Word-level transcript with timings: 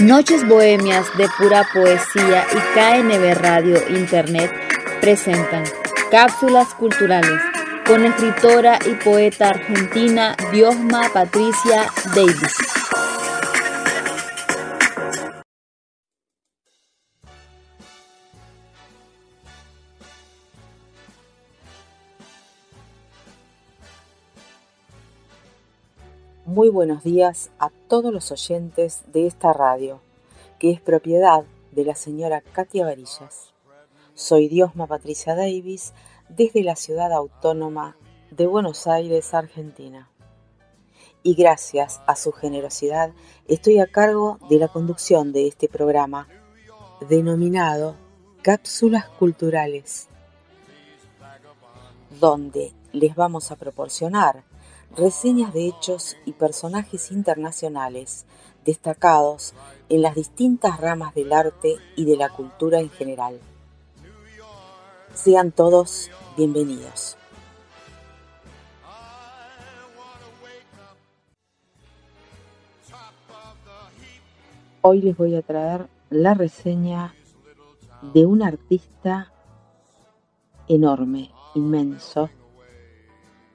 Noches 0.00 0.48
Bohemias 0.48 1.06
de 1.18 1.28
pura 1.36 1.66
poesía 1.74 2.46
y 2.52 2.56
KNB 2.74 3.34
Radio 3.34 3.76
Internet 3.90 4.50
presentan 5.02 5.64
cápsulas 6.10 6.72
culturales 6.74 7.38
con 7.86 8.06
escritora 8.06 8.78
y 8.86 8.94
poeta 9.04 9.50
argentina 9.50 10.34
Diosma 10.52 11.10
Patricia 11.12 11.92
Davis. 12.14 12.56
Muy 26.50 26.68
buenos 26.68 27.04
días 27.04 27.52
a 27.60 27.70
todos 27.70 28.12
los 28.12 28.32
oyentes 28.32 29.04
de 29.12 29.28
esta 29.28 29.52
radio, 29.52 30.00
que 30.58 30.72
es 30.72 30.80
propiedad 30.80 31.44
de 31.70 31.84
la 31.84 31.94
señora 31.94 32.40
Katia 32.40 32.84
Varillas. 32.84 33.54
Soy 34.14 34.48
Diosma 34.48 34.88
Patricia 34.88 35.36
Davis 35.36 35.92
desde 36.28 36.64
la 36.64 36.74
ciudad 36.74 37.12
autónoma 37.12 37.96
de 38.32 38.48
Buenos 38.48 38.88
Aires, 38.88 39.32
Argentina. 39.32 40.10
Y 41.22 41.36
gracias 41.36 42.00
a 42.08 42.16
su 42.16 42.32
generosidad 42.32 43.12
estoy 43.46 43.78
a 43.78 43.86
cargo 43.86 44.40
de 44.48 44.58
la 44.58 44.66
conducción 44.66 45.32
de 45.32 45.46
este 45.46 45.68
programa 45.68 46.26
denominado 47.08 47.94
Cápsulas 48.42 49.08
Culturales, 49.08 50.08
donde 52.18 52.72
les 52.90 53.14
vamos 53.14 53.52
a 53.52 53.56
proporcionar 53.56 54.49
reseñas 54.96 55.52
de 55.52 55.68
hechos 55.68 56.16
y 56.24 56.32
personajes 56.32 57.10
internacionales 57.12 58.26
destacados 58.64 59.54
en 59.88 60.02
las 60.02 60.14
distintas 60.14 60.80
ramas 60.80 61.14
del 61.14 61.32
arte 61.32 61.76
y 61.96 62.04
de 62.04 62.16
la 62.16 62.28
cultura 62.28 62.80
en 62.80 62.90
general. 62.90 63.40
Sean 65.14 65.52
todos 65.52 66.10
bienvenidos. 66.36 67.16
Hoy 74.82 75.02
les 75.02 75.16
voy 75.16 75.36
a 75.36 75.42
traer 75.42 75.88
la 76.08 76.34
reseña 76.34 77.14
de 78.14 78.24
un 78.24 78.42
artista 78.42 79.30
enorme, 80.68 81.30
inmenso, 81.54 82.30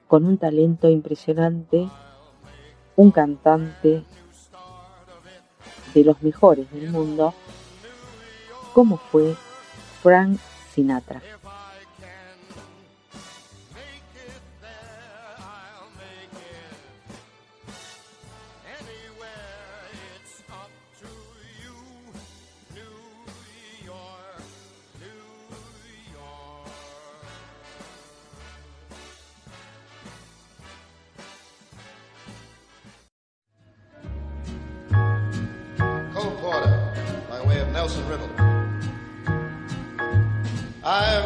con 0.08 0.24
un 0.24 0.38
talento 0.38 0.88
impresionante, 0.88 1.88
un 2.96 3.10
cantante 3.10 4.04
de 5.94 6.04
los 6.04 6.22
mejores 6.22 6.70
del 6.70 6.90
mundo, 6.90 7.34
como 8.72 8.98
fue 8.98 9.34
Frank 10.02 10.38
Sinatra. 10.72 11.22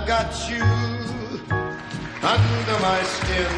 I've 0.00 0.06
got 0.06 0.48
you 0.48 0.62
under 2.22 2.76
my 2.80 3.02
skin. 3.02 3.52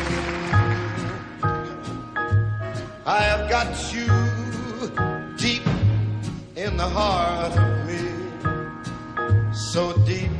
I 3.06 3.22
have 3.30 3.48
got 3.48 3.94
you 3.94 4.08
deep 5.36 5.62
in 6.56 6.76
the 6.76 6.88
heart 6.88 7.56
of 7.56 7.86
me. 7.86 8.02
So 9.52 9.92
deep 10.04 10.32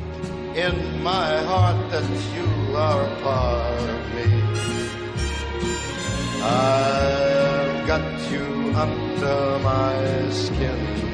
in 0.57 1.03
my 1.05 1.37
heart 1.45 1.79
that 1.93 2.09
you 2.35 2.77
are 2.77 3.05
a 3.07 3.17
part 3.23 3.83
of 3.97 4.03
me. 4.17 4.29
I've 6.43 7.87
got 7.87 8.33
you 8.33 8.73
under 8.75 9.59
my 9.61 10.31
skin. 10.31 11.12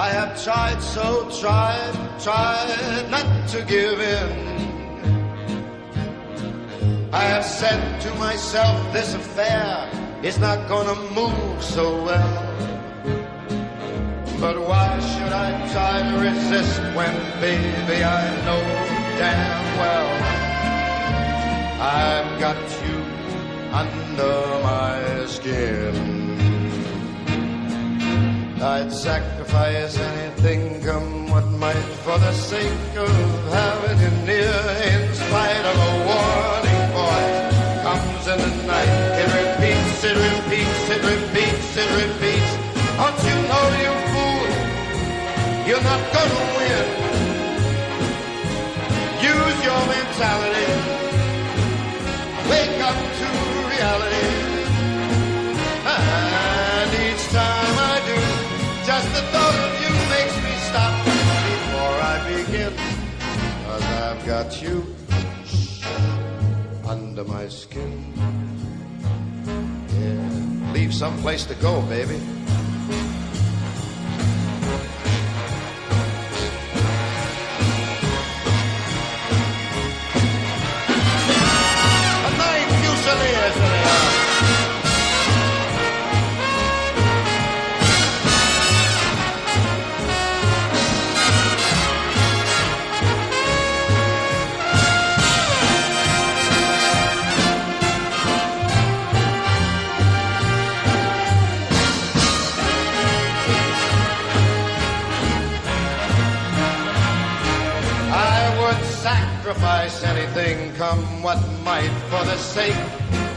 I 0.00 0.08
have 0.08 0.42
tried 0.42 0.82
so, 0.82 1.28
tried, 1.42 1.92
tried 2.18 3.10
not 3.10 3.46
to 3.50 3.60
give 3.66 4.00
in. 4.00 4.32
I 7.12 7.24
have 7.24 7.44
said 7.44 8.00
to 8.00 8.14
myself, 8.14 8.80
this 8.94 9.12
affair 9.12 9.90
is 10.22 10.38
not 10.38 10.66
gonna 10.70 10.98
move 11.12 11.62
so 11.62 12.02
well. 12.02 12.46
But 14.40 14.56
why 14.68 14.88
should 15.10 15.34
I 15.34 15.48
try 15.74 15.94
to 16.10 16.16
resist 16.28 16.80
when, 16.96 17.14
baby, 17.42 18.02
I 18.02 18.24
know 18.46 18.62
damn 19.20 19.64
well 19.82 20.12
I've 21.98 22.40
got 22.40 22.62
you 22.86 22.98
under 23.82 24.62
my 24.62 25.26
skin. 25.26 26.19
I'd 28.62 28.92
sacrifice 28.92 29.96
anything, 29.96 30.82
come 30.82 31.30
what 31.30 31.46
might, 31.46 31.88
for 32.04 32.18
the 32.18 32.32
sake 32.32 32.94
of 32.94 33.08
having 33.48 33.98
you 34.04 34.10
near. 34.26 34.60
In 34.84 35.14
spite 35.14 35.64
of 35.64 35.76
a 35.88 35.92
warning 36.04 36.82
voice, 36.92 37.56
comes 37.80 38.24
in 38.28 38.38
the 38.38 38.52
night. 38.68 38.92
It 39.16 39.28
repeats, 39.32 40.04
it 40.04 40.16
repeats, 40.28 40.90
it 40.92 41.02
repeats, 41.08 41.76
it 41.82 41.90
repeats. 42.04 42.52
Don't 43.00 43.20
you 43.24 43.36
know, 43.48 43.64
you 43.80 43.94
fool, 44.12 44.48
you're 45.66 45.86
not 45.92 46.02
gonna 46.12 46.44
win. 46.60 46.86
Use 49.24 49.58
your 49.64 49.80
mentality. 49.88 50.68
Wake 52.50 52.80
up 52.84 52.98
to 53.20 53.28
reality. 53.72 54.49
The 59.20 59.26
thought 59.32 59.56
of 59.66 59.72
you 59.82 59.92
makes 60.16 60.36
me 60.44 60.52
stop 60.68 60.94
before 61.04 61.96
I 62.12 62.16
begin. 62.28 62.72
Cause 63.64 63.84
I've 64.06 64.22
got 64.26 64.62
you 64.62 64.76
under 66.86 67.24
my 67.24 67.48
skin. 67.48 68.12
Yeah, 69.98 70.72
leave 70.72 70.94
some 70.94 71.16
place 71.18 71.44
to 71.46 71.54
go, 71.56 71.82
baby. 71.82 72.20
Fusiliers 82.82 83.79
sacrifice 109.50 110.04
anything, 110.04 110.72
come 110.74 111.22
what 111.22 111.38
might, 111.64 111.90
for 112.08 112.24
the 112.24 112.36
sake 112.36 112.76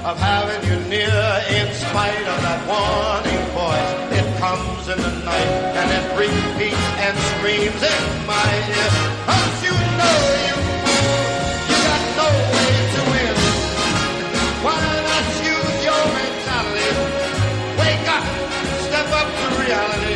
of 0.05 0.15
having 0.19 0.61
you 0.69 0.77
near 0.87 1.09
in 1.49 1.73
spite 1.73 2.25
of 2.33 2.39
that 2.45 2.61
warning 2.69 3.43
voice. 3.57 3.91
It 4.19 4.27
comes 4.37 4.89
in 4.89 4.99
the 5.01 5.25
night 5.25 5.51
and 5.79 5.89
it 5.89 6.05
repeats 6.13 6.85
and 7.01 7.17
screams 7.33 7.81
in 7.81 8.03
my 8.29 8.49
ear. 8.77 8.91
Don't 9.25 9.57
you 9.65 9.75
know, 9.97 10.19
you 10.49 10.57
fool, 10.85 11.17
you 11.69 11.77
got 11.89 12.03
no 12.21 12.27
way 12.53 12.73
to 12.93 13.01
win. 13.09 13.35
Why 14.65 14.81
not 15.09 15.25
use 15.49 15.77
your 15.81 16.03
mentality? 16.13 16.91
Wake 17.81 18.07
up, 18.17 18.25
step 18.85 19.09
up 19.17 19.29
to 19.39 19.45
reality. 19.65 20.12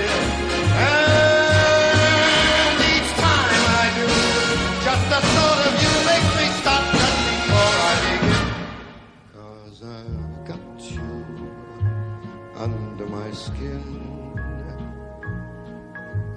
My 13.18 13.32
skin. 13.32 13.84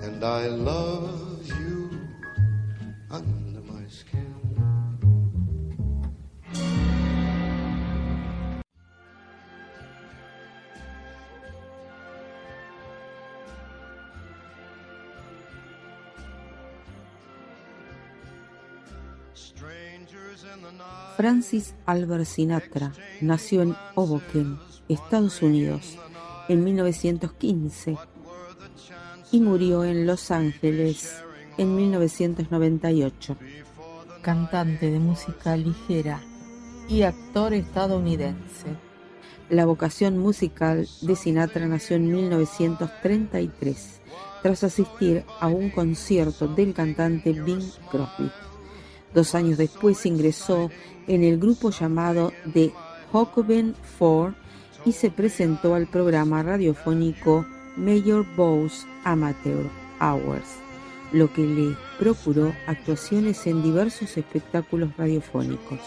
And 0.02 0.24
I 0.24 0.46
love 0.48 1.46
you 1.46 1.90
under 3.10 3.60
my 3.72 3.84
skin. 3.88 4.30
Francis 21.16 21.74
Albert 21.84 22.24
Sinatra 22.24 22.92
nació 23.20 23.62
en 23.62 23.76
Hoboken, 23.94 24.58
Estados 24.88 25.42
Unidos, 25.42 25.98
en 26.50 26.64
1915 26.64 27.96
y 29.30 29.40
murió 29.40 29.84
en 29.84 30.04
Los 30.04 30.32
Ángeles 30.32 31.14
en 31.58 31.76
1998. 31.76 33.36
Cantante 34.20 34.90
de 34.90 34.98
música 34.98 35.56
ligera 35.56 36.20
y 36.88 37.02
actor 37.02 37.54
estadounidense. 37.54 38.66
La 39.48 39.64
vocación 39.64 40.18
musical 40.18 40.88
de 41.02 41.14
Sinatra 41.14 41.68
nació 41.68 41.94
en 41.94 42.12
1933, 42.12 44.00
tras 44.42 44.64
asistir 44.64 45.24
a 45.38 45.46
un 45.46 45.70
concierto 45.70 46.48
del 46.48 46.74
cantante 46.74 47.32
Bing 47.32 47.70
Crosby. 47.92 48.28
Dos 49.14 49.36
años 49.36 49.56
después 49.56 50.04
ingresó 50.04 50.68
en 51.06 51.22
el 51.22 51.38
grupo 51.38 51.70
llamado 51.70 52.32
The 52.52 52.72
Jacobin 53.12 53.76
Four 53.98 54.34
y 54.84 54.92
se 54.92 55.10
presentó 55.10 55.74
al 55.74 55.86
programa 55.86 56.42
radiofónico 56.42 57.46
Mayor 57.76 58.26
Bowes 58.36 58.86
Amateur 59.04 59.66
Hours, 60.00 60.56
lo 61.12 61.32
que 61.32 61.42
le 61.42 61.76
procuró 61.98 62.52
actuaciones 62.66 63.46
en 63.46 63.62
diversos 63.62 64.16
espectáculos 64.16 64.96
radiofónicos. 64.96 65.80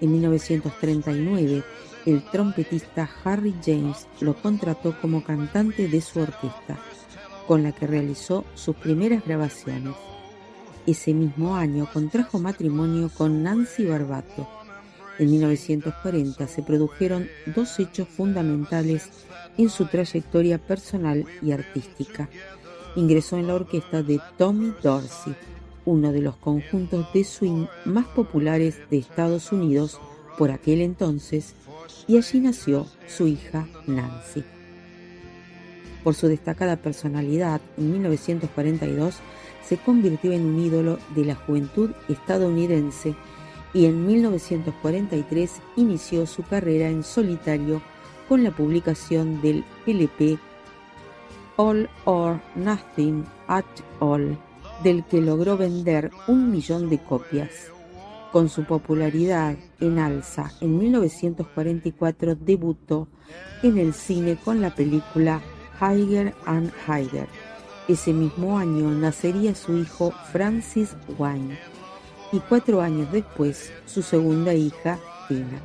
En 0.00 0.12
1939, 0.12 1.62
el 2.06 2.22
trompetista 2.30 3.08
Harry 3.24 3.54
James 3.64 4.06
lo 4.20 4.34
contrató 4.34 4.98
como 5.00 5.24
cantante 5.24 5.88
de 5.88 6.00
su 6.00 6.20
orquesta, 6.20 6.78
con 7.46 7.62
la 7.62 7.72
que 7.72 7.86
realizó 7.86 8.44
sus 8.54 8.76
primeras 8.76 9.24
grabaciones. 9.24 9.94
Ese 10.86 11.12
mismo 11.14 11.56
año 11.56 11.88
contrajo 11.92 12.38
matrimonio 12.38 13.10
con 13.16 13.42
Nancy 13.42 13.86
Barbato. 13.86 14.48
En 15.18 15.30
1940 15.30 16.46
se 16.46 16.62
produjeron 16.62 17.28
dos 17.54 17.78
hechos 17.78 18.08
fundamentales 18.08 19.08
en 19.56 19.70
su 19.70 19.86
trayectoria 19.86 20.58
personal 20.58 21.24
y 21.42 21.52
artística. 21.52 22.28
Ingresó 22.96 23.38
en 23.38 23.46
la 23.46 23.54
orquesta 23.54 24.02
de 24.02 24.20
Tommy 24.36 24.74
Dorsey, 24.82 25.34
uno 25.86 26.12
de 26.12 26.20
los 26.20 26.36
conjuntos 26.36 27.06
de 27.14 27.24
swing 27.24 27.66
más 27.84 28.06
populares 28.06 28.80
de 28.90 28.98
Estados 28.98 29.52
Unidos 29.52 29.98
por 30.36 30.50
aquel 30.50 30.82
entonces, 30.82 31.54
y 32.06 32.18
allí 32.18 32.40
nació 32.40 32.86
su 33.06 33.26
hija 33.26 33.66
Nancy. 33.86 34.44
Por 36.04 36.14
su 36.14 36.28
destacada 36.28 36.76
personalidad, 36.76 37.60
en 37.78 37.92
1942 37.92 39.16
se 39.66 39.76
convirtió 39.78 40.32
en 40.32 40.44
un 40.44 40.60
ídolo 40.60 40.98
de 41.14 41.24
la 41.24 41.34
juventud 41.34 41.90
estadounidense 42.08 43.16
y 43.76 43.84
en 43.84 44.06
1943 44.06 45.60
inició 45.76 46.26
su 46.26 46.42
carrera 46.42 46.88
en 46.88 47.04
solitario 47.04 47.82
con 48.26 48.42
la 48.42 48.50
publicación 48.50 49.42
del 49.42 49.64
LP 49.86 50.38
All 51.56 51.86
or 52.06 52.40
Nothing 52.54 53.26
at 53.48 53.66
All, 54.00 54.38
del 54.82 55.04
que 55.04 55.20
logró 55.20 55.58
vender 55.58 56.10
un 56.26 56.50
millón 56.50 56.88
de 56.88 56.98
copias. 56.98 57.50
Con 58.32 58.48
su 58.48 58.64
popularidad 58.64 59.56
en 59.78 59.98
alza, 59.98 60.52
en 60.62 60.78
1944 60.78 62.34
debutó 62.34 63.08
en 63.62 63.76
el 63.76 63.92
cine 63.92 64.38
con 64.42 64.62
la 64.62 64.74
película 64.74 65.42
Higher 65.82 66.34
and 66.46 66.72
Higher. 66.86 67.28
Ese 67.88 68.14
mismo 68.14 68.58
año 68.58 68.90
nacería 68.90 69.54
su 69.54 69.76
hijo 69.76 70.12
Francis 70.32 70.96
Wayne 71.18 71.75
y 72.32 72.40
cuatro 72.40 72.80
años 72.80 73.10
después 73.12 73.72
su 73.86 74.02
segunda 74.02 74.54
hija, 74.54 74.98
Tina. 75.28 75.60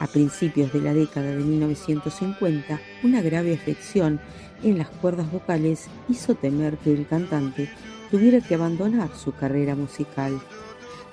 A 0.00 0.06
principios 0.06 0.72
de 0.72 0.80
la 0.80 0.94
década 0.94 1.30
de 1.30 1.42
1950, 1.42 2.80
una 3.02 3.20
grave 3.20 3.54
afección 3.54 4.20
en 4.62 4.78
las 4.78 4.88
cuerdas 4.88 5.30
vocales 5.30 5.88
hizo 6.08 6.34
temer 6.34 6.78
que 6.78 6.92
el 6.92 7.06
cantante 7.06 7.68
tuviera 8.10 8.40
que 8.40 8.54
abandonar 8.54 9.10
su 9.16 9.32
carrera 9.32 9.74
musical. 9.74 10.40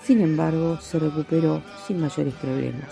Sin 0.04 0.22
embargo, 0.22 0.80
se 0.80 1.00
recuperó 1.00 1.64
sin 1.88 2.00
mayores 2.00 2.34
problemas. 2.36 2.92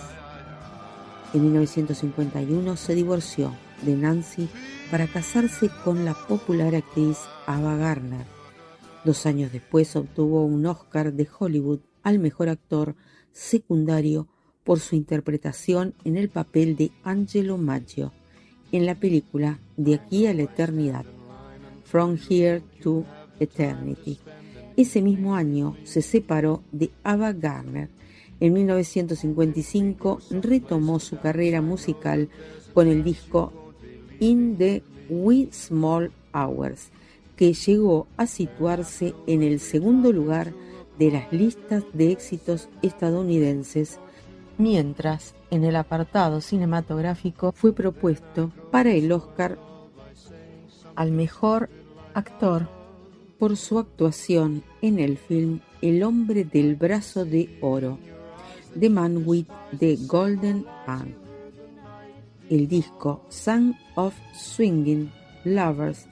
En 1.33 1.43
1951 1.43 2.75
se 2.75 2.95
divorció 2.95 3.53
de 3.83 3.95
Nancy 3.95 4.49
para 4.91 5.07
casarse 5.07 5.69
con 5.83 6.05
la 6.05 6.13
popular 6.13 6.75
actriz 6.75 7.17
Ava 7.45 7.75
Gardner. 7.75 8.42
Dos 9.05 9.25
años 9.25 9.51
después 9.51 9.95
obtuvo 9.95 10.45
un 10.45 10.65
Oscar 10.65 11.13
de 11.13 11.27
Hollywood 11.37 11.79
al 12.03 12.19
mejor 12.19 12.49
actor 12.49 12.95
secundario 13.31 14.27
por 14.63 14.79
su 14.79 14.95
interpretación 14.95 15.93
en 16.05 16.17
el 16.17 16.29
papel 16.29 16.75
de 16.75 16.91
Angelo 17.03 17.57
Maggio 17.57 18.13
en 18.71 18.85
la 18.85 18.95
película 18.95 19.59
De 19.77 19.95
aquí 19.95 20.25
a 20.25 20.33
la 20.33 20.43
eternidad, 20.43 21.05
From 21.83 22.17
Here 22.17 22.61
to 22.81 23.05
Eternity. 23.39 24.19
Ese 24.75 25.01
mismo 25.01 25.35
año 25.35 25.77
se 25.83 26.01
separó 26.01 26.63
de 26.71 26.91
Ava 27.03 27.33
Gardner. 27.33 27.89
En 28.39 28.53
1955 28.53 30.19
retomó 30.41 30.99
su 30.99 31.19
carrera 31.19 31.61
musical 31.61 32.29
con 32.73 32.87
el 32.87 33.03
disco 33.03 33.53
In 34.19 34.57
the 34.57 34.81
Wee 35.09 35.49
Small 35.51 36.11
Hours, 36.33 36.89
que 37.43 37.51
llegó 37.51 38.07
a 38.15 38.25
situarse 38.25 39.13
en 39.27 39.43
el 39.43 39.59
segundo 39.59 40.13
lugar 40.13 40.53
de 40.97 41.11
las 41.11 41.33
listas 41.33 41.83
de 41.91 42.13
éxitos 42.13 42.69
estadounidenses, 42.81 43.99
mientras 44.57 45.35
en 45.51 45.65
el 45.65 45.75
apartado 45.75 46.39
cinematográfico 46.39 47.51
fue 47.51 47.73
propuesto 47.73 48.53
para 48.71 48.93
el 48.93 49.11
Oscar 49.11 49.59
al 50.95 51.11
mejor 51.11 51.69
actor 52.13 52.69
por 53.37 53.57
su 53.57 53.77
actuación 53.77 54.63
en 54.81 54.99
el 54.99 55.17
film 55.17 55.59
El 55.81 56.03
hombre 56.03 56.45
del 56.45 56.77
brazo 56.77 57.25
de 57.25 57.57
oro, 57.59 57.99
The 58.79 58.89
Man 58.89 59.23
with 59.25 59.47
the 59.77 59.97
Golden 60.07 60.65
Hand. 60.87 61.13
El 62.49 62.69
disco 62.69 63.25
Song 63.27 63.73
of 63.95 64.13
Swinging 64.33 65.11
Lovers 65.43 66.07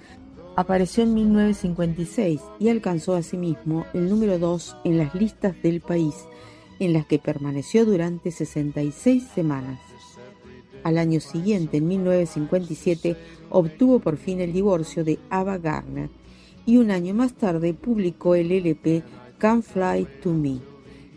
apareció 0.56 1.04
en 1.04 1.14
1956 1.14 2.42
y 2.60 2.70
alcanzó 2.70 3.16
asimismo 3.16 3.86
el 3.94 4.10
número 4.10 4.38
2 4.40 4.78
en 4.84 4.98
las 4.98 5.16
listas 5.16 5.62
del 5.62 5.82
país, 5.82 6.16
en 6.80 6.94
las 6.94 7.06
que 7.06 7.20
permaneció 7.20 7.86
durante 7.86 8.32
66 8.32 9.24
semanas. 9.34 9.80
Al 10.84 10.98
año 10.98 11.20
siguiente, 11.20 11.78
en 11.78 11.88
1957, 11.88 13.16
obtuvo 13.50 14.00
por 14.00 14.18
fin 14.18 14.42
el 14.42 14.52
divorcio 14.52 15.04
de 15.04 15.20
Ava 15.30 15.58
Gardner 15.58 16.10
y 16.66 16.78
un 16.78 16.92
año 16.92 17.14
más 17.14 17.34
tarde 17.34 17.74
publicó 17.74 18.36
el 18.36 18.52
LP 18.52 19.04
Can 19.38 19.64
Fly 19.64 20.08
to 20.24 20.34
Me, 20.34 20.60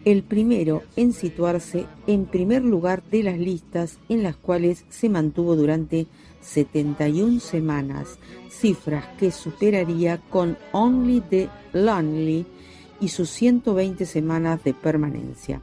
el 0.04 0.22
primero 0.22 0.82
en 0.96 1.12
situarse 1.12 1.86
en 2.06 2.26
primer 2.26 2.62
lugar 2.62 3.02
de 3.10 3.22
las 3.22 3.38
listas 3.38 3.98
en 4.08 4.22
las 4.22 4.36
cuales 4.36 4.84
se 4.90 5.08
mantuvo 5.08 5.56
durante 5.56 6.06
71 6.44 7.40
semanas, 7.40 8.18
cifras 8.50 9.06
que 9.18 9.30
superaría 9.30 10.18
con 10.30 10.56
Only 10.72 11.20
the 11.22 11.48
Lonely 11.72 12.46
y 13.00 13.08
sus 13.08 13.30
120 13.30 14.06
semanas 14.06 14.62
de 14.62 14.74
permanencia. 14.74 15.62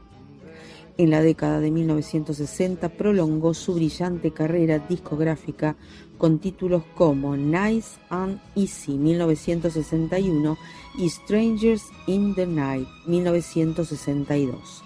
En 0.98 1.10
la 1.10 1.22
década 1.22 1.60
de 1.60 1.72
1960 1.72 2.90
prolongó 2.90 3.54
su 3.54 3.76
brillante 3.76 4.32
carrera 4.32 4.80
discográfica 4.80 5.76
con 6.18 6.40
títulos 6.40 6.84
como 6.96 7.38
Nice 7.38 7.98
and 8.10 8.40
Easy 8.56 8.98
1961 8.98 10.58
y 10.98 11.10
Strangers 11.10 11.84
in 12.08 12.36
the 12.36 12.46
Night 12.46 12.88
1962. 13.08 14.84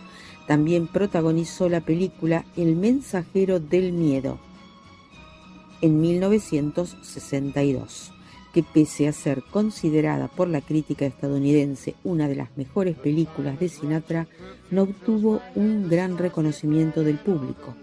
También 0.48 0.88
protagonizó 0.88 1.68
la 1.70 1.82
película 1.82 2.46
El 2.56 2.76
mensajero 2.76 3.60
del 3.60 3.92
miedo 3.92 4.38
en 5.86 6.02
1962 6.02 8.12
que 8.56 8.64
pese 8.64 9.08
a 9.08 9.12
ser 9.12 9.44
considerada 9.52 10.30
por 10.30 10.48
la 10.48 10.62
crítica 10.62 11.06
estadounidense 11.06 11.96
una 12.04 12.28
de 12.28 12.36
las 12.36 12.58
mejores 12.58 12.96
películas 12.96 13.60
de 13.60 13.70
Sinatra, 13.70 14.28
no 14.72 14.84
obtuvo 14.84 15.42
un 15.56 15.90
gran 15.90 16.18
reconocimiento 16.18 17.04
del 17.04 17.18
público. 17.18 17.76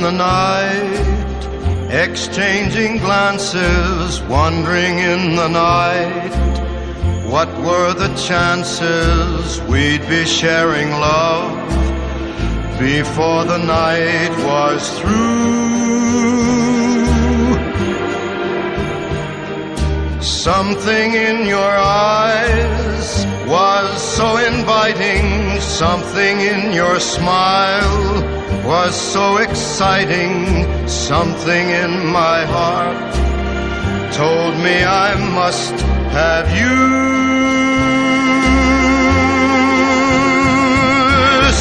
In 0.00 0.04
the 0.04 0.12
night, 0.12 1.90
exchanging 1.90 2.96
glances, 2.98 4.22
wandering 4.22 4.98
in 4.98 5.36
the 5.36 5.48
night. 5.48 6.32
What 7.26 7.48
were 7.58 7.92
the 7.92 8.08
chances 8.14 9.60
we'd 9.68 10.00
be 10.08 10.24
sharing 10.24 10.90
love 10.90 11.52
before 12.78 13.44
the 13.44 13.58
night 13.58 14.30
was 14.46 14.82
through? 14.98 15.90
Something 20.22 21.12
in 21.12 21.46
your 21.46 21.72
eyes 22.08 23.29
was 23.50 24.00
so 24.00 24.36
inviting, 24.36 25.60
something 25.60 26.40
in 26.40 26.72
your 26.72 27.00
smile 27.00 28.22
was 28.64 28.94
so 28.94 29.38
exciting. 29.38 30.66
Something 30.86 31.70
in 31.70 32.06
my 32.06 32.44
heart 32.46 33.12
told 34.14 34.54
me 34.64 34.84
I 34.84 35.10
must 35.34 35.74
have 36.14 36.46
you. 36.60 36.78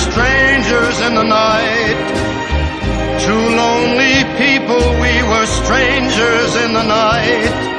Strangers 0.10 0.98
in 1.08 1.16
the 1.16 1.24
night, 1.24 2.00
two 3.26 3.44
lonely 3.62 4.18
people, 4.38 4.84
we 5.02 5.16
were 5.32 5.48
strangers 5.48 6.56
in 6.64 6.74
the 6.74 6.84
night. 6.84 7.79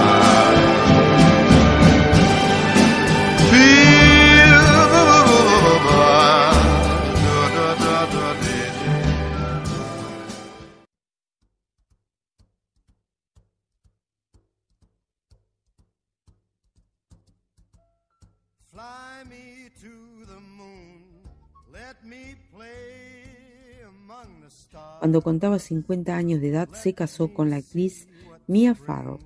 Cuando 25.01 25.23
contaba 25.23 25.57
50 25.57 26.15
años 26.15 26.41
de 26.41 26.49
edad 26.49 26.69
se 26.73 26.93
casó 26.93 27.33
con 27.33 27.49
la 27.49 27.55
actriz 27.55 28.07
Mia 28.45 28.75
Farrow, 28.75 29.17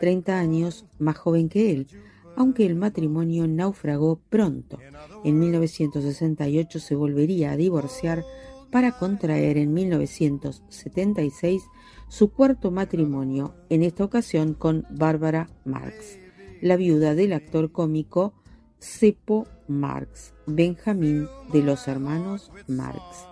30 0.00 0.38
años 0.38 0.86
más 0.98 1.18
joven 1.18 1.50
que 1.50 1.70
él, 1.70 1.86
aunque 2.34 2.64
el 2.64 2.76
matrimonio 2.76 3.46
naufragó 3.46 4.22
pronto. 4.30 4.78
En 5.24 5.38
1968 5.38 6.78
se 6.78 6.94
volvería 6.94 7.52
a 7.52 7.58
divorciar 7.58 8.24
para 8.70 8.92
contraer 8.92 9.58
en 9.58 9.74
1976 9.74 11.62
su 12.08 12.32
cuarto 12.32 12.70
matrimonio, 12.70 13.54
en 13.68 13.82
esta 13.82 14.04
ocasión 14.04 14.54
con 14.54 14.86
Barbara 14.88 15.50
Marx, 15.66 16.18
la 16.62 16.76
viuda 16.76 17.14
del 17.14 17.34
actor 17.34 17.70
cómico 17.70 18.32
Seppo 18.78 19.46
Marx, 19.66 20.32
Benjamín 20.46 21.28
de 21.52 21.62
los 21.62 21.86
hermanos 21.86 22.50
Marx. 22.66 23.27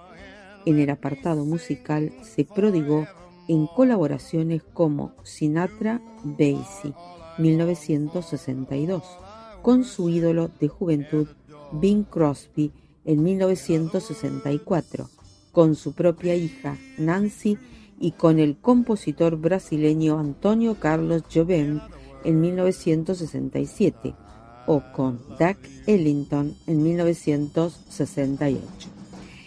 En 0.67 0.79
el 0.81 0.91
apartado 0.91 1.45
musical 1.45 2.13
se 2.23 2.45
prodigó 2.45 3.07
en 3.47 3.69
colaboraciones 3.69 4.65
como 4.75 5.13
Sinatra 5.23 6.03
Basie 6.25 6.93
1962, 7.39 9.05
con 9.63 9.85
su 9.85 10.09
ídolo 10.09 10.51
de 10.61 10.67
juventud 10.67 11.29
Bing 11.71 12.03
Crosby 12.03 12.73
en 13.05 13.23
1964, 13.23 15.09
con 15.53 15.77
su 15.77 15.93
propia 15.93 16.35
hija 16.35 16.77
Nancy 16.99 17.57
y 18.01 18.11
con 18.11 18.41
el 18.41 18.59
compositor 18.59 19.37
brasileño 19.37 20.19
Antonio 20.19 20.79
Carlos 20.81 21.23
Jobim 21.33 21.79
en 22.25 22.41
1967 22.41 24.17
o 24.67 24.83
con 24.93 25.21
Duck 25.39 25.59
Ellington 25.87 26.57
en 26.67 26.83
1968 26.83 28.96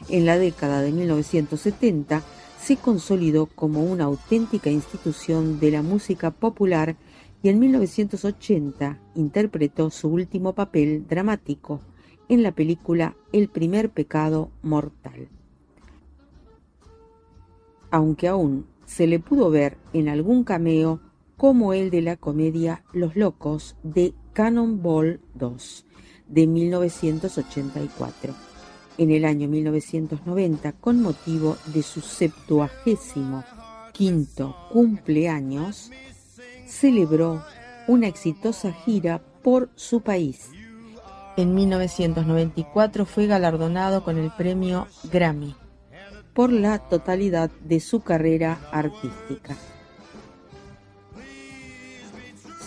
en 0.10 0.26
la 0.26 0.38
década 0.38 0.82
de 0.82 0.92
1970 0.92 2.24
se 2.60 2.78
consolidó 2.78 3.46
como 3.46 3.84
una 3.84 4.06
auténtica 4.06 4.70
institución 4.70 5.60
de 5.60 5.72
la 5.72 5.82
música 5.82 6.32
popular 6.32 6.96
y 7.42 7.50
en 7.50 7.60
1980 7.60 9.00
interpretó 9.16 9.90
su 9.90 10.10
último 10.10 10.54
papel 10.54 11.08
dramático 11.08 11.82
en 12.28 12.44
la 12.44 12.52
película 12.52 13.16
El 13.32 13.48
primer 13.48 13.90
pecado 13.90 14.52
mortal. 14.62 15.30
Aunque 17.92 18.28
aún 18.28 18.68
se 18.86 19.08
le 19.08 19.20
pudo 19.20 19.50
ver 19.50 19.78
en 19.94 20.10
algún 20.10 20.44
cameo 20.44 21.00
como 21.38 21.74
el 21.74 21.90
de 21.90 22.02
la 22.02 22.18
comedia 22.18 22.84
Los 22.92 23.16
Locos 23.16 23.78
de 23.84 24.14
Cannonball 24.34 25.22
2 25.36 25.86
de 26.28 26.48
1984. 26.48 28.34
En 29.00 29.12
el 29.12 29.24
año 29.24 29.48
1990, 29.48 30.74
con 30.74 31.02
motivo 31.02 31.56
de 31.68 31.84
su 31.84 32.02
septuagésimo 32.02 33.46
quinto 33.94 34.58
cumpleaños, 34.74 35.90
celebró 36.68 37.42
una 37.88 38.08
exitosa 38.08 38.74
gira 38.74 39.22
por 39.42 39.70
su 39.76 40.02
país. 40.02 40.50
En 41.38 41.56
1994 41.56 43.06
fue 43.06 43.26
galardonado 43.26 44.04
con 44.04 44.18
el 44.18 44.32
premio 44.32 44.86
Grammy 45.10 45.56
por 46.34 46.52
la 46.52 46.80
totalidad 46.80 47.50
de 47.64 47.80
su 47.80 48.02
carrera 48.02 48.60
artística. 48.74 49.56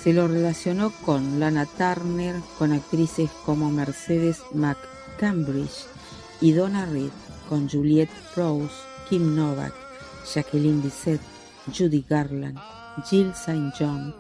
Se 0.03 0.15
lo 0.15 0.29
relacionó 0.29 0.95
con 1.05 1.39
Lana 1.39 1.67
Turner, 1.67 2.37
con 2.59 2.73
actrices 2.73 3.31
como 3.45 3.71
Mercedes 3.71 4.41
McCambridge 4.55 5.92
y 6.43 6.51
Donna 6.51 6.85
Reed, 6.87 7.13
con 7.49 7.69
Juliette 7.69 8.11
Prowse, 8.35 8.75
Kim 9.09 9.37
Novak, 9.37 9.73
Jacqueline 10.35 10.83
Bisset, 10.83 11.21
Judy 11.73 12.05
Garland, 12.09 12.59
Jill 13.09 13.31
St. 13.31 13.73
John, 13.79 14.13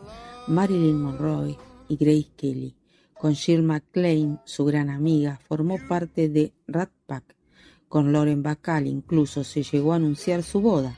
Marilyn 0.46 1.02
Monroe 1.02 1.58
y 1.88 1.96
Grace 1.96 2.30
Kelly. 2.36 2.76
Con 3.12 3.34
Jill 3.34 3.64
McLean, 3.64 4.40
su 4.44 4.64
gran 4.64 4.88
amiga, 4.88 5.40
formó 5.48 5.78
parte 5.88 6.28
de 6.28 6.52
Rat 6.68 6.90
Pack. 7.06 7.36
Con 7.88 8.12
Lauren 8.12 8.42
Bacall 8.42 8.86
incluso 8.86 9.42
se 9.42 9.64
llegó 9.64 9.92
a 9.92 9.96
anunciar 9.96 10.44
su 10.44 10.60
boda. 10.60 10.96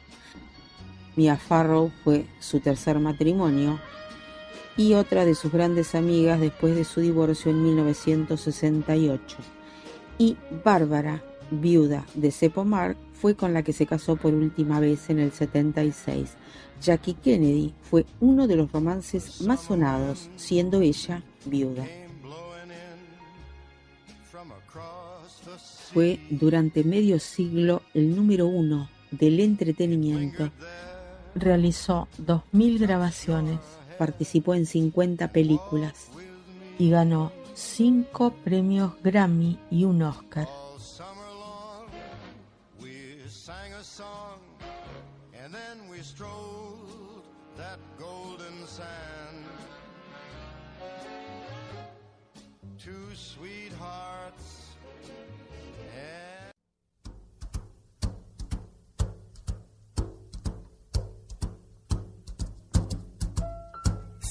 Mia 1.17 1.39
Farrow 1.39 1.91
fue 2.03 2.27
su 2.39 2.61
tercer 2.61 2.99
matrimonio 2.99 3.81
y 4.77 4.93
otra 4.93 5.25
de 5.25 5.35
sus 5.35 5.51
grandes 5.51 5.95
amigas 5.95 6.39
después 6.39 6.77
de 6.77 6.85
su 6.85 7.01
divorcio 7.01 7.51
en 7.51 7.63
1968. 7.63 9.37
Y 10.19 10.37
Bárbara, 10.65 11.23
viuda 11.51 12.07
de 12.15 12.31
Seppo 12.31 12.65
Mark, 12.65 12.97
fue 13.13 13.35
con 13.35 13.53
la 13.53 13.63
que 13.63 13.73
se 13.73 13.87
casó 13.87 14.17
por 14.17 14.35
última 14.35 14.81
vez 14.81 15.11
en 15.11 15.19
el 15.19 15.33
76. 15.33 16.31
Jackie 16.81 17.15
Kennedy 17.15 17.73
fue 17.83 18.05
uno 18.21 18.47
de 18.47 18.57
los 18.57 18.71
romances 18.71 19.41
más 19.43 19.63
sonados, 19.63 20.29
siendo 20.37 20.81
ella 20.81 21.23
viuda. 21.47 21.87
Fue 25.93 26.21
durante 26.31 26.85
medio 26.85 27.19
siglo 27.19 27.83
el 27.95 28.15
número 28.15 28.47
uno 28.47 28.91
del 29.11 29.41
entretenimiento. 29.41 30.51
Realizó 31.35 32.09
2.000 32.19 32.79
grabaciones 32.79 33.61
participó 33.95 34.55
en 34.55 34.67
50 34.67 35.29
películas 35.29 36.09
y 36.79 36.91
ganó 36.91 37.33
5 37.55 38.35
premios 38.45 38.93
Grammy 39.03 39.59
y 39.71 39.85
un 39.85 40.03
Oscar. 40.03 40.49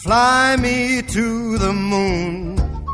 Fly 0.03 0.57
me 0.57 1.01
to 1.01 1.57
the 1.57 1.71
moon, 1.71 2.62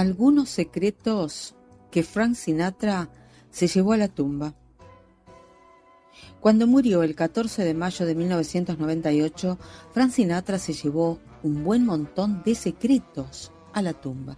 algunos 0.00 0.48
secretos 0.48 1.54
que 1.90 2.02
Frank 2.02 2.34
Sinatra 2.34 3.08
se 3.50 3.66
llevó 3.66 3.92
a 3.92 3.96
la 3.96 4.08
tumba. 4.08 4.54
Cuando 6.40 6.66
murió 6.66 7.02
el 7.02 7.14
14 7.14 7.64
de 7.64 7.74
mayo 7.74 8.06
de 8.06 8.14
1998, 8.14 9.58
Frank 9.92 10.10
Sinatra 10.10 10.58
se 10.58 10.72
llevó 10.72 11.18
un 11.42 11.64
buen 11.64 11.84
montón 11.84 12.42
de 12.44 12.54
secretos 12.54 13.52
a 13.72 13.82
la 13.82 13.92
tumba. 13.92 14.36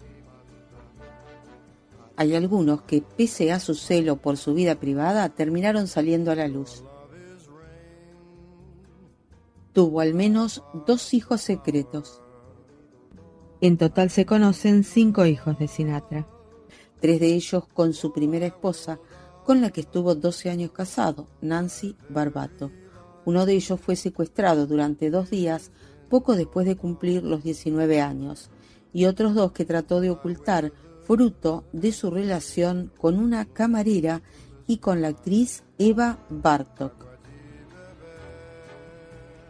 Hay 2.17 2.35
algunos 2.35 2.83
que, 2.83 3.03
pese 3.03 3.53
a 3.53 3.61
su 3.61 3.75
celo 3.75 4.17
por 4.17 4.37
su 4.37 4.55
vida 4.55 4.77
privada, 4.77 5.29
terminaron 5.29 5.87
saliendo 5.87 6.31
a 6.31 6.37
la 6.37 6.49
luz. 6.49 6.85
tuvo 9.73 10.01
al 10.01 10.15
menos 10.15 10.63
dos 10.87 11.15
hijos 11.15 11.41
secretos. 11.41 12.22
En 13.63 13.77
total 13.77 14.11
se 14.11 14.27
conocen 14.27 14.83
cinco 14.83 15.25
hijos 15.25 15.57
de 15.57 15.69
Sinatra, 15.69 16.27
tres 17.01 17.21
de 17.21 17.33
ellos 17.33 17.63
con 17.73 17.93
su 17.93 18.13
primera 18.13 18.47
esposa, 18.47 18.99
con 19.45 19.61
la 19.61 19.71
que 19.71 19.83
estuvo 19.83 20.17
12 20.17 20.51
años 20.51 20.73
casado, 20.73 21.29
Nancy 21.41 21.95
Barbato. 22.09 22.73
Uno 23.25 23.47
de 23.47 23.53
ellos 23.53 23.79
fue 23.79 23.95
secuestrado 23.95 24.67
durante 24.67 25.11
dos 25.11 25.31
días 25.31 25.71
poco 26.11 26.35
después 26.35 26.67
de 26.67 26.77
cumplir 26.77 27.23
los 27.23 27.45
19 27.45 28.01
años, 28.01 28.51
y 28.93 29.05
otros 29.05 29.33
dos 29.33 29.53
que 29.53 29.65
trató 29.65 30.01
de 30.01 30.11
ocultar 30.11 30.73
fruto 31.05 31.63
de 31.73 31.93
su 31.93 32.11
relación 32.11 32.91
con 32.99 33.17
una 33.17 33.45
camarera 33.45 34.23
y 34.67 34.79
con 34.79 35.01
la 35.01 35.07
actriz 35.07 35.63
Eva 35.79 36.19
Bartok. 36.31 37.12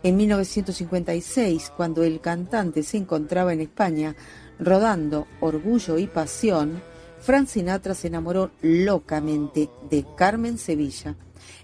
En 0.05 0.17
1956, 0.17 1.73
cuando 1.77 2.03
el 2.03 2.21
cantante 2.21 2.83
se 2.83 2.97
encontraba 2.97 3.53
en 3.53 3.61
España 3.61 4.17
rodando 4.59 5.29
Orgullo 5.41 5.99
y 5.99 6.09
Pasión, 6.09 6.83
Frank 7.21 7.47
Sinatra 7.47 7.95
se 7.95 8.09
enamoró 8.09 8.51
locamente 8.63 9.71
de 9.89 10.05
Carmen 10.17 10.59
Sevilla 10.59 11.15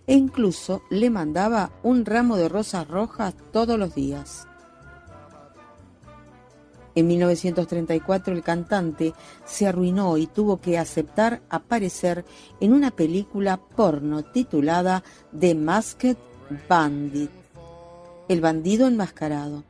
e 0.07 0.14
incluso 0.14 0.83
le 0.88 1.11
mandaba 1.11 1.72
un 1.83 2.05
ramo 2.05 2.37
de 2.37 2.48
rosas 2.48 2.87
rojas 2.87 3.35
todos 3.53 3.77
los 3.77 3.94
días. 3.94 4.46
En 6.94 7.07
1934 7.07 8.35
el 8.35 8.42
cantante 8.42 9.14
se 9.44 9.66
arruinó 9.66 10.16
y 10.16 10.27
tuvo 10.27 10.61
que 10.61 10.79
aceptar 10.79 11.42
aparecer 11.51 12.24
en 12.61 12.72
una 12.72 12.92
película 12.92 13.57
porno 13.57 14.24
titulada 14.24 15.03
The 15.38 15.55
Masked 15.55 16.16
Bandit, 16.68 17.31
el 18.29 18.41
bandido 18.41 18.87
enmascarado, 18.87 19.64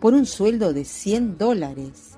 por 0.00 0.14
un 0.14 0.26
sueldo 0.26 0.72
de 0.72 0.84
100 0.84 1.38
dólares. 1.38 2.16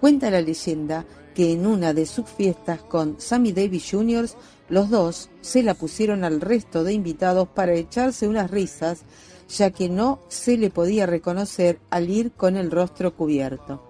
Cuenta 0.00 0.30
la 0.30 0.40
leyenda 0.40 1.04
que 1.34 1.52
en 1.52 1.66
una 1.66 1.92
de 1.92 2.06
sus 2.06 2.28
fiestas 2.28 2.80
con 2.82 3.20
Sammy 3.20 3.52
Davis 3.52 3.88
Jr., 3.90 4.28
los 4.68 4.88
dos 4.88 5.30
se 5.40 5.62
la 5.62 5.74
pusieron 5.74 6.24
al 6.24 6.40
resto 6.40 6.84
de 6.84 6.92
invitados 6.92 7.48
para 7.48 7.74
echarse 7.74 8.28
unas 8.28 8.50
risas, 8.50 9.02
ya 9.48 9.70
que 9.70 9.88
no 9.88 10.20
se 10.28 10.56
le 10.56 10.70
podía 10.70 11.06
reconocer 11.06 11.80
al 11.90 12.08
ir 12.08 12.32
con 12.32 12.56
el 12.56 12.70
rostro 12.70 13.14
cubierto. 13.14 13.84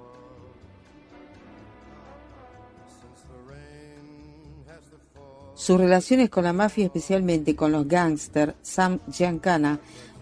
Sus 5.55 5.79
relaciones 5.79 6.31
con 6.31 6.45
la 6.45 6.55
mafia, 6.55 6.87
especialmente 6.87 7.55
con 7.55 7.73
los 7.73 7.87
gángsters 7.87 8.55
Sam 8.63 8.99
Giancana 9.11 9.79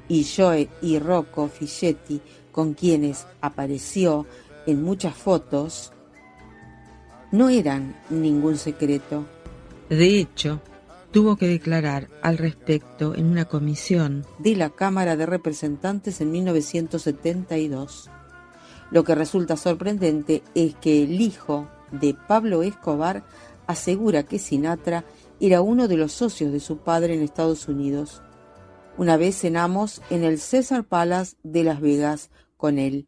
y 0.08 0.24
Joe 0.24 0.68
y 0.82 0.98
Rocco 0.98 1.48
Fischetti, 1.48 2.20
con 2.52 2.74
quienes 2.74 3.26
apareció 3.40 4.26
en 4.66 4.82
muchas 4.82 5.14
fotos, 5.14 5.92
no 7.30 7.48
eran 7.48 7.96
ningún 8.10 8.56
secreto. 8.56 9.26
De 9.88 10.18
hecho, 10.18 10.60
tuvo 11.10 11.36
que 11.36 11.46
declarar 11.46 12.08
al 12.22 12.38
respecto 12.38 13.14
en 13.14 13.26
una 13.26 13.46
comisión 13.46 14.26
de 14.38 14.56
la 14.56 14.70
Cámara 14.70 15.16
de 15.16 15.26
Representantes 15.26 16.20
en 16.20 16.30
1972. 16.30 18.10
Lo 18.90 19.04
que 19.04 19.14
resulta 19.14 19.56
sorprendente 19.56 20.42
es 20.54 20.74
que 20.76 21.02
el 21.02 21.20
hijo 21.20 21.68
de 21.92 22.14
Pablo 22.14 22.62
Escobar 22.62 23.24
asegura 23.66 24.22
que 24.22 24.38
Sinatra 24.38 25.04
era 25.40 25.60
uno 25.60 25.88
de 25.88 25.96
los 25.96 26.12
socios 26.12 26.52
de 26.52 26.60
su 26.60 26.78
padre 26.78 27.14
en 27.14 27.22
Estados 27.22 27.68
Unidos. 27.68 28.22
Una 28.98 29.16
vez 29.16 29.38
cenamos 29.38 30.02
en 30.10 30.24
el 30.24 30.40
César 30.40 30.82
Palace 30.82 31.36
de 31.44 31.62
Las 31.62 31.80
Vegas 31.80 32.30
con 32.56 32.80
él. 32.80 33.07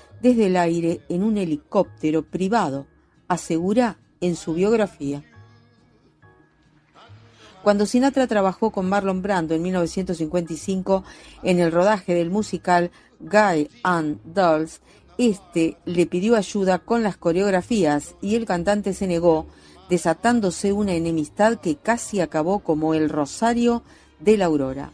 desde 0.21 0.47
el 0.47 0.57
aire 0.57 1.01
en 1.09 1.23
un 1.23 1.37
helicóptero 1.37 2.23
privado 2.23 2.87
asegura 3.27 3.97
en 4.19 4.35
su 4.35 4.53
biografía. 4.53 5.23
Cuando 7.63 7.85
Sinatra 7.85 8.25
trabajó 8.27 8.71
con 8.71 8.89
Marlon 8.89 9.21
Brando 9.21 9.53
en 9.53 9.61
1955 9.61 11.03
en 11.43 11.59
el 11.59 11.71
rodaje 11.71 12.15
del 12.15 12.31
musical 12.31 12.91
Guy 13.19 13.69
and 13.83 14.19
Dolls, 14.23 14.81
este 15.17 15.77
le 15.85 16.07
pidió 16.07 16.35
ayuda 16.35 16.79
con 16.79 17.03
las 17.03 17.17
coreografías 17.17 18.15
y 18.21 18.35
el 18.35 18.45
cantante 18.45 18.93
se 18.93 19.05
negó, 19.05 19.45
desatándose 19.89 20.73
una 20.73 20.93
enemistad 20.93 21.59
que 21.59 21.75
casi 21.75 22.19
acabó 22.19 22.59
como 22.59 22.95
el 22.95 23.09
rosario 23.09 23.83
de 24.19 24.37
la 24.37 24.45
aurora. 24.45 24.91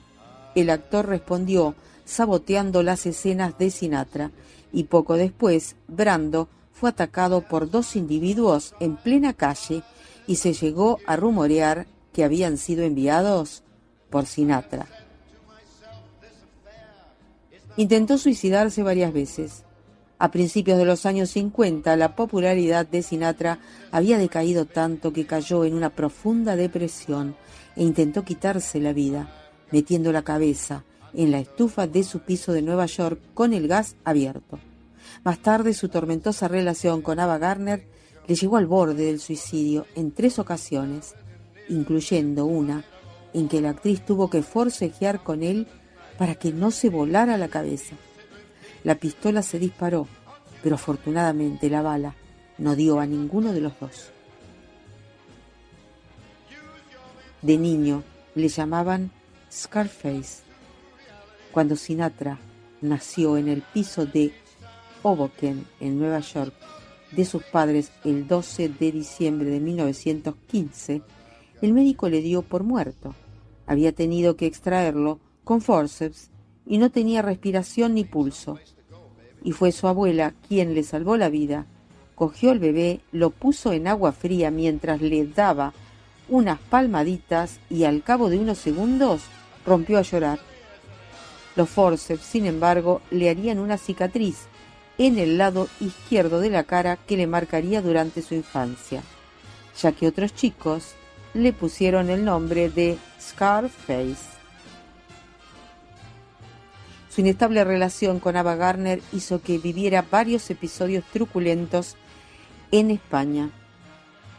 El 0.56 0.70
actor 0.70 1.08
respondió 1.08 1.76
saboteando 2.04 2.84
las 2.84 3.06
escenas 3.06 3.58
de 3.58 3.70
Sinatra 3.70 4.32
y 4.72 4.86
poco 4.86 5.16
después 5.16 5.76
Brando 5.88 6.50
fue 6.74 6.90
atacado 6.90 7.42
por 7.42 7.70
dos 7.70 7.96
individuos 7.96 8.76
en 8.80 8.98
plena 8.98 9.34
calle 9.34 9.84
y 10.28 10.36
se 10.36 10.54
llegó 10.54 11.00
a 11.08 11.16
rumorear 11.16 11.88
que 12.14 12.24
habían 12.24 12.58
sido 12.58 12.84
enviados 12.84 13.64
por 14.10 14.26
Sinatra. 14.26 14.88
Intentó 17.78 18.18
suicidarse 18.18 18.84
varias 18.84 19.14
veces. 19.14 19.64
A 20.20 20.32
principios 20.32 20.80
de 20.80 20.86
los 20.86 21.06
años 21.06 21.30
50, 21.30 21.96
la 21.96 22.16
popularidad 22.16 22.88
de 22.88 23.04
Sinatra 23.04 23.60
había 23.92 24.18
decaído 24.18 24.66
tanto 24.66 25.14
que 25.14 25.28
cayó 25.28 25.64
en 25.64 25.76
una 25.76 25.92
profunda 25.92 26.56
depresión 26.56 27.36
e 27.76 27.84
intentó 27.84 28.24
quitarse 28.24 28.80
la 28.80 28.94
vida, 28.94 29.30
metiendo 29.72 30.12
la 30.12 30.24
cabeza 30.24 30.84
en 31.14 31.32
la 31.32 31.40
estufa 31.40 31.88
de 31.88 32.04
su 32.04 32.20
piso 32.20 32.54
de 32.54 32.62
Nueva 32.62 32.86
York 32.86 33.20
con 33.34 33.54
el 33.54 33.68
gas 33.68 33.96
abierto. 34.04 34.60
Más 35.24 35.40
tarde, 35.40 35.74
su 35.74 35.90
tormentosa 35.90 36.48
relación 36.48 37.02
con 37.02 37.20
Ava 37.20 37.38
Garner 37.38 37.88
le 38.28 38.36
llevó 38.36 38.58
al 38.58 38.68
borde 38.68 39.06
del 39.06 39.20
suicidio 39.20 39.86
en 39.96 40.12
tres 40.12 40.38
ocasiones, 40.40 41.16
incluyendo 41.70 42.46
una 42.46 42.84
en 43.34 43.48
que 43.48 43.62
la 43.62 43.72
actriz 43.72 44.06
tuvo 44.06 44.30
que 44.30 44.44
forcejear 44.44 45.24
con 45.24 45.44
él 45.44 45.68
para 46.18 46.36
que 46.36 46.52
no 46.52 46.72
se 46.72 46.90
volara 46.90 47.38
la 47.38 47.48
cabeza. 47.48 47.96
La 48.84 48.96
pistola 48.96 49.42
se 49.42 49.60
disparó, 49.60 50.08
pero 50.64 50.76
afortunadamente 50.76 51.70
la 51.70 51.82
bala 51.82 52.16
no 52.58 52.76
dio 52.76 53.00
a 53.00 53.06
ninguno 53.06 53.54
de 53.54 53.62
los 53.62 53.80
dos. 53.80 54.12
De 57.42 57.58
niño 57.58 58.04
le 58.36 58.48
llamaban 58.48 59.12
Scarface. 59.52 60.47
Cuando 61.58 61.76
Sinatra 61.76 62.38
nació 62.82 63.36
en 63.36 63.48
el 63.48 63.64
piso 63.64 64.06
de 64.06 64.32
Hoboken, 65.02 65.66
en 65.80 65.98
Nueva 65.98 66.20
York, 66.20 66.54
de 67.14 67.26
sus 67.26 67.42
padres 67.46 67.92
el 68.04 68.28
12 68.28 68.70
de 68.70 68.92
diciembre 68.92 69.50
de 69.50 69.60
1915, 69.60 71.02
el 71.64 71.74
médico 71.74 72.10
le 72.10 72.22
dio 72.22 72.44
por 72.44 72.62
muerto. 72.62 73.16
Había 73.66 73.92
tenido 73.92 74.36
que 74.36 74.46
extraerlo 74.46 75.20
con 75.44 75.62
forceps 75.62 76.30
y 76.68 76.78
no 76.78 76.92
tenía 76.92 77.24
respiración 77.24 77.96
ni 77.96 78.04
pulso. 78.04 78.60
Y 79.44 79.52
fue 79.52 79.72
su 79.72 79.88
abuela 79.88 80.36
quien 80.48 80.76
le 80.76 80.84
salvó 80.84 81.18
la 81.18 81.30
vida. 81.30 81.66
Cogió 82.14 82.52
al 82.52 82.60
bebé, 82.60 83.02
lo 83.12 83.32
puso 83.32 83.74
en 83.74 83.88
agua 83.88 84.12
fría 84.12 84.52
mientras 84.52 85.02
le 85.02 85.26
daba 85.26 85.74
unas 86.30 86.60
palmaditas 86.60 87.60
y 87.68 87.86
al 87.86 88.04
cabo 88.04 88.30
de 88.30 88.38
unos 88.38 88.60
segundos 88.60 89.24
rompió 89.66 89.98
a 89.98 90.04
llorar. 90.04 90.38
Los 91.58 91.70
forceps, 91.70 92.24
sin 92.24 92.46
embargo, 92.46 93.02
le 93.10 93.32
harían 93.32 93.58
una 93.58 93.80
cicatriz 93.80 94.46
en 95.00 95.18
el 95.18 95.40
lado 95.40 95.68
izquierdo 95.80 96.40
de 96.40 96.52
la 96.52 96.66
cara 96.66 96.98
que 96.98 97.18
le 97.18 97.26
marcaría 97.26 97.82
durante 97.82 98.22
su 98.22 98.36
infancia, 98.36 99.02
ya 99.82 99.92
que 99.92 100.08
otros 100.08 100.36
chicos 100.36 100.94
le 101.34 101.54
pusieron 101.54 102.12
el 102.12 102.24
nombre 102.24 102.70
de 102.70 103.00
Scarface. 103.20 104.38
Su 107.10 107.22
inestable 107.22 107.64
relación 107.64 108.20
con 108.20 108.38
Ava 108.38 108.56
Garner 108.56 109.02
hizo 109.12 109.42
que 109.42 109.58
viviera 109.58 110.06
varios 110.12 110.48
episodios 110.52 111.04
truculentos 111.12 111.96
en 112.70 112.92
España. 112.92 113.50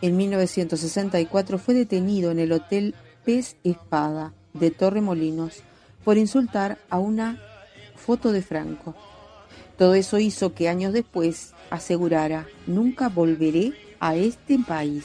En 0.03 0.17
1964 0.17 1.59
fue 1.59 1.75
detenido 1.75 2.31
en 2.31 2.39
el 2.39 2.53
Hotel 2.53 2.95
Pez 3.25 3.57
Espada 3.65 4.33
de 4.53 4.71
Torremolinos 4.71 5.65
por 6.05 6.17
insultar 6.17 6.79
a 6.91 6.99
una 6.99 7.41
foto 7.97 8.33
de 8.33 8.43
Franco. 8.43 8.95
Todo 9.77 9.95
eso 9.95 10.19
hizo 10.19 10.55
que 10.55 10.69
años 10.69 10.93
después 10.93 11.55
asegurara, 11.71 12.47
nunca 12.67 13.09
volveré 13.09 13.73
a 14.01 14.17
este 14.17 14.59
país. 14.59 15.05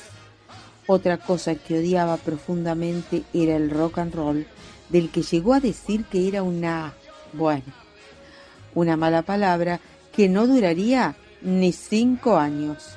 Otra 0.88 1.18
cosa 1.18 1.56
que 1.56 1.80
odiaba 1.80 2.18
profundamente 2.18 3.24
era 3.34 3.56
el 3.56 3.70
rock 3.70 4.00
and 4.00 4.16
roll, 4.16 4.48
del 4.90 5.10
que 5.10 5.22
llegó 5.22 5.54
a 5.54 5.60
decir 5.60 6.06
que 6.06 6.28
era 6.28 6.44
una 6.44 6.94
bueno, 7.34 7.64
una 8.76 8.96
mala 8.96 9.22
palabra 9.22 9.80
que 10.16 10.30
no 10.30 10.48
duraría 10.48 11.16
ni 11.42 11.72
cinco 11.72 12.38
años. 12.38 12.96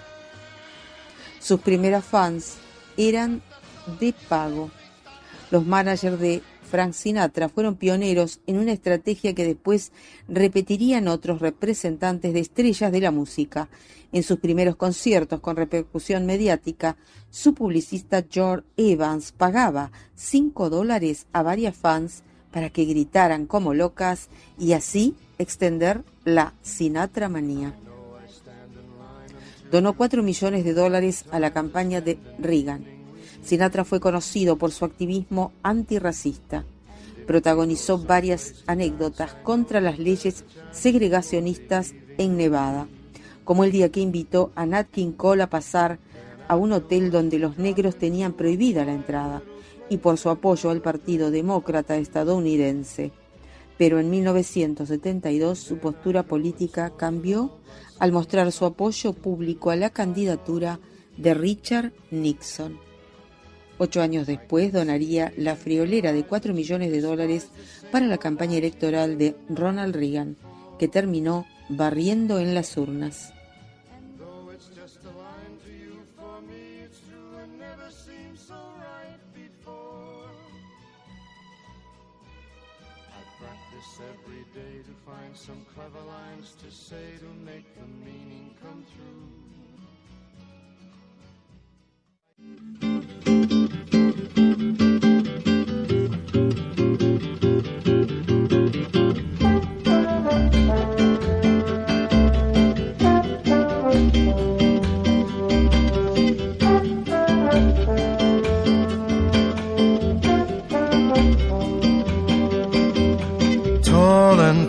Sus 1.40 1.60
primeras 1.60 2.04
fans 2.04 2.56
eran 2.96 3.42
de 3.98 4.12
pago. 4.28 4.70
Los 5.50 5.64
managers 5.64 6.18
de 6.18 6.42
Frank 6.66 6.92
Sinatra 6.92 7.48
fueron 7.48 7.76
pioneros 7.76 8.40
en 8.46 8.58
una 8.58 8.72
estrategia 8.72 9.34
que 9.34 9.46
después 9.46 9.92
repetirían 10.28 11.08
otros 11.08 11.40
representantes 11.40 12.34
de 12.34 12.40
estrellas 12.40 12.92
de 12.92 13.00
la 13.00 13.10
música. 13.10 13.68
En 14.12 14.22
sus 14.22 14.38
primeros 14.38 14.76
conciertos 14.76 15.40
con 15.40 15.56
repercusión 15.56 16.26
mediática, 16.26 16.96
su 17.30 17.54
publicista 17.54 18.24
George 18.28 18.66
Evans 18.76 19.32
pagaba 19.32 19.90
cinco 20.14 20.68
dólares 20.70 21.26
a 21.32 21.42
varias 21.42 21.76
fans 21.76 22.22
para 22.50 22.70
que 22.70 22.84
gritaran 22.84 23.46
como 23.46 23.74
locas 23.74 24.28
y 24.58 24.72
así 24.72 25.14
extender 25.38 26.02
la 26.24 26.54
Sinatra 26.62 27.28
manía. 27.28 27.74
Donó 29.70 29.96
4 29.96 30.22
millones 30.22 30.64
de 30.64 30.72
dólares 30.72 31.24
a 31.30 31.40
la 31.40 31.52
campaña 31.52 32.00
de 32.00 32.18
Reagan. 32.38 32.95
Sinatra 33.46 33.84
fue 33.84 34.00
conocido 34.00 34.56
por 34.56 34.72
su 34.72 34.84
activismo 34.84 35.52
antirracista. 35.62 36.64
Protagonizó 37.28 37.96
varias 37.96 38.64
anécdotas 38.66 39.34
contra 39.44 39.80
las 39.80 40.00
leyes 40.00 40.44
segregacionistas 40.72 41.94
en 42.18 42.36
Nevada, 42.36 42.88
como 43.44 43.62
el 43.62 43.70
día 43.70 43.92
que 43.92 44.00
invitó 44.00 44.50
a 44.56 44.66
Nat 44.66 44.88
King 44.90 45.12
Cole 45.12 45.44
a 45.44 45.50
pasar 45.50 46.00
a 46.48 46.56
un 46.56 46.72
hotel 46.72 47.12
donde 47.12 47.38
los 47.38 47.56
negros 47.56 47.96
tenían 47.96 48.32
prohibida 48.32 48.84
la 48.84 48.94
entrada 48.94 49.42
y 49.88 49.98
por 49.98 50.18
su 50.18 50.28
apoyo 50.28 50.70
al 50.70 50.82
Partido 50.82 51.30
Demócrata 51.30 51.96
estadounidense. 51.96 53.12
Pero 53.78 54.00
en 54.00 54.10
1972 54.10 55.56
su 55.56 55.78
postura 55.78 56.24
política 56.24 56.90
cambió 56.96 57.58
al 58.00 58.10
mostrar 58.10 58.50
su 58.50 58.64
apoyo 58.64 59.12
público 59.12 59.70
a 59.70 59.76
la 59.76 59.90
candidatura 59.90 60.80
de 61.16 61.34
Richard 61.34 61.92
Nixon. 62.10 62.85
Ocho 63.78 64.00
años 64.00 64.26
después 64.26 64.72
donaría 64.72 65.32
la 65.36 65.54
friolera 65.54 66.12
de 66.12 66.24
4 66.24 66.54
millones 66.54 66.90
de 66.90 67.00
dólares 67.00 67.48
para 67.92 68.06
la 68.06 68.18
campaña 68.18 68.56
electoral 68.56 69.18
de 69.18 69.36
Ronald 69.50 69.94
Reagan, 69.94 70.36
que 70.78 70.88
terminó 70.88 71.46
barriendo 71.68 72.38
en 72.38 72.54
las 72.54 72.76
urnas. 72.76 73.34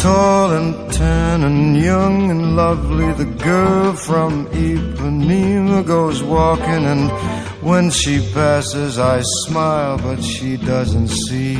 Tall 0.00 0.52
and 0.52 0.92
tan 0.92 1.42
and 1.42 1.76
young 1.76 2.30
and 2.30 2.54
lovely, 2.54 3.12
the 3.14 3.24
girl 3.24 3.94
from 3.94 4.46
Ipanema 4.46 5.84
goes 5.84 6.22
walking, 6.22 6.84
and 6.86 7.10
when 7.60 7.90
she 7.90 8.20
passes, 8.32 8.96
I 8.98 9.22
smile, 9.44 9.98
but 9.98 10.22
she 10.22 10.56
doesn't 10.56 11.08
see. 11.08 11.56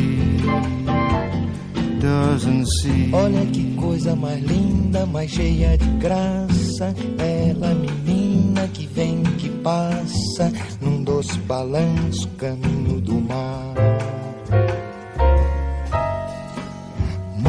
Doesn't 2.01 2.66
see. 2.66 3.11
Olha 3.12 3.44
que 3.46 3.74
coisa 3.74 4.14
mais 4.14 4.40
linda, 4.40 5.05
mais 5.07 5.31
cheia 5.33 5.77
de 5.77 5.88
graça. 5.98 6.94
Ela, 7.18 7.74
menina 7.74 8.68
que 8.68 8.87
vem, 8.87 9.20
que 9.37 9.48
passa, 9.48 10.53
num 10.81 11.03
doce 11.03 11.37
balanço, 11.40 12.29
caminho 12.38 12.97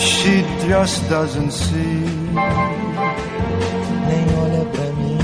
she 0.00 0.42
just 0.66 1.08
doesn't 1.08 1.50
see. 1.52 2.04
Nem 4.08 4.26
olha 4.42 4.64
pra 4.72 4.88
mim, 5.00 5.20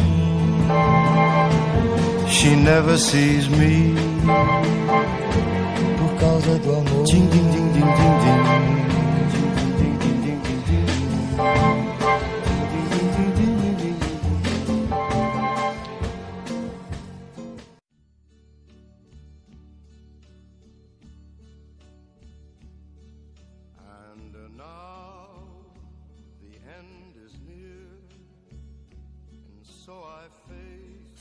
she 2.28 2.54
never 2.56 2.98
sees 2.98 3.48
me. 3.48 3.94
Por 5.98 6.10
causa 6.20 6.58
do 6.58 6.70
amor. 6.72 7.04
Ding, 7.04 7.28
ding, 7.30 7.50
ding, 7.52 7.72
ding, 7.72 7.92
ding, 7.98 8.18
ding. 8.22 8.95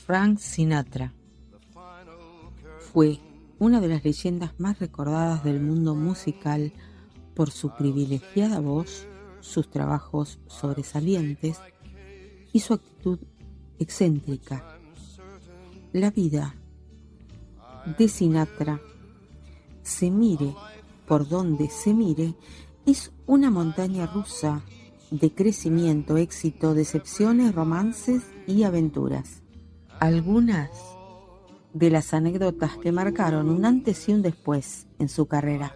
Frank 0.06 0.38
Sinatra 0.38 1.12
fue 2.92 3.18
una 3.58 3.80
de 3.80 3.88
las 3.88 4.04
leyendas 4.04 4.52
más 4.56 4.78
recordadas 4.78 5.42
del 5.42 5.60
mundo 5.60 5.96
musical 5.96 6.72
por 7.34 7.50
su 7.50 7.74
privilegiada 7.74 8.60
voz, 8.60 9.08
sus 9.40 9.68
trabajos 9.68 10.38
sobresalientes 10.46 11.58
y 12.52 12.60
su 12.60 12.74
actitud 12.74 13.18
excéntrica. 13.80 14.78
La 15.92 16.12
vida 16.12 16.54
de 17.98 18.06
Sinatra, 18.06 18.80
se 19.82 20.08
mire 20.12 20.54
por 21.08 21.28
donde 21.28 21.68
se 21.68 21.92
mire, 21.92 22.36
es 22.86 23.10
una 23.26 23.50
montaña 23.50 24.06
rusa 24.06 24.62
de 25.10 25.34
crecimiento, 25.34 26.16
éxito, 26.16 26.74
decepciones, 26.74 27.56
romances 27.56 28.22
y 28.46 28.62
aventuras. 28.62 29.42
Algunas 30.00 30.70
de 31.72 31.90
las 31.90 32.12
anécdotas 32.12 32.76
que 32.76 32.92
marcaron 32.92 33.48
un 33.48 33.64
antes 33.64 34.08
y 34.08 34.12
un 34.12 34.22
después 34.22 34.86
en 34.98 35.08
su 35.08 35.26
carrera. 35.26 35.74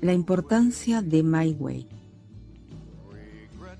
La 0.00 0.12
importancia 0.12 1.02
de 1.02 1.22
My 1.22 1.56
Way. 1.58 1.88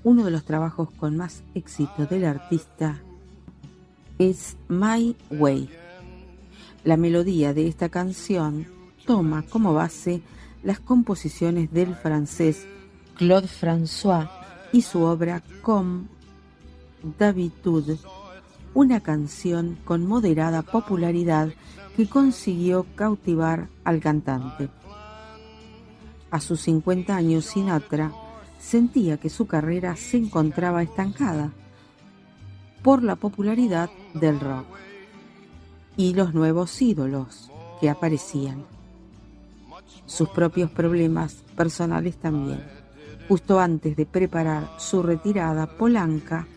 Uno 0.03 0.23
de 0.23 0.31
los 0.31 0.45
trabajos 0.45 0.91
con 0.91 1.17
más 1.17 1.43
éxito 1.55 2.05
del 2.05 2.25
artista 2.25 3.01
es 4.17 4.57
My 4.67 5.15
Way. 5.31 5.69
La 6.83 6.97
melodía 6.97 7.53
de 7.53 7.67
esta 7.67 7.89
canción 7.89 8.65
toma 9.05 9.43
como 9.43 9.73
base 9.73 10.21
las 10.63 10.79
composiciones 10.79 11.71
del 11.71 11.95
francés 11.95 12.65
Claude 13.15 13.47
François 13.47 14.29
y 14.71 14.81
su 14.81 15.01
obra 15.01 15.41
Comme 15.61 16.18
d'habitude, 17.03 17.97
una 18.73 18.99
canción 19.01 19.77
con 19.85 20.05
moderada 20.05 20.61
popularidad 20.61 21.49
que 21.95 22.07
consiguió 22.07 22.85
cautivar 22.95 23.67
al 23.83 23.99
cantante. 23.99 24.69
A 26.31 26.39
sus 26.39 26.61
50 26.61 27.15
años, 27.15 27.45
Sinatra 27.45 28.11
sentía 28.59 29.17
que 29.17 29.29
su 29.29 29.47
carrera 29.47 29.95
se 29.95 30.17
encontraba 30.17 30.83
estancada 30.83 31.51
por 32.83 33.03
la 33.03 33.15
popularidad 33.15 33.89
del 34.13 34.39
rock 34.39 34.65
y 35.97 36.13
los 36.13 36.33
nuevos 36.33 36.81
ídolos 36.81 37.51
que 37.81 37.89
aparecían. 37.89 38.63
Sus 40.05 40.29
propios 40.29 40.71
problemas 40.71 41.43
personales 41.55 42.17
también. 42.17 42.63
Justo 43.27 43.59
antes 43.59 43.95
de 43.95 44.05
preparar 44.05 44.69
su 44.77 45.03
retirada, 45.03 45.67
Polanca 45.77 46.47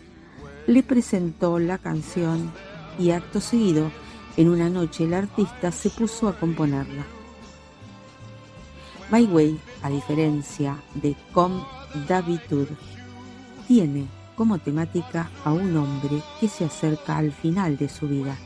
le 0.67 0.83
presentó 0.83 1.59
la 1.59 1.79
canción 1.79 2.53
y 2.99 3.11
acto 3.11 3.41
seguido, 3.41 3.91
en 4.37 4.49
una 4.49 4.69
noche 4.69 5.05
el 5.05 5.15
artista 5.15 5.73
se 5.73 5.91
puso 5.91 6.29
a 6.29 6.39
componerla. 6.39 7.05
My 9.11 9.25
Way, 9.25 9.61
a 9.83 9.91
diferencia 9.91 10.79
de 10.95 11.17
Comme 11.33 11.63
d'habitude, 12.09 12.77
tiene 13.69 14.07
como 14.37 14.59
temática 14.59 15.31
a 15.45 15.53
un 15.53 15.77
hombre 15.77 16.23
que 16.41 16.49
se 16.49 16.65
acerca 16.65 17.19
al 17.19 17.33
final 17.33 17.77
de 17.77 17.89
su 17.89 18.09
vida 18.09 18.37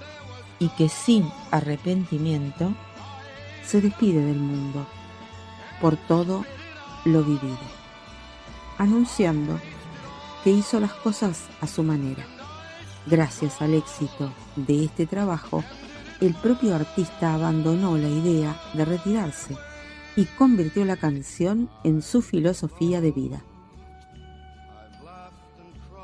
y 0.59 0.69
que 0.71 0.89
sin 0.89 1.31
arrepentimiento 1.51 2.75
se 3.65 3.81
despide 3.81 4.25
del 4.25 4.39
mundo 4.39 4.87
por 5.81 5.97
todo 5.97 6.45
lo 7.05 7.23
vivido, 7.23 7.59
anunciando 8.79 9.61
que 10.47 10.53
hizo 10.53 10.79
las 10.79 10.93
cosas 10.93 11.49
a 11.61 11.67
su 11.67 11.83
manera. 11.83 12.25
Gracias 13.05 13.61
al 13.61 13.75
éxito 13.75 14.33
de 14.55 14.85
este 14.85 15.05
trabajo, 15.05 15.65
el 16.21 16.35
propio 16.35 16.77
artista 16.77 17.35
abandonó 17.35 17.99
la 17.99 18.09
idea 18.09 18.57
de 18.73 18.85
retirarse 18.85 19.57
y 20.15 20.25
convirtió 20.25 20.85
la 20.85 20.99
canción 20.99 21.69
en 21.83 22.01
su 22.01 22.23
filosofía 22.23 23.01
de 23.01 23.11
vida. 23.11 23.43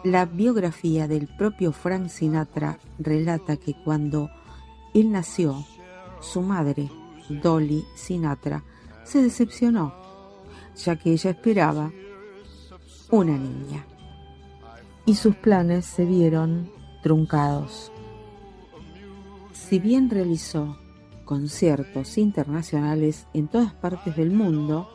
La 0.03 0.27
biografía 0.27 1.07
del 1.07 1.29
propio 1.29 1.71
Frank 1.71 2.09
Sinatra 2.09 2.81
relata 2.99 3.57
que 3.57 3.75
cuando 3.85 4.29
él 4.93 5.13
nació, 5.13 5.65
su 6.21 6.43
madre, 6.43 6.91
Dolly 7.29 7.85
Sinatra, 7.95 8.65
se 9.05 9.23
decepcionó, 9.23 9.95
ya 10.75 10.97
que 10.97 11.13
ella 11.13 11.31
esperaba 11.31 11.93
una 13.09 13.39
niña. 13.39 13.87
Y 15.05 15.17
sus 15.17 15.35
planes 15.35 15.85
se 15.85 16.05
vieron 16.05 16.71
truncados. 17.03 17.91
Si 19.53 19.81
bien 19.81 20.09
realizó 20.09 20.79
conciertos 21.25 22.19
internacionales 22.19 23.27
en 23.35 23.49
todas 23.49 23.73
partes 23.73 24.17
del 24.17 24.31
mundo, 24.31 24.89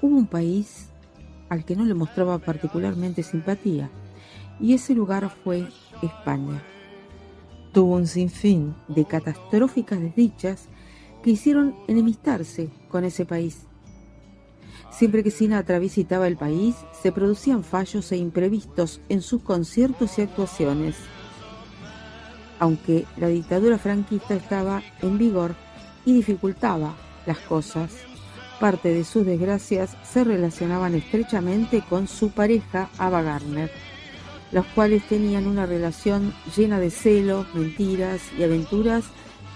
hubo 0.00 0.16
un 0.16 0.26
país 0.26 0.88
al 1.50 1.66
que 1.66 1.76
no 1.76 1.84
le 1.84 1.92
mostraba 1.92 2.38
particularmente 2.38 3.22
simpatía, 3.22 3.90
y 4.58 4.72
ese 4.72 4.94
lugar 4.94 5.28
fue 5.44 5.68
España. 6.02 6.62
Tuvo 7.72 7.96
un 7.96 8.06
sinfín 8.06 8.74
de 8.88 9.04
catastróficas 9.04 10.00
desdichas 10.00 10.68
que 11.22 11.30
hicieron 11.30 11.74
enemistarse 11.88 12.70
con 12.88 13.04
ese 13.04 13.26
país. 13.26 13.66
Siempre 14.92 15.24
que 15.24 15.30
Sinatra 15.30 15.78
visitaba 15.78 16.28
el 16.28 16.36
país, 16.36 16.76
se 17.02 17.12
producían 17.12 17.64
fallos 17.64 18.12
e 18.12 18.16
imprevistos 18.18 19.00
en 19.08 19.22
sus 19.22 19.42
conciertos 19.42 20.18
y 20.18 20.22
actuaciones. 20.22 20.96
Aunque 22.58 23.06
la 23.16 23.28
dictadura 23.28 23.78
franquista 23.78 24.34
estaba 24.34 24.82
en 25.00 25.18
vigor 25.18 25.56
y 26.04 26.12
dificultaba 26.12 26.94
las 27.26 27.38
cosas, 27.38 27.90
parte 28.60 28.94
de 28.94 29.02
sus 29.02 29.26
desgracias 29.26 29.96
se 30.04 30.22
relacionaban 30.22 30.94
estrechamente 30.94 31.82
con 31.88 32.06
su 32.06 32.30
pareja 32.30 32.90
Ava 32.98 33.22
Gardner, 33.22 33.72
los 34.52 34.66
cuales 34.66 35.02
tenían 35.08 35.46
una 35.46 35.66
relación 35.66 36.34
llena 36.54 36.78
de 36.78 36.90
celos, 36.90 37.46
mentiras 37.54 38.20
y 38.38 38.44
aventuras 38.44 39.04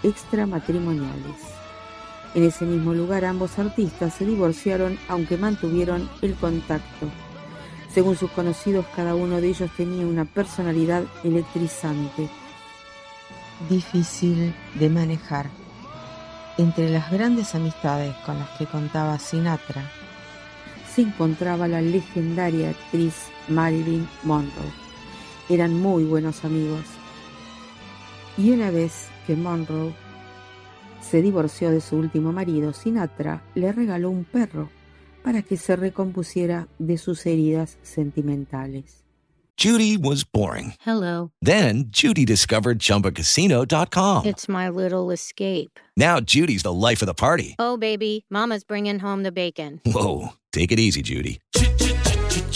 extramatrimoniales. 0.03 1.56
En 2.35 2.44
ese 2.44 2.64
mismo 2.64 2.92
lugar 2.92 3.24
ambos 3.24 3.58
artistas 3.58 4.14
se 4.14 4.27
divorciaron 4.27 4.98
aunque 5.08 5.37
mantuvieron 5.37 6.08
el 6.22 6.35
contacto. 6.35 7.08
Según 7.92 8.16
sus 8.16 8.31
conocidos, 8.33 8.85
cada 8.94 9.14
uno 9.14 9.40
de 9.40 9.48
ellos 9.48 9.70
tenía 9.77 10.06
una 10.06 10.27
personalidad 10.27 11.04
electrizante, 11.24 12.29
difícil 13.70 14.54
de 14.74 14.90
manejar. 14.90 15.48
Entre 16.58 16.90
las 16.90 17.10
grandes 17.10 17.54
amistades 17.54 18.14
con 18.27 18.38
las 18.38 18.50
que 18.58 18.66
contaba 18.66 19.18
Sinatra, 19.18 19.90
se 20.94 21.02
encontraba 21.02 21.68
la 21.68 21.81
legendaria 21.81 22.70
actriz 22.70 23.14
Marilyn 23.48 24.08
Monroe. 24.24 24.72
Eran 25.48 25.74
muy 25.74 26.04
buenos 26.04 26.44
amigos. 26.44 26.85
Y 28.38 28.50
una 28.50 28.70
vez 28.70 29.08
que 29.27 29.37
Monroe 29.37 29.94
se 31.07 31.23
divorció 31.23 31.71
de 31.71 31.81
su 31.81 31.96
último 31.96 32.33
marido, 32.33 32.73
Sinatra 32.73 33.42
le 33.54 33.73
regaló 33.73 34.11
un 34.11 34.25
perro 34.25 34.69
para 35.23 35.42
que 35.42 35.57
se 35.57 35.77
recompusiera 35.77 36.69
de 36.79 36.98
sus 36.98 37.27
heridas 37.27 37.79
sentimentales. 37.83 39.04
Judy 39.59 39.96
was 39.96 40.23
boring. 40.23 40.75
Hello. 40.81 41.31
Then 41.40 41.87
Judy 41.88 42.27
discovered 42.27 42.79
ChumbaCasino.com. 42.79 44.27
It's 44.27 44.48
my 44.48 44.69
little 44.69 45.11
escape. 45.11 45.81
Now 45.96 46.21
Judy's 46.21 46.63
the 46.63 46.73
life 46.73 47.00
of 47.00 47.07
the 47.07 47.15
party. 47.15 47.54
Oh, 47.59 47.79
baby, 47.79 48.27
Mama's 48.29 48.65
bringing 48.65 48.98
home 48.98 49.23
the 49.23 49.33
bacon. 49.33 49.81
Whoa, 49.87 50.35
take 50.52 50.73
it 50.73 50.79
easy, 50.79 51.00
Judy. 51.00 51.40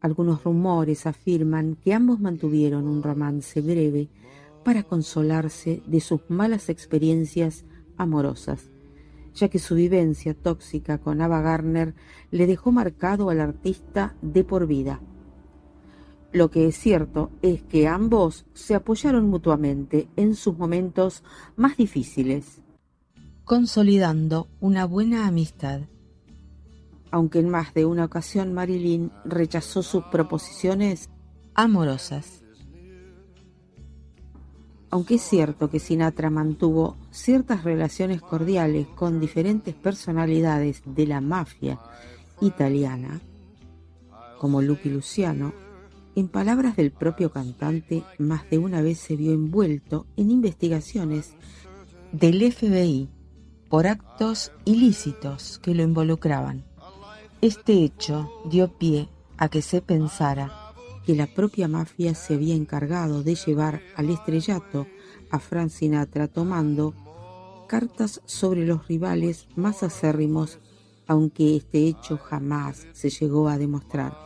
Algunos 0.00 0.44
rumores 0.44 1.06
afirman 1.06 1.76
que 1.76 1.92
ambos 1.92 2.20
mantuvieron 2.20 2.86
un 2.86 3.02
romance 3.02 3.60
breve 3.60 4.08
para 4.64 4.84
consolarse 4.84 5.82
de 5.86 6.00
sus 6.00 6.20
malas 6.28 6.68
experiencias 6.68 7.64
amorosas, 7.96 8.70
ya 9.34 9.48
que 9.48 9.58
su 9.58 9.74
vivencia 9.74 10.34
tóxica 10.34 10.98
con 10.98 11.20
Ava 11.20 11.40
Gardner 11.40 11.94
le 12.30 12.46
dejó 12.46 12.70
marcado 12.70 13.30
al 13.30 13.40
artista 13.40 14.14
de 14.22 14.44
por 14.44 14.66
vida. 14.66 15.00
Lo 16.32 16.50
que 16.50 16.66
es 16.68 16.76
cierto 16.76 17.30
es 17.42 17.62
que 17.62 17.88
ambos 17.88 18.44
se 18.52 18.74
apoyaron 18.74 19.28
mutuamente 19.28 20.08
en 20.16 20.34
sus 20.34 20.58
momentos 20.58 21.24
más 21.56 21.76
difíciles, 21.76 22.60
consolidando 23.44 24.48
una 24.60 24.84
buena 24.84 25.26
amistad. 25.26 25.80
Aunque 27.10 27.38
en 27.38 27.48
más 27.48 27.74
de 27.74 27.86
una 27.86 28.04
ocasión 28.04 28.52
Marilyn 28.52 29.10
rechazó 29.24 29.82
sus 29.82 30.04
proposiciones 30.04 31.08
amorosas. 31.54 32.42
Aunque 34.90 35.16
es 35.16 35.22
cierto 35.22 35.68
que 35.68 35.80
Sinatra 35.80 36.30
mantuvo 36.30 36.96
ciertas 37.10 37.64
relaciones 37.64 38.22
cordiales 38.22 38.86
con 38.88 39.20
diferentes 39.20 39.74
personalidades 39.74 40.82
de 40.86 41.06
la 41.06 41.20
mafia 41.20 41.78
italiana, 42.40 43.20
como 44.38 44.62
Lucky 44.62 44.88
Luciano, 44.88 45.52
en 46.14 46.28
palabras 46.28 46.76
del 46.76 46.90
propio 46.90 47.30
cantante, 47.30 48.02
más 48.18 48.48
de 48.50 48.58
una 48.58 48.82
vez 48.82 48.98
se 48.98 49.14
vio 49.14 49.32
envuelto 49.32 50.06
en 50.16 50.30
investigaciones 50.30 51.34
del 52.12 52.52
FBI 52.52 53.08
por 53.68 53.86
actos 53.86 54.52
ilícitos 54.64 55.58
que 55.58 55.74
lo 55.74 55.82
involucraban. 55.82 56.67
Este 57.40 57.84
hecho 57.84 58.28
dio 58.50 58.66
pie 58.66 59.08
a 59.36 59.48
que 59.48 59.62
se 59.62 59.80
pensara 59.80 60.74
que 61.06 61.14
la 61.14 61.28
propia 61.28 61.68
mafia 61.68 62.16
se 62.16 62.34
había 62.34 62.56
encargado 62.56 63.22
de 63.22 63.36
llevar 63.36 63.80
al 63.94 64.10
estrellato 64.10 64.88
a 65.30 65.38
Frank 65.38 65.70
Sinatra 65.70 66.26
tomando 66.26 66.94
cartas 67.68 68.22
sobre 68.24 68.66
los 68.66 68.88
rivales 68.88 69.46
más 69.54 69.84
acérrimos, 69.84 70.58
aunque 71.06 71.54
este 71.54 71.86
hecho 71.86 72.18
jamás 72.18 72.88
se 72.92 73.08
llegó 73.08 73.48
a 73.48 73.56
demostrar. 73.56 74.18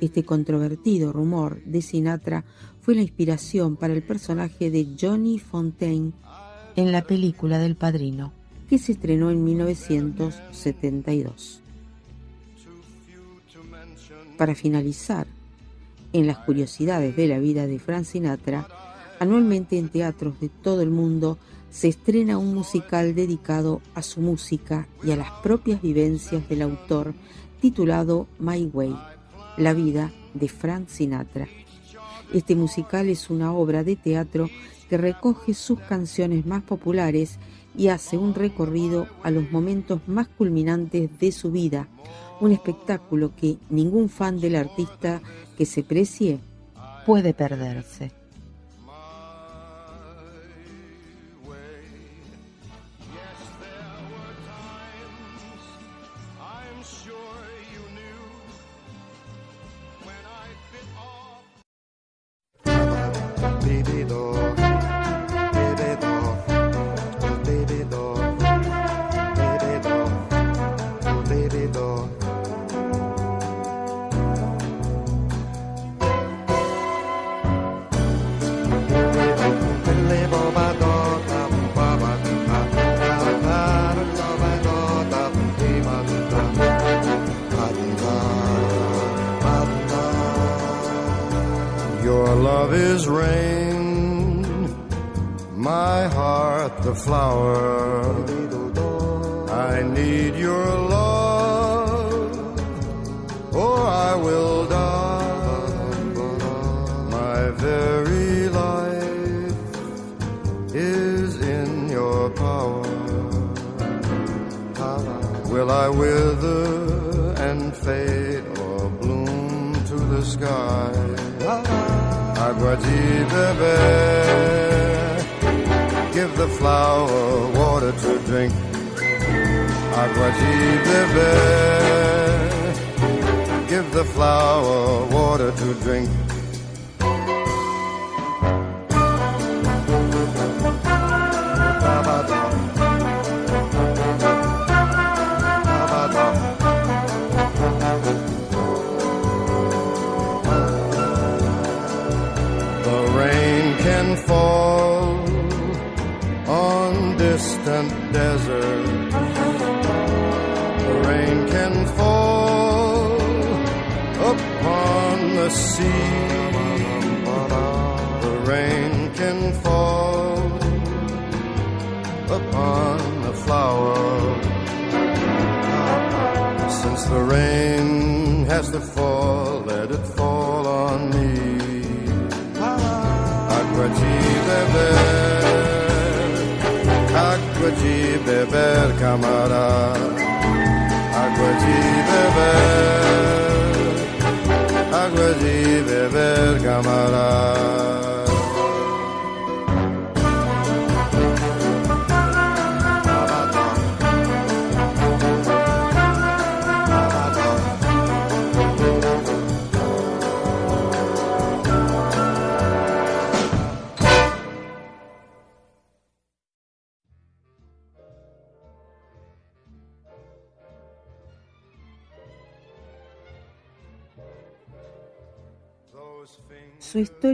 Este 0.00 0.24
controvertido 0.24 1.12
rumor 1.12 1.62
de 1.64 1.82
Sinatra 1.82 2.46
fue 2.80 2.94
la 2.94 3.02
inspiración 3.02 3.76
para 3.76 3.92
el 3.92 4.02
personaje 4.02 4.70
de 4.70 4.96
Johnny 4.98 5.38
Fontaine 5.38 6.14
en 6.76 6.92
la 6.92 7.02
película 7.02 7.58
del 7.58 7.76
Padrino, 7.76 8.32
que 8.70 8.78
se 8.78 8.92
estrenó 8.92 9.30
en 9.30 9.44
1972. 9.44 11.60
Para 14.36 14.54
finalizar, 14.54 15.26
en 16.12 16.26
las 16.26 16.38
curiosidades 16.38 17.16
de 17.16 17.28
la 17.28 17.38
vida 17.38 17.66
de 17.66 17.78
Frank 17.78 18.04
Sinatra, 18.04 18.66
anualmente 19.20 19.78
en 19.78 19.88
teatros 19.88 20.40
de 20.40 20.48
todo 20.48 20.82
el 20.82 20.90
mundo 20.90 21.38
se 21.70 21.88
estrena 21.88 22.38
un 22.38 22.54
musical 22.54 23.14
dedicado 23.14 23.80
a 23.94 24.02
su 24.02 24.20
música 24.20 24.86
y 25.02 25.10
a 25.10 25.16
las 25.16 25.30
propias 25.42 25.82
vivencias 25.82 26.48
del 26.48 26.62
autor 26.62 27.14
titulado 27.60 28.28
My 28.38 28.70
Way, 28.72 28.96
la 29.56 29.72
vida 29.72 30.12
de 30.34 30.48
Frank 30.48 30.88
Sinatra. 30.88 31.48
Este 32.32 32.54
musical 32.56 33.08
es 33.08 33.30
una 33.30 33.52
obra 33.52 33.84
de 33.84 33.96
teatro 33.96 34.48
que 34.88 34.98
recoge 34.98 35.54
sus 35.54 35.80
canciones 35.80 36.46
más 36.46 36.62
populares 36.62 37.38
y 37.76 37.88
hace 37.88 38.18
un 38.18 38.34
recorrido 38.34 39.08
a 39.22 39.30
los 39.30 39.50
momentos 39.50 40.00
más 40.06 40.28
culminantes 40.28 41.18
de 41.18 41.32
su 41.32 41.50
vida, 41.50 41.88
un 42.44 42.52
espectáculo 42.52 43.32
que 43.34 43.56
ningún 43.70 44.08
fan 44.08 44.40
del 44.40 44.56
artista 44.56 45.20
que 45.56 45.66
se 45.66 45.82
precie 45.82 46.40
puede 47.06 47.34
perderse. 47.34 48.23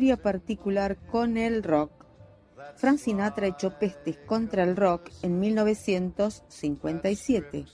Historia 0.01 0.17
particular 0.17 0.97
con 1.11 1.37
el 1.37 1.63
rock. 1.63 1.91
Frank 2.77 2.97
Sinatra 2.97 3.49
echó 3.49 3.79
pestes 3.79 4.17
contra 4.25 4.63
el 4.63 4.75
rock 4.75 5.11
en 5.21 5.39
1957, 5.39 7.67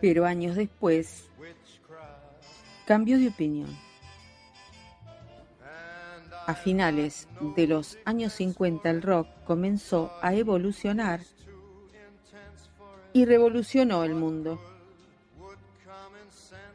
pero 0.00 0.24
años 0.24 0.54
después 0.54 1.28
cambió 2.86 3.18
de 3.18 3.26
opinión. 3.26 3.76
A 6.46 6.54
finales 6.54 7.26
de 7.56 7.66
los 7.66 7.98
años 8.04 8.32
50 8.34 8.88
el 8.88 9.02
rock 9.02 9.26
comenzó 9.44 10.12
a 10.22 10.32
evolucionar 10.32 11.22
y 13.12 13.24
revolucionó 13.24 14.04
el 14.04 14.14
mundo. 14.14 14.60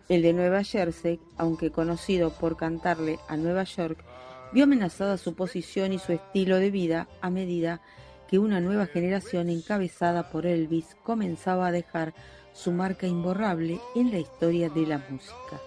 El 0.09 0.21
de 0.21 0.31
Nueva 0.31 0.63
Jersey, 0.63 1.19
aunque 1.35 1.69
conocido 1.69 2.31
por 2.31 2.55
cantarle 2.55 3.19
a 3.27 3.35
Nueva 3.35 3.63
York, 3.65 3.99
vio 4.53 4.63
amenazada 4.63 5.17
su 5.17 5.35
posición 5.35 5.91
y 5.91 5.99
su 5.99 6.13
estilo 6.13 6.57
de 6.57 6.71
vida 6.71 7.09
a 7.19 7.29
medida 7.29 7.81
que 8.29 8.39
una 8.39 8.61
nueva 8.61 8.85
generación 8.85 9.49
encabezada 9.49 10.29
por 10.29 10.45
Elvis 10.45 10.95
comenzaba 11.03 11.67
a 11.67 11.71
dejar 11.71 12.13
su 12.53 12.71
marca 12.71 13.05
imborrable 13.05 13.81
en 13.95 14.11
la 14.11 14.19
historia 14.19 14.69
de 14.69 14.87
la 14.87 14.97
música. 15.09 15.61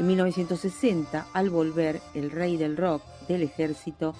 En 0.00 0.08
1960, 0.08 1.28
al 1.32 1.50
volver 1.50 2.00
el 2.14 2.32
rey 2.32 2.56
del 2.56 2.76
rock 2.76 3.02
del 3.28 3.42
ejército, 3.42 4.16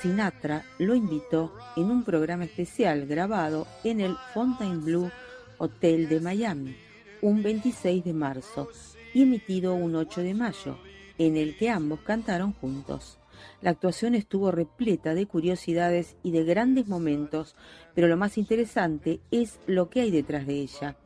Sinatra 0.00 0.64
lo 0.78 0.94
invitó 0.94 1.52
en 1.76 1.90
un 1.90 2.02
programa 2.02 2.44
especial 2.44 3.06
grabado 3.06 3.66
en 3.84 4.00
el 4.00 4.16
Fontainebleau 4.32 5.10
Hotel 5.58 6.08
de 6.08 6.20
Miami 6.20 6.83
un 7.24 7.42
26 7.42 8.04
de 8.04 8.12
marzo 8.12 8.68
y 9.14 9.22
emitido 9.22 9.74
un 9.74 9.96
8 9.96 10.20
de 10.20 10.34
mayo, 10.34 10.76
en 11.16 11.38
el 11.38 11.56
que 11.56 11.70
ambos 11.70 12.00
cantaron 12.00 12.52
juntos. 12.52 13.18
La 13.62 13.70
actuación 13.70 14.14
estuvo 14.14 14.50
repleta 14.50 15.14
de 15.14 15.24
curiosidades 15.24 16.16
y 16.22 16.32
de 16.32 16.44
grandes 16.44 16.86
momentos, 16.86 17.56
pero 17.94 18.08
lo 18.08 18.18
más 18.18 18.36
interesante 18.36 19.20
es 19.30 19.58
lo 19.66 19.88
que 19.88 20.02
hay 20.02 20.10
detrás 20.10 20.46
de 20.46 20.56
ella. 20.56 20.96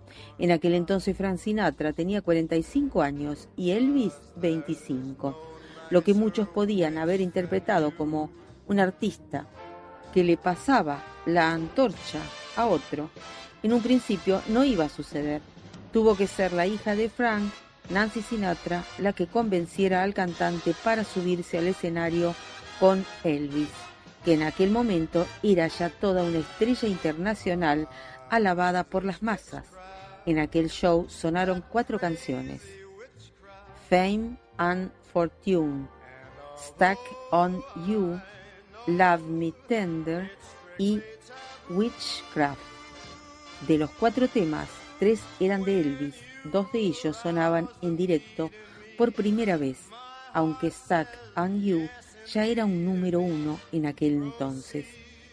En 0.41 0.51
aquel 0.51 0.75
entonces 0.75 1.17
Frank 1.17 1.39
Sinatra 1.39 1.93
tenía 1.93 2.21
45 2.21 3.01
años 3.01 3.49
y 3.57 3.71
Elvis 3.71 4.15
25, 4.35 5.41
lo 5.91 6.03
que 6.03 6.15
muchos 6.15 6.49
podían 6.49 6.99
haber 6.99 7.21
interpretado 7.21 7.97
como 7.97 8.33
un 8.67 8.81
artista 8.81 9.47
que 10.13 10.25
le 10.25 10.37
pasaba 10.37 11.01
la 11.27 11.53
antorcha 11.53 12.19
a 12.57 12.67
otro. 12.67 13.09
En 13.63 13.73
un 13.73 13.81
principio 13.81 14.43
no 14.49 14.65
iba 14.65 14.87
a 14.87 14.89
suceder, 14.89 15.43
Tuvo 15.93 16.17
que 16.17 16.27
ser 16.27 16.53
la 16.53 16.67
hija 16.67 16.95
de 16.95 17.09
Frank, 17.09 17.51
Nancy 17.91 18.21
Sinatra, 18.21 18.85
la 18.99 19.15
que 19.15 19.27
convenciera 19.27 20.03
al 20.03 20.13
cantante 20.13 20.75
para 20.85 21.05
subirse 21.05 21.59
al 21.59 21.67
escenario 21.67 22.35
con 22.79 23.07
Elvis, 23.25 23.71
que 24.25 24.35
en 24.35 24.43
aquel 24.43 24.71
momento 24.71 25.27
era 25.43 25.67
ya 25.69 25.89
toda 25.89 26.23
una 26.23 26.39
estrella 26.39 26.89
internacional 26.89 27.89
alabada 28.31 28.85
por 28.85 29.05
las 29.05 29.23
masas. 29.23 29.65
En 30.27 30.39
aquel 30.39 30.69
show 30.69 31.07
sonaron 31.09 31.65
cuatro 31.67 31.99
canciones. 31.99 32.61
Fame 33.89 34.37
and 34.59 34.91
Fortune, 35.13 35.89
Stuck 36.59 36.99
on 37.31 37.63
You, 37.87 38.21
Love 38.87 39.23
Me 39.23 39.53
Tender 39.67 40.31
y 40.77 41.01
Witchcraft. 41.71 42.61
De 43.67 43.79
los 43.79 43.91
cuatro 43.91 44.29
temas, 44.29 44.69
Tres 44.99 45.21
eran 45.39 45.63
de 45.63 45.81
Elvis, 45.81 46.17
dos 46.45 46.73
de 46.73 46.81
ellos 46.81 47.17
sonaban 47.17 47.69
en 47.83 47.97
directo 47.97 48.51
por 48.97 49.13
primera 49.13 49.57
vez, 49.57 49.79
aunque 50.33 50.73
Stuck 50.73 51.07
and 51.37 51.63
You 51.63 51.89
ya 52.27 52.47
era 52.47 52.65
un 52.65 52.85
número 52.85 53.21
uno 53.21 53.61
en 53.71 53.87
aquel 53.87 54.15
entonces, 54.15 54.87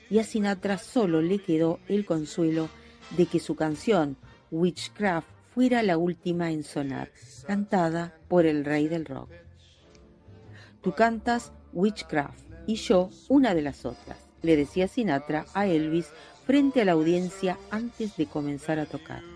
y 0.09 0.19
a 0.19 0.23
Sinatra 0.23 0.77
solo 0.77 1.19
le 1.21 1.39
quedó 1.39 1.79
el 1.87 2.05
consuelo 2.05 2.69
de 3.17 3.25
que 3.25 3.39
su 3.39 3.55
canción 3.55 4.17
Witchcraft 4.51 5.27
fuera 5.55 5.81
la 5.81 5.97
última 5.97 6.51
en 6.51 6.63
sonar, 6.63 7.09
cantada 7.47 8.15
por 8.27 8.45
el 8.45 8.65
rey 8.65 8.87
del 8.87 9.05
rock. 9.05 9.31
Tú 10.83 10.93
cantas 10.93 11.51
Witchcraft 11.73 12.45
y 12.67 12.75
yo 12.75 13.09
una 13.29 13.55
de 13.55 13.63
las 13.63 13.83
otras, 13.83 14.19
le 14.43 14.55
decía 14.55 14.87
Sinatra 14.87 15.47
a 15.55 15.65
Elvis 15.65 16.09
frente 16.45 16.81
a 16.81 16.85
la 16.85 16.91
audiencia 16.91 17.57
antes 17.71 18.15
de 18.15 18.27
comenzar 18.27 18.77
a 18.77 18.85
tocar 18.85 19.34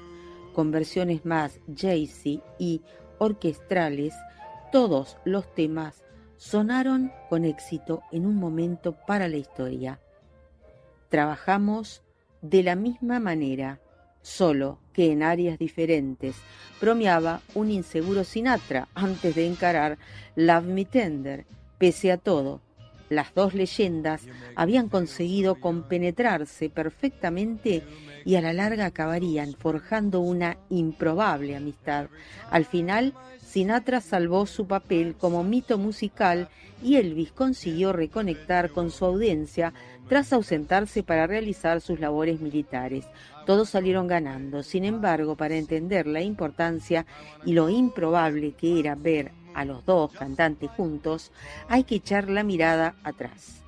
con 0.59 0.71
versiones 0.71 1.23
más 1.23 1.61
jazzy 1.67 2.41
y 2.57 2.81
orquestrales, 3.17 4.13
todos 4.73 5.15
los 5.23 5.55
temas 5.55 6.03
sonaron 6.35 7.13
con 7.29 7.45
éxito 7.45 8.01
en 8.11 8.25
un 8.25 8.35
momento 8.35 8.97
para 9.07 9.29
la 9.29 9.37
historia. 9.37 10.01
Trabajamos 11.07 12.03
de 12.41 12.63
la 12.63 12.75
misma 12.75 13.21
manera, 13.21 13.79
solo 14.21 14.79
que 14.91 15.13
en 15.13 15.23
áreas 15.23 15.57
diferentes, 15.57 16.35
bromeaba 16.81 17.39
un 17.55 17.71
inseguro 17.71 18.25
Sinatra 18.25 18.89
antes 18.95 19.35
de 19.35 19.47
encarar 19.47 19.97
Love 20.35 20.65
Me 20.65 20.83
Tender. 20.83 21.45
Pese 21.77 22.11
a 22.11 22.17
todo, 22.17 22.59
las 23.07 23.33
dos 23.33 23.53
leyendas 23.53 24.27
habían 24.57 24.89
conseguido 24.89 25.55
compenetrarse 25.55 26.69
perfectamente 26.69 27.81
y 28.25 28.35
a 28.35 28.41
la 28.41 28.53
larga 28.53 28.87
acabarían 28.87 29.53
forjando 29.53 30.19
una 30.19 30.57
improbable 30.69 31.55
amistad. 31.55 32.07
Al 32.49 32.65
final, 32.65 33.13
Sinatra 33.41 34.01
salvó 34.01 34.45
su 34.45 34.67
papel 34.67 35.15
como 35.15 35.43
mito 35.43 35.77
musical 35.77 36.49
y 36.83 36.97
Elvis 36.97 37.31
consiguió 37.31 37.93
reconectar 37.93 38.69
con 38.71 38.91
su 38.91 39.05
audiencia 39.05 39.73
tras 40.07 40.33
ausentarse 40.33 41.03
para 41.03 41.27
realizar 41.27 41.81
sus 41.81 41.99
labores 41.99 42.39
militares. 42.41 43.05
Todos 43.45 43.69
salieron 43.69 44.07
ganando. 44.07 44.63
Sin 44.63 44.85
embargo, 44.85 45.35
para 45.35 45.55
entender 45.55 46.07
la 46.07 46.21
importancia 46.21 47.05
y 47.45 47.53
lo 47.53 47.69
improbable 47.69 48.53
que 48.53 48.79
era 48.79 48.95
ver 48.95 49.31
a 49.53 49.65
los 49.65 49.85
dos 49.85 50.11
cantantes 50.11 50.69
juntos, 50.71 51.31
hay 51.67 51.83
que 51.83 51.95
echar 51.95 52.29
la 52.29 52.43
mirada 52.43 52.95
atrás. 53.03 53.63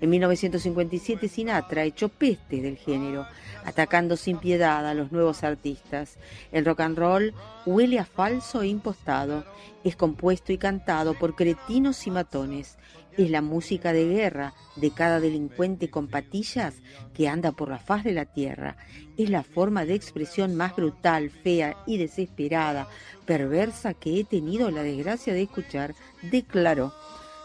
En 0.00 0.10
1957 0.10 1.28
Sinatra 1.28 1.84
echó 1.84 2.08
peste 2.08 2.60
del 2.60 2.76
género, 2.76 3.26
atacando 3.64 4.16
sin 4.16 4.38
piedad 4.38 4.86
a 4.86 4.94
los 4.94 5.10
nuevos 5.10 5.42
artistas. 5.42 6.18
El 6.52 6.64
rock 6.64 6.80
and 6.80 6.98
roll 6.98 7.34
huele 7.66 7.98
a 7.98 8.04
falso 8.04 8.62
e 8.62 8.68
impostado, 8.68 9.44
es 9.82 9.96
compuesto 9.96 10.52
y 10.52 10.58
cantado 10.58 11.14
por 11.14 11.34
cretinos 11.34 12.06
y 12.06 12.10
matones. 12.10 12.78
Es 13.16 13.30
la 13.30 13.42
música 13.42 13.92
de 13.92 14.06
guerra 14.06 14.54
de 14.76 14.92
cada 14.92 15.18
delincuente 15.18 15.90
con 15.90 16.06
patillas 16.06 16.74
que 17.14 17.28
anda 17.28 17.50
por 17.50 17.68
la 17.68 17.78
faz 17.78 18.04
de 18.04 18.12
la 18.12 18.26
tierra. 18.26 18.76
Es 19.16 19.30
la 19.30 19.42
forma 19.42 19.84
de 19.84 19.94
expresión 19.94 20.54
más 20.54 20.76
brutal, 20.76 21.30
fea 21.30 21.76
y 21.84 21.98
desesperada, 21.98 22.86
perversa 23.26 23.94
que 23.94 24.20
he 24.20 24.24
tenido 24.24 24.70
la 24.70 24.84
desgracia 24.84 25.32
de 25.32 25.42
escuchar, 25.42 25.96
declaró. 26.22 26.94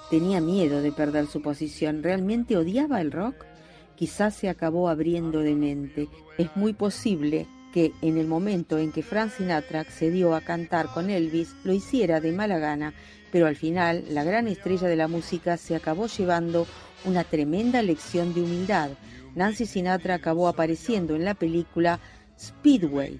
Tenía 0.09 0.41
miedo 0.41 0.81
de 0.81 0.91
perder 0.91 1.27
su 1.27 1.41
posición. 1.41 2.03
¿Realmente 2.03 2.57
odiaba 2.57 3.01
el 3.01 3.11
rock? 3.11 3.45
Quizás 3.95 4.35
se 4.35 4.49
acabó 4.49 4.89
abriendo 4.89 5.39
de 5.39 5.55
mente. 5.55 6.09
Es 6.37 6.55
muy 6.55 6.73
posible 6.73 7.47
que 7.73 7.91
en 8.01 8.17
el 8.17 8.27
momento 8.27 8.77
en 8.77 8.91
que 8.91 9.01
Frank 9.01 9.31
Sinatra 9.31 9.79
accedió 9.79 10.35
a 10.35 10.41
cantar 10.41 10.87
con 10.93 11.09
Elvis 11.09 11.55
lo 11.63 11.73
hiciera 11.73 12.21
de 12.21 12.31
mala 12.31 12.59
gana, 12.59 12.93
pero 13.31 13.47
al 13.47 13.55
final 13.55 14.03
la 14.09 14.23
gran 14.23 14.47
estrella 14.47 14.87
de 14.87 14.95
la 14.95 15.07
música 15.07 15.57
se 15.57 15.75
acabó 15.75 16.05
llevando 16.05 16.67
una 17.05 17.23
tremenda 17.23 17.81
lección 17.81 18.33
de 18.33 18.43
humildad. 18.43 18.91
Nancy 19.35 19.65
Sinatra 19.65 20.15
acabó 20.15 20.47
apareciendo 20.47 21.15
en 21.15 21.25
la 21.25 21.33
película 21.33 21.99
Speedway, 22.39 23.19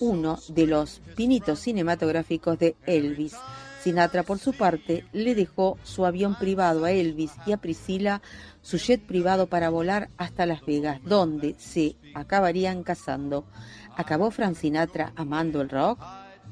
uno 0.00 0.40
de 0.48 0.66
los 0.66 1.00
pinitos 1.14 1.60
cinematográficos 1.60 2.58
de 2.58 2.74
Elvis. 2.86 3.34
Sinatra, 3.84 4.22
por 4.22 4.38
su 4.38 4.54
parte, 4.54 5.04
le 5.12 5.34
dejó 5.34 5.76
su 5.82 6.06
avión 6.06 6.36
privado 6.36 6.86
a 6.86 6.90
Elvis 6.90 7.32
y 7.44 7.52
a 7.52 7.58
Priscilla 7.58 8.22
su 8.62 8.78
jet 8.78 9.02
privado 9.02 9.46
para 9.46 9.68
volar 9.68 10.08
hasta 10.16 10.46
Las 10.46 10.64
Vegas, 10.64 11.02
donde 11.04 11.54
se 11.58 11.96
acabarían 12.14 12.82
casando. 12.82 13.44
¿Acabó 13.94 14.30
Frank 14.30 14.56
Sinatra 14.56 15.12
amando 15.16 15.60
el 15.60 15.68
rock? 15.68 15.98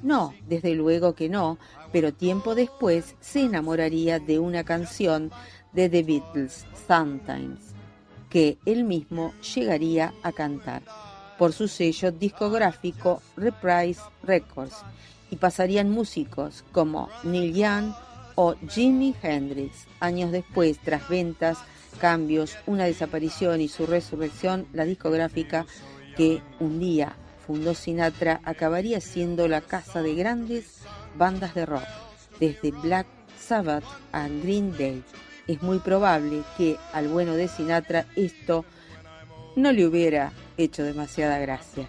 No, 0.02 0.34
desde 0.46 0.74
luego 0.74 1.14
que 1.14 1.30
no, 1.30 1.56
pero 1.90 2.12
tiempo 2.12 2.54
después 2.54 3.16
se 3.20 3.44
enamoraría 3.44 4.18
de 4.18 4.38
una 4.38 4.62
canción 4.62 5.30
de 5.72 5.88
The 5.88 6.02
Beatles, 6.02 6.66
Sometimes, 6.86 7.74
que 8.28 8.58
él 8.66 8.84
mismo 8.84 9.32
llegaría 9.54 10.12
a 10.22 10.32
cantar 10.32 10.82
por 11.38 11.54
su 11.54 11.66
sello 11.66 12.12
discográfico 12.12 13.22
Reprise 13.38 14.02
Records 14.22 14.84
y 15.32 15.36
pasarían 15.36 15.90
músicos 15.90 16.62
como 16.72 17.08
Neil 17.24 17.54
Young 17.54 17.94
o 18.34 18.54
Jimi 18.68 19.14
Hendrix. 19.22 19.86
Años 19.98 20.30
después, 20.30 20.78
tras 20.78 21.08
ventas, 21.08 21.56
cambios, 21.98 22.58
una 22.66 22.84
desaparición 22.84 23.62
y 23.62 23.68
su 23.68 23.86
resurrección, 23.86 24.66
la 24.74 24.84
discográfica 24.84 25.64
que 26.18 26.42
un 26.60 26.78
día 26.78 27.16
fundó 27.46 27.72
Sinatra 27.74 28.42
acabaría 28.44 29.00
siendo 29.00 29.48
la 29.48 29.62
casa 29.62 30.02
de 30.02 30.14
grandes 30.14 30.82
bandas 31.16 31.54
de 31.54 31.64
rock, 31.64 31.86
desde 32.38 32.70
Black 32.70 33.06
Sabbath 33.40 33.84
a 34.12 34.28
Green 34.28 34.76
Day. 34.76 35.02
Es 35.48 35.62
muy 35.62 35.78
probable 35.78 36.42
que 36.58 36.76
al 36.92 37.08
bueno 37.08 37.36
de 37.36 37.48
Sinatra 37.48 38.04
esto 38.16 38.66
no 39.56 39.72
le 39.72 39.86
hubiera 39.86 40.30
hecho 40.58 40.84
demasiada 40.84 41.38
gracia. 41.38 41.88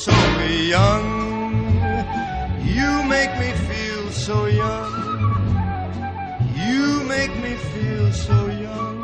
so 0.00 0.12
young. 0.48 1.04
You 2.64 3.02
make 3.04 3.32
me 3.38 3.52
feel 3.68 4.10
so 4.10 4.46
young. 4.46 4.92
You 6.56 7.02
make 7.04 7.36
me 7.36 7.54
feel 7.54 8.10
so 8.10 8.46
young. 8.46 8.96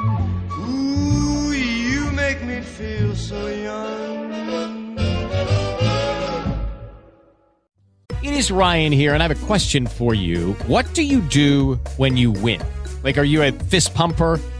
Ooh, 0.58 1.52
you 1.52 2.10
make 2.12 2.42
me 2.44 2.62
feel 2.62 3.14
so 3.14 3.46
young. 3.46 4.96
It 8.22 8.32
is 8.32 8.50
Ryan 8.50 8.90
here, 8.90 9.12
and 9.12 9.22
I 9.22 9.28
have 9.28 9.42
a 9.42 9.46
question 9.46 9.86
for 9.86 10.14
you. 10.14 10.54
What 10.66 10.86
do 10.94 11.02
you 11.02 11.20
do 11.20 11.74
when 11.98 12.16
you 12.16 12.30
win? 12.30 12.62
Like, 13.04 13.18
are 13.18 13.24
you 13.24 13.42
a 13.42 13.52
fist 13.52 13.94
pumper? 13.94 14.40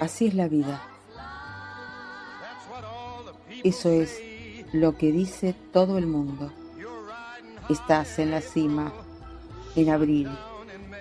Así 0.00 0.26
es 0.26 0.34
la 0.34 0.48
vida. 0.48 0.80
Eso 3.64 3.90
es 3.90 4.20
lo 4.72 4.96
que 4.96 5.10
dice 5.10 5.54
todo 5.72 5.98
el 5.98 6.06
mundo. 6.06 6.52
Estás 7.68 8.18
en 8.18 8.30
la 8.30 8.40
cima 8.40 8.92
en 9.74 9.90
abril, 9.90 10.28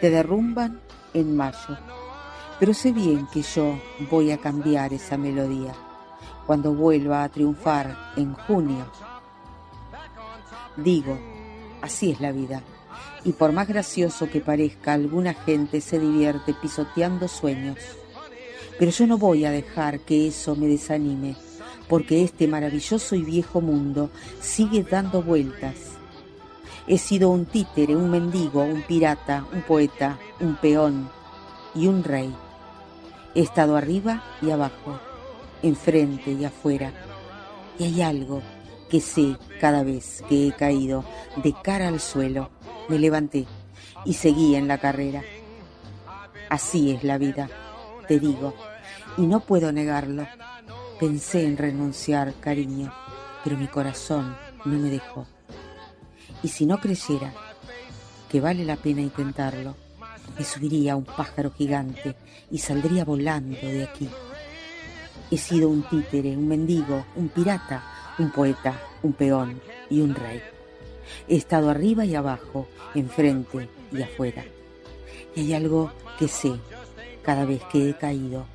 te 0.01 0.09
derrumban 0.09 0.79
en 1.13 1.35
mayo. 1.35 1.77
Pero 2.59 2.73
sé 2.73 2.91
bien 2.91 3.27
que 3.31 3.43
yo 3.43 3.79
voy 4.09 4.31
a 4.31 4.37
cambiar 4.37 4.93
esa 4.93 5.17
melodía 5.17 5.73
cuando 6.45 6.73
vuelva 6.73 7.23
a 7.23 7.29
triunfar 7.29 7.95
en 8.15 8.33
junio. 8.33 8.85
Digo, 10.75 11.17
así 11.81 12.11
es 12.11 12.21
la 12.21 12.31
vida. 12.31 12.61
Y 13.23 13.33
por 13.33 13.51
más 13.51 13.67
gracioso 13.67 14.29
que 14.29 14.41
parezca, 14.41 14.93
alguna 14.93 15.33
gente 15.33 15.81
se 15.81 15.99
divierte 15.99 16.53
pisoteando 16.53 17.27
sueños. 17.27 17.77
Pero 18.79 18.91
yo 18.91 19.07
no 19.07 19.17
voy 19.17 19.45
a 19.45 19.51
dejar 19.51 19.99
que 20.01 20.27
eso 20.27 20.55
me 20.55 20.67
desanime, 20.67 21.35
porque 21.87 22.23
este 22.23 22.47
maravilloso 22.47 23.15
y 23.15 23.23
viejo 23.23 23.61
mundo 23.61 24.09
sigue 24.39 24.83
dando 24.83 25.21
vueltas. 25.21 25.75
He 26.87 26.97
sido 26.97 27.29
un 27.29 27.45
títere, 27.45 27.95
un 27.95 28.09
mendigo, 28.09 28.63
un 28.63 28.81
pirata, 28.83 29.45
un 29.51 29.61
poeta, 29.61 30.19
un 30.39 30.55
peón 30.55 31.09
y 31.75 31.87
un 31.87 32.03
rey. 32.03 32.33
He 33.35 33.41
estado 33.41 33.75
arriba 33.75 34.23
y 34.41 34.51
abajo, 34.51 34.99
enfrente 35.63 36.31
y 36.31 36.45
afuera. 36.45 36.93
Y 37.77 37.83
hay 37.83 38.01
algo 38.01 38.41
que 38.89 39.01
sé 39.01 39.35
cada 39.59 39.83
vez 39.83 40.23
que 40.29 40.47
he 40.47 40.51
caído 40.53 41.03
de 41.43 41.53
cara 41.61 41.89
al 41.89 41.99
suelo. 41.99 42.49
Me 42.89 42.97
levanté 42.99 43.45
y 44.05 44.13
seguí 44.13 44.55
en 44.55 44.67
la 44.67 44.77
carrera. 44.77 45.23
Así 46.49 46.91
es 46.91 47.03
la 47.03 47.17
vida, 47.17 47.49
te 48.07 48.19
digo, 48.19 48.53
y 49.17 49.21
no 49.23 49.39
puedo 49.39 49.71
negarlo. 49.71 50.27
Pensé 50.99 51.45
en 51.45 51.57
renunciar, 51.57 52.33
cariño, 52.39 52.93
pero 53.43 53.57
mi 53.57 53.67
corazón 53.67 54.35
no 54.65 54.77
me 54.77 54.89
dejó. 54.89 55.27
Y 56.43 56.47
si 56.47 56.65
no 56.65 56.79
creyera 56.79 57.33
que 58.29 58.41
vale 58.41 58.63
la 58.63 58.75
pena 58.75 59.01
intentarlo, 59.01 59.75
me 60.37 60.43
subiría 60.43 60.93
a 60.93 60.95
un 60.95 61.05
pájaro 61.05 61.51
gigante 61.51 62.15
y 62.51 62.57
saldría 62.59 63.05
volando 63.05 63.59
de 63.59 63.83
aquí. 63.83 64.09
He 65.29 65.37
sido 65.37 65.69
un 65.69 65.83
títere, 65.83 66.35
un 66.35 66.47
mendigo, 66.47 67.05
un 67.15 67.29
pirata, 67.29 67.83
un 68.17 68.31
poeta, 68.31 68.73
un 69.03 69.13
peón 69.13 69.61
y 69.89 70.01
un 70.01 70.15
rey. 70.15 70.41
He 71.27 71.35
estado 71.35 71.69
arriba 71.69 72.05
y 72.05 72.15
abajo, 72.15 72.67
enfrente 72.95 73.69
y 73.91 74.01
afuera. 74.01 74.43
Y 75.35 75.41
hay 75.41 75.53
algo 75.53 75.91
que 76.17 76.27
sé 76.27 76.53
cada 77.27 77.43
vez 77.43 77.61
que 77.69 77.89
he 77.89 77.93
caído. 77.93 78.45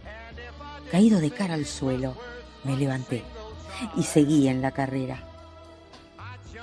Caído 0.91 1.21
de 1.21 1.31
cara 1.31 1.53
al 1.53 1.67
suelo, 1.67 2.17
me 2.65 2.75
levanté 2.75 3.23
y 3.97 4.03
seguí 4.03 4.49
en 4.49 4.63
la 4.63 4.71
carrera. 4.71 5.23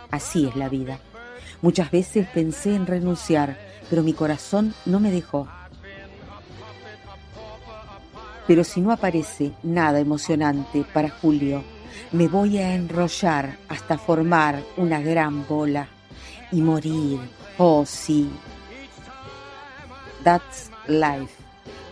Así 0.09 0.47
es 0.47 0.55
la 0.55 0.69
vida. 0.69 0.97
Muchas 1.61 1.91
veces 1.91 2.27
pensé 2.33 2.73
en 2.73 2.87
renunciar, 2.87 3.59
pero 3.91 4.01
mi 4.01 4.13
corazón 4.13 4.73
no 4.87 4.99
me 4.99 5.11
dejó. 5.11 5.47
Pero 8.47 8.63
si 8.63 8.81
no 8.81 8.91
aparece 8.91 9.51
nada 9.61 9.99
emocionante 9.99 10.83
para 10.91 11.11
Julio, 11.11 11.63
me 12.11 12.27
voy 12.27 12.57
a 12.57 12.73
enrollar 12.73 13.59
hasta 13.67 13.99
formar 13.99 14.63
una 14.77 14.99
gran 14.99 15.47
bola 15.47 15.87
y 16.51 16.59
morir. 16.59 17.19
Oh, 17.59 17.85
sí. 17.85 18.31
That's 20.23 20.71
Life 20.87 21.48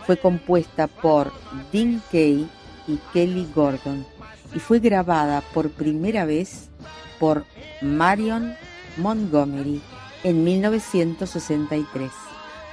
fue 0.07 0.17
compuesta 0.17 0.87
por 0.87 1.33
Dean 1.73 2.01
Kay 2.09 2.49
y 2.87 2.97
Kelly 3.11 3.45
Gordon 3.53 4.05
y 4.55 4.59
fue 4.59 4.79
grabada 4.79 5.41
por 5.53 5.69
primera 5.69 6.23
vez 6.23 6.69
por 7.19 7.43
Marion 7.81 8.55
Montgomery 8.95 9.81
en 10.23 10.45
1963. 10.45 12.09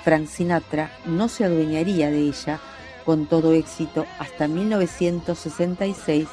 Frank 0.05 0.29
Sinatra 0.29 0.93
no 1.07 1.29
se 1.29 1.45
adueñaría 1.45 2.09
de 2.09 2.21
ella 2.21 2.61
con 3.05 3.27
todo 3.27 3.53
éxito 3.53 4.07
hasta 4.21 4.47
1966, 4.47 6.29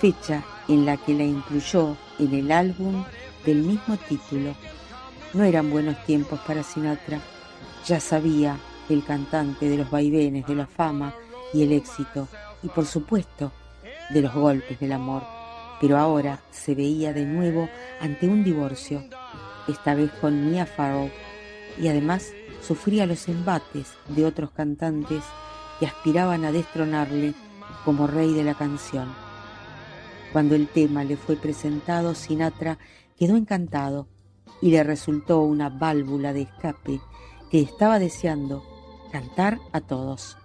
fecha 0.00 0.44
en 0.68 0.84
la 0.84 0.98
que 0.98 1.14
la 1.14 1.24
incluyó 1.24 1.96
en 2.18 2.34
el 2.34 2.52
álbum 2.52 3.04
del 3.46 3.62
mismo 3.62 3.96
título. 3.96 4.54
No 5.32 5.44
eran 5.44 5.70
buenos 5.70 5.96
tiempos 6.04 6.38
para 6.40 6.62
Sinatra. 6.62 7.20
Ya 7.86 8.00
sabía 8.00 8.58
el 8.92 9.04
cantante 9.04 9.68
de 9.68 9.76
los 9.76 9.90
vaivenes 9.90 10.46
de 10.46 10.54
la 10.54 10.66
fama 10.66 11.14
y 11.52 11.62
el 11.62 11.72
éxito, 11.72 12.28
y 12.62 12.68
por 12.68 12.86
supuesto 12.86 13.52
de 14.10 14.22
los 14.22 14.34
golpes 14.34 14.78
del 14.80 14.92
amor. 14.92 15.22
Pero 15.80 15.98
ahora 15.98 16.40
se 16.50 16.74
veía 16.74 17.12
de 17.12 17.24
nuevo 17.24 17.68
ante 18.00 18.28
un 18.28 18.44
divorcio, 18.44 19.04
esta 19.68 19.94
vez 19.94 20.10
con 20.20 20.50
Mia 20.50 20.66
Farrow, 20.66 21.10
y 21.78 21.88
además 21.88 22.32
sufría 22.60 23.06
los 23.06 23.28
embates 23.28 23.94
de 24.08 24.24
otros 24.24 24.50
cantantes 24.50 25.22
que 25.78 25.86
aspiraban 25.86 26.44
a 26.44 26.52
destronarle 26.52 27.34
como 27.84 28.06
rey 28.06 28.32
de 28.32 28.44
la 28.44 28.54
canción. 28.54 29.12
Cuando 30.32 30.54
el 30.54 30.68
tema 30.68 31.04
le 31.04 31.16
fue 31.16 31.36
presentado, 31.36 32.14
Sinatra 32.14 32.78
quedó 33.18 33.36
encantado 33.36 34.06
y 34.60 34.70
le 34.70 34.82
resultó 34.84 35.40
una 35.40 35.68
válvula 35.68 36.32
de 36.32 36.42
escape 36.42 37.00
que 37.50 37.60
estaba 37.60 37.98
deseando 37.98 38.71
cantar 39.12 39.58
a 39.72 39.80
todos. 39.80 40.36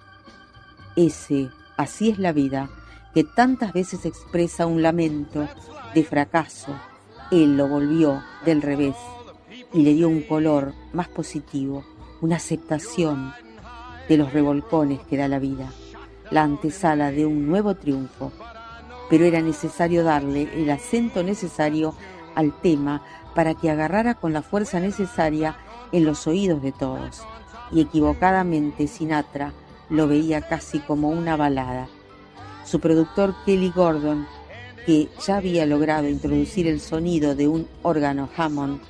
Ese, 0.96 1.50
así 1.78 2.10
es 2.10 2.20
la 2.20 2.34
vida, 2.34 2.70
que 3.14 3.24
tantas 3.24 3.74
veces 3.74 4.06
expresa 4.06 4.68
un 4.68 4.84
lamento 4.84 5.48
de 5.96 6.04
fracaso, 6.04 6.76
él 7.32 7.58
lo 7.58 7.68
volvió 7.68 8.22
del 8.46 8.62
revés 8.62 8.96
y 9.74 9.82
le 9.82 9.94
dio 9.94 10.08
un 10.08 10.22
color 10.22 10.74
más 10.94 11.08
positivo, 11.08 11.84
una 12.22 12.36
aceptación 12.36 13.34
de 14.08 14.18
los 14.18 14.32
revolcones 14.34 15.00
que 15.02 15.18
da 15.18 15.28
la 15.28 15.40
vida, 15.40 15.72
la 16.32 16.44
antesala 16.44 17.12
de 17.12 17.26
un 17.26 17.48
nuevo 17.48 17.76
triunfo. 17.76 18.32
Pero 19.10 19.26
era 19.26 19.42
necesario 19.42 20.04
darle 20.04 20.50
el 20.54 20.70
acento 20.70 21.24
necesario 21.24 21.96
al 22.36 22.54
tema 22.62 23.02
para 23.34 23.56
que 23.56 23.70
agarrara 23.70 24.16
con 24.16 24.34
la 24.34 24.42
fuerza 24.42 24.80
necesaria 24.80 25.58
en 25.92 26.06
los 26.06 26.28
oídos 26.28 26.62
de 26.62 26.72
todos. 26.72 27.26
Y 27.72 27.82
equivocadamente 27.82 28.88
Sinatra 28.88 29.54
lo 29.90 30.08
veía 30.08 30.42
casi 30.42 30.80
como 30.80 31.10
una 31.10 31.36
balada. 31.36 31.88
Su 32.66 32.80
productor 32.80 33.36
Kelly 33.46 33.72
Gordon, 33.72 34.28
que 34.86 35.10
ya 35.26 35.38
había 35.38 35.66
logrado 35.66 36.08
introducir 36.08 36.68
el 36.68 36.80
sonido 36.80 37.36
de 37.36 37.48
un 37.48 37.68
órgano 37.84 38.30
Hammond 38.36 38.82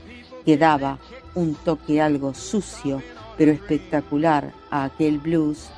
que 0.45 0.57
daba 0.57 0.99
un 1.35 1.55
toque 1.55 2.01
algo 2.01 2.33
sucio 2.33 3.01
pero 3.37 3.51
espectacular 3.51 4.51
a 4.71 4.85
aquel 4.85 5.19
blues, 5.19 5.69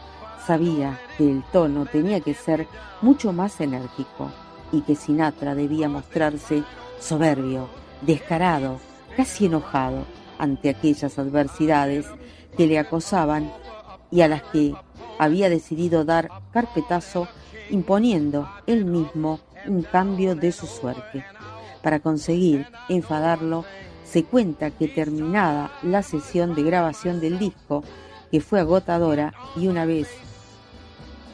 sabía 0.46 0.98
que 1.18 1.30
el 1.30 1.44
tono 1.52 1.86
tenía 1.86 2.22
que 2.22 2.34
ser 2.34 2.68
mucho 3.02 3.34
más 3.34 3.60
enérgico 3.60 4.32
y 4.72 4.82
que 4.82 4.96
Sinatra 4.96 5.56
debía 5.56 5.90
mostrarse 5.90 6.64
soberbio, 7.00 7.70
descarado, 8.02 8.80
casi 9.18 9.48
enojado, 9.48 10.06
ante 10.38 10.70
aquellas 10.70 11.20
adversidades 11.20 12.06
que 12.56 12.68
le 12.68 12.80
acosaban 12.80 13.52
y 14.12 14.22
a 14.22 14.28
las 14.28 14.44
que 14.44 14.74
había 15.18 15.50
decidido 15.50 16.06
dar 16.06 16.30
carpetazo 16.52 17.28
imponiendo 17.70 18.50
él 18.68 18.86
mismo 18.86 19.40
un 19.68 19.84
cambio 19.84 20.36
de 20.36 20.52
su 20.52 20.66
suerte. 20.66 21.26
Para 21.82 22.00
conseguir 22.00 22.68
enfadarlo, 22.88 23.66
se 24.04 24.24
cuenta 24.24 24.72
que 24.72 24.88
terminada 24.88 25.72
la 25.84 26.02
sesión 26.02 26.56
de 26.56 26.64
grabación 26.64 27.20
del 27.20 27.38
disco, 27.38 27.84
que 28.32 28.42
fue 28.42 28.60
agotadora, 28.60 29.34
y 29.56 29.68
una 29.68 29.86
vez 29.86 30.08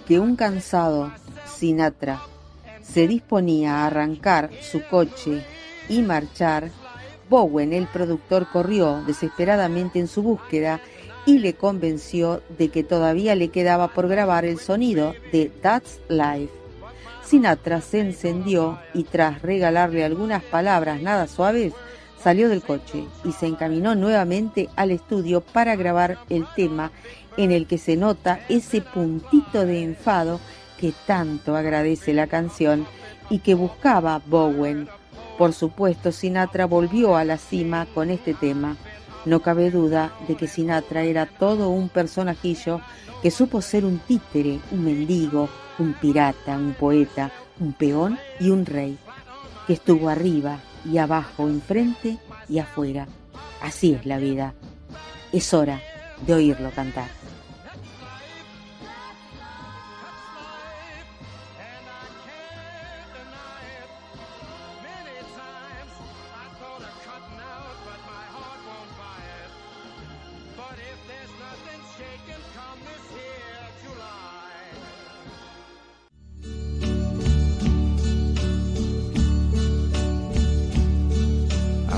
que 0.07 0.19
un 0.19 0.35
cansado 0.35 1.11
Sinatra 1.45 2.21
se 2.81 3.07
disponía 3.07 3.77
a 3.77 3.87
arrancar 3.87 4.51
su 4.61 4.81
coche 4.87 5.43
y 5.89 6.01
marchar, 6.01 6.69
Bowen, 7.29 7.73
el 7.73 7.87
productor, 7.87 8.47
corrió 8.51 9.03
desesperadamente 9.07 9.99
en 9.99 10.07
su 10.07 10.21
búsqueda 10.21 10.79
y 11.25 11.39
le 11.39 11.53
convenció 11.53 12.41
de 12.57 12.69
que 12.69 12.83
todavía 12.83 13.35
le 13.35 13.49
quedaba 13.49 13.87
por 13.89 14.07
grabar 14.07 14.45
el 14.45 14.59
sonido 14.59 15.13
de 15.31 15.51
That's 15.61 15.99
Life. 16.07 16.51
Sinatra 17.25 17.81
se 17.81 17.99
encendió 17.99 18.79
y 18.93 19.03
tras 19.03 19.41
regalarle 19.41 20.05
algunas 20.05 20.43
palabras 20.43 21.01
nada 21.01 21.27
suaves, 21.27 21.73
salió 22.21 22.49
del 22.49 22.61
coche 22.61 23.03
y 23.23 23.31
se 23.31 23.47
encaminó 23.47 23.95
nuevamente 23.95 24.69
al 24.75 24.91
estudio 24.91 25.41
para 25.41 25.75
grabar 25.75 26.19
el 26.29 26.45
tema 26.55 26.91
en 27.37 27.51
el 27.51 27.67
que 27.67 27.77
se 27.77 27.95
nota 27.95 28.39
ese 28.47 28.81
puntito 28.81 29.65
de 29.65 29.83
enfado 29.83 30.39
que 30.77 30.93
tanto 31.05 31.55
agradece 31.55 32.13
la 32.13 32.27
canción 32.27 32.85
y 33.29 33.39
que 33.39 33.55
buscaba 33.55 34.21
Bowen. 34.25 34.87
Por 35.37 35.53
supuesto, 35.53 36.11
Sinatra 36.11 36.65
volvió 36.65 37.15
a 37.15 37.25
la 37.25 37.37
cima 37.37 37.87
con 37.93 38.09
este 38.09 38.33
tema. 38.33 38.77
No 39.25 39.41
cabe 39.41 39.71
duda 39.71 40.13
de 40.27 40.35
que 40.35 40.47
Sinatra 40.47 41.03
era 41.03 41.25
todo 41.25 41.69
un 41.69 41.89
personajillo 41.89 42.81
que 43.21 43.31
supo 43.31 43.61
ser 43.61 43.85
un 43.85 43.99
títere, 43.99 44.59
un 44.71 44.83
mendigo, 44.83 45.49
un 45.79 45.93
pirata, 45.93 46.55
un 46.57 46.73
poeta, 46.73 47.31
un 47.59 47.73
peón 47.73 48.19
y 48.39 48.49
un 48.49 48.65
rey, 48.65 48.97
que 49.65 49.73
estuvo 49.73 50.09
arriba 50.09 50.59
y 50.85 50.99
abajo, 50.99 51.47
enfrente 51.47 52.17
y 52.47 52.59
afuera. 52.59 53.07
Así 53.61 53.93
es 53.93 54.05
la 54.05 54.19
vida. 54.19 54.53
Es 55.31 55.53
hora 55.53 55.81
de 56.25 56.33
oírlo 56.35 56.69
cantar. 56.71 57.09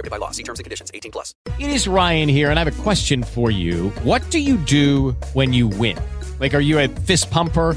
prohibited 0.00 0.10
by 0.10 0.24
law. 0.24 0.30
See 0.32 0.42
terms 0.42 0.58
and 0.58 0.64
conditions. 0.64 0.90
18 0.94 1.12
plus. 1.12 1.34
It 1.58 1.70
is 1.70 1.86
Ryan 1.88 2.28
here, 2.28 2.50
and 2.50 2.58
I 2.58 2.64
have 2.64 2.78
a 2.78 2.82
question 2.82 3.22
for 3.22 3.50
you. 3.50 3.90
What 4.02 4.22
do 4.30 4.38
you 4.38 4.56
do 4.56 5.12
when 5.34 5.52
you 5.52 5.68
win? 5.68 5.98
Like, 6.40 6.54
are 6.54 6.60
you 6.60 6.78
a 6.78 6.88
fist 6.88 7.30
pumper? 7.30 7.76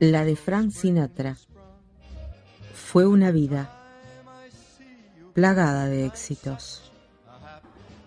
La 0.00 0.24
de 0.24 0.36
Frank 0.36 0.70
Sinatra 0.70 1.36
fue 2.74 3.06
una 3.06 3.30
vida 3.30 3.74
plagada 5.34 5.86
de 5.86 6.06
éxitos. 6.06 6.90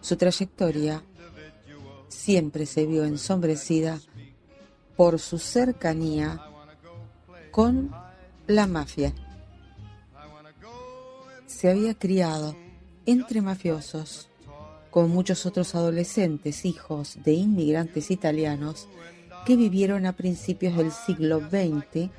Su 0.01 0.17
trayectoria 0.17 1.03
siempre 2.09 2.65
se 2.65 2.85
vio 2.85 3.05
ensombrecida 3.05 3.99
por 4.95 5.19
su 5.19 5.37
cercanía 5.37 6.41
con 7.51 7.91
la 8.47 8.67
mafia. 8.67 9.13
Se 11.45 11.69
había 11.69 11.93
criado 11.93 12.55
entre 13.05 13.41
mafiosos, 13.41 14.30
con 14.91 15.09
muchos 15.09 15.45
otros 15.45 15.73
adolescentes 15.73 16.65
hijos 16.65 17.17
de 17.23 17.33
inmigrantes 17.33 18.11
italianos 18.11 18.87
que 19.45 19.55
vivieron 19.55 20.05
a 20.05 20.13
principios 20.13 20.77
del 20.77 20.91
siglo 20.91 21.39
XX 21.39 22.11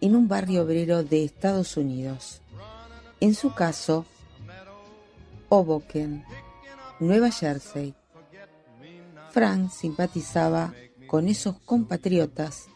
en 0.00 0.16
un 0.16 0.28
barrio 0.28 0.62
obrero 0.62 1.02
de 1.02 1.24
Estados 1.24 1.76
Unidos. 1.76 2.42
En 3.20 3.34
su 3.34 3.54
caso, 3.54 4.04
Hoboken, 5.48 6.24
Nueva 7.00 7.30
Jersey. 7.30 7.94
Frank 9.30 9.70
simpatizaba 9.70 10.74
con 11.06 11.28
esos 11.28 11.58
compatriotas 11.60 12.66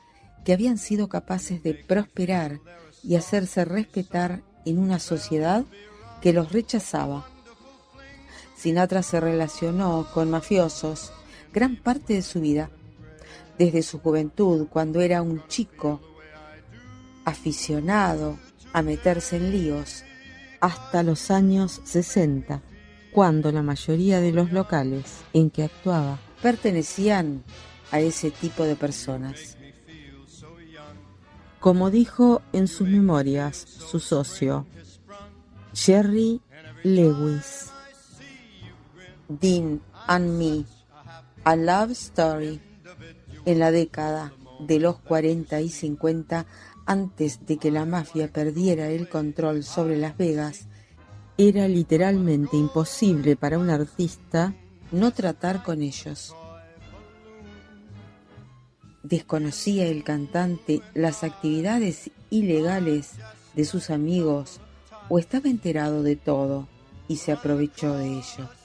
que 0.45 0.53
habían 0.53 0.79
sido 0.79 1.09
capaces 1.09 1.63
de 1.63 1.75
prosperar 1.75 2.61
y 3.03 3.17
hacerse 3.17 3.65
respetar 3.65 4.43
en 4.65 4.79
una 4.79 4.99
sociedad 4.99 5.65
que 6.21 6.33
los 6.33 6.53
rechazaba. 6.53 7.27
Sinatra 8.61 9.03
se 9.03 9.21
relacionó 9.21 10.07
con 10.13 10.31
mafiosos 10.31 11.13
gran 11.51 11.77
parte 11.77 12.13
de 12.13 12.21
su 12.21 12.43
vida, 12.43 12.69
desde 13.57 13.83
su 13.83 14.01
juventud, 14.01 14.67
cuando 14.69 15.01
era 15.01 15.23
un 15.23 15.43
chico 15.49 15.99
aficionado 17.25 18.37
a 18.75 18.83
meterse 18.83 19.37
en 19.37 19.51
líos, 19.51 20.05
hasta 20.61 21.03
los 21.03 21.31
años 21.31 21.81
60, 21.85 22.61
cuando 23.13 23.51
la 23.51 23.63
mayoría 23.63 24.21
de 24.21 24.33
los 24.33 24.53
locales 24.53 25.07
en 25.33 25.49
que 25.49 25.65
actuaba 25.65 26.19
pertenecían 26.43 27.43
a 27.91 28.01
ese 28.01 28.31
tipo 28.31 28.65
de 28.65 28.77
personas. 28.77 29.57
Como 31.61 31.91
dijo 31.91 32.43
en 32.53 32.69
sus 32.69 32.87
memorias 32.87 33.57
su 33.57 34.01
socio, 34.01 34.67
Jerry 35.73 36.43
Lewis, 36.85 37.70
Dean 39.31 39.81
and 40.09 40.37
Me, 40.37 40.65
A 41.45 41.55
Love 41.55 41.93
Story, 41.93 42.61
en 43.45 43.59
la 43.61 43.71
década 43.71 44.33
de 44.59 44.81
los 44.81 44.99
40 44.99 45.61
y 45.61 45.69
50, 45.69 46.47
antes 46.85 47.47
de 47.47 47.57
que 47.57 47.71
la 47.71 47.87
mafia 47.87 48.33
perdiera 48.33 48.89
el 48.89 49.09
control 49.09 49.63
sobre 49.63 49.97
Las 49.97 50.17
Vegas, 50.17 50.67
era 51.39 51.69
literalmente 51.69 52.57
imposible 52.57 53.37
para 53.37 53.59
un 53.59 53.71
artista 53.71 54.53
no 54.91 55.13
tratar 55.13 55.63
con 55.63 55.81
ellos. 55.81 56.35
Desconocía 59.05 59.87
el 59.87 60.03
cantante 60.03 60.83
las 60.93 61.23
actividades 61.23 62.11
ilegales 62.31 63.13
de 63.55 63.65
sus 63.65 63.91
amigos 63.91 64.61
o 65.09 65.21
estaba 65.21 65.49
enterado 65.49 66.03
de 66.03 66.17
todo 66.17 66.67
y 67.07 67.17
se 67.17 67.31
aprovechó 67.31 67.97
de 67.97 68.19
ello. 68.19 68.60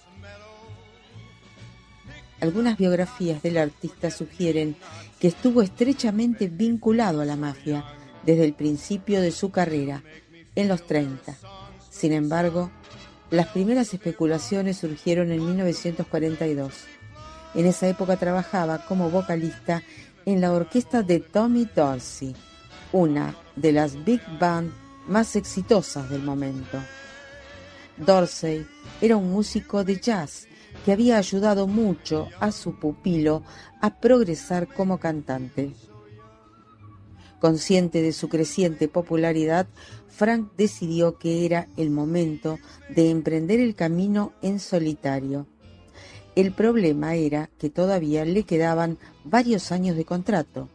Algunas 2.42 2.78
biografías 2.78 3.42
del 3.42 3.58
artista 3.58 4.12
sugieren 4.12 4.76
que 5.20 5.28
estuvo 5.28 5.62
estrechamente 5.62 6.48
vinculado 6.48 7.22
a 7.22 7.26
la 7.26 7.36
mafia 7.36 7.86
desde 8.26 8.46
el 8.46 8.54
principio 8.54 9.22
de 9.22 9.32
su 9.32 9.52
carrera, 9.52 10.04
en 10.56 10.68
los 10.68 10.86
30. 10.86 11.36
Sin 11.90 12.14
embargo, 12.14 12.72
las 13.30 13.48
primeras 13.48 13.94
especulaciones 13.94 14.78
surgieron 14.78 15.32
en 15.32 15.46
1942. 15.46 16.74
En 17.56 17.66
esa 17.66 17.88
época 17.88 18.18
trabajaba 18.18 18.86
como 18.86 19.10
vocalista 19.10 19.82
en 20.26 20.42
la 20.42 20.52
orquesta 20.52 21.04
de 21.04 21.20
Tommy 21.20 21.68
Dorsey, 21.74 22.36
una 22.92 23.36
de 23.56 23.72
las 23.72 24.04
big 24.04 24.22
band 24.40 24.72
más 25.08 25.36
exitosas 25.36 26.10
del 26.10 26.24
momento. 26.24 26.80
Dorsey 27.98 28.66
era 29.02 29.16
un 29.16 29.32
músico 29.32 29.84
de 29.84 30.00
jazz 30.00 30.48
que 30.86 30.92
había 30.92 31.18
ayudado 31.18 31.66
mucho 31.66 32.30
a 32.40 32.52
su 32.52 32.76
pupilo 32.76 33.42
a 33.82 34.00
progresar 34.00 34.72
como 34.72 35.00
cantante. 35.00 35.72
Consciente 37.40 38.04
de 38.04 38.14
su 38.14 38.30
creciente 38.30 38.88
popularidad, 38.88 39.66
Frank 40.08 40.52
decidió 40.56 41.18
que 41.18 41.44
era 41.44 41.68
el 41.76 41.90
momento 41.90 42.60
de 42.96 43.10
emprender 43.10 43.60
el 43.60 43.74
camino 43.74 44.34
en 44.44 44.60
solitario. 44.60 45.48
El 46.36 46.52
problema 46.52 47.16
era 47.16 47.50
que 47.58 47.72
todavía 47.72 48.24
le 48.24 48.44
quedaban 48.44 49.00
varios 49.24 49.72
años 49.72 49.98
de 49.98 50.06
contrato. 50.06 50.70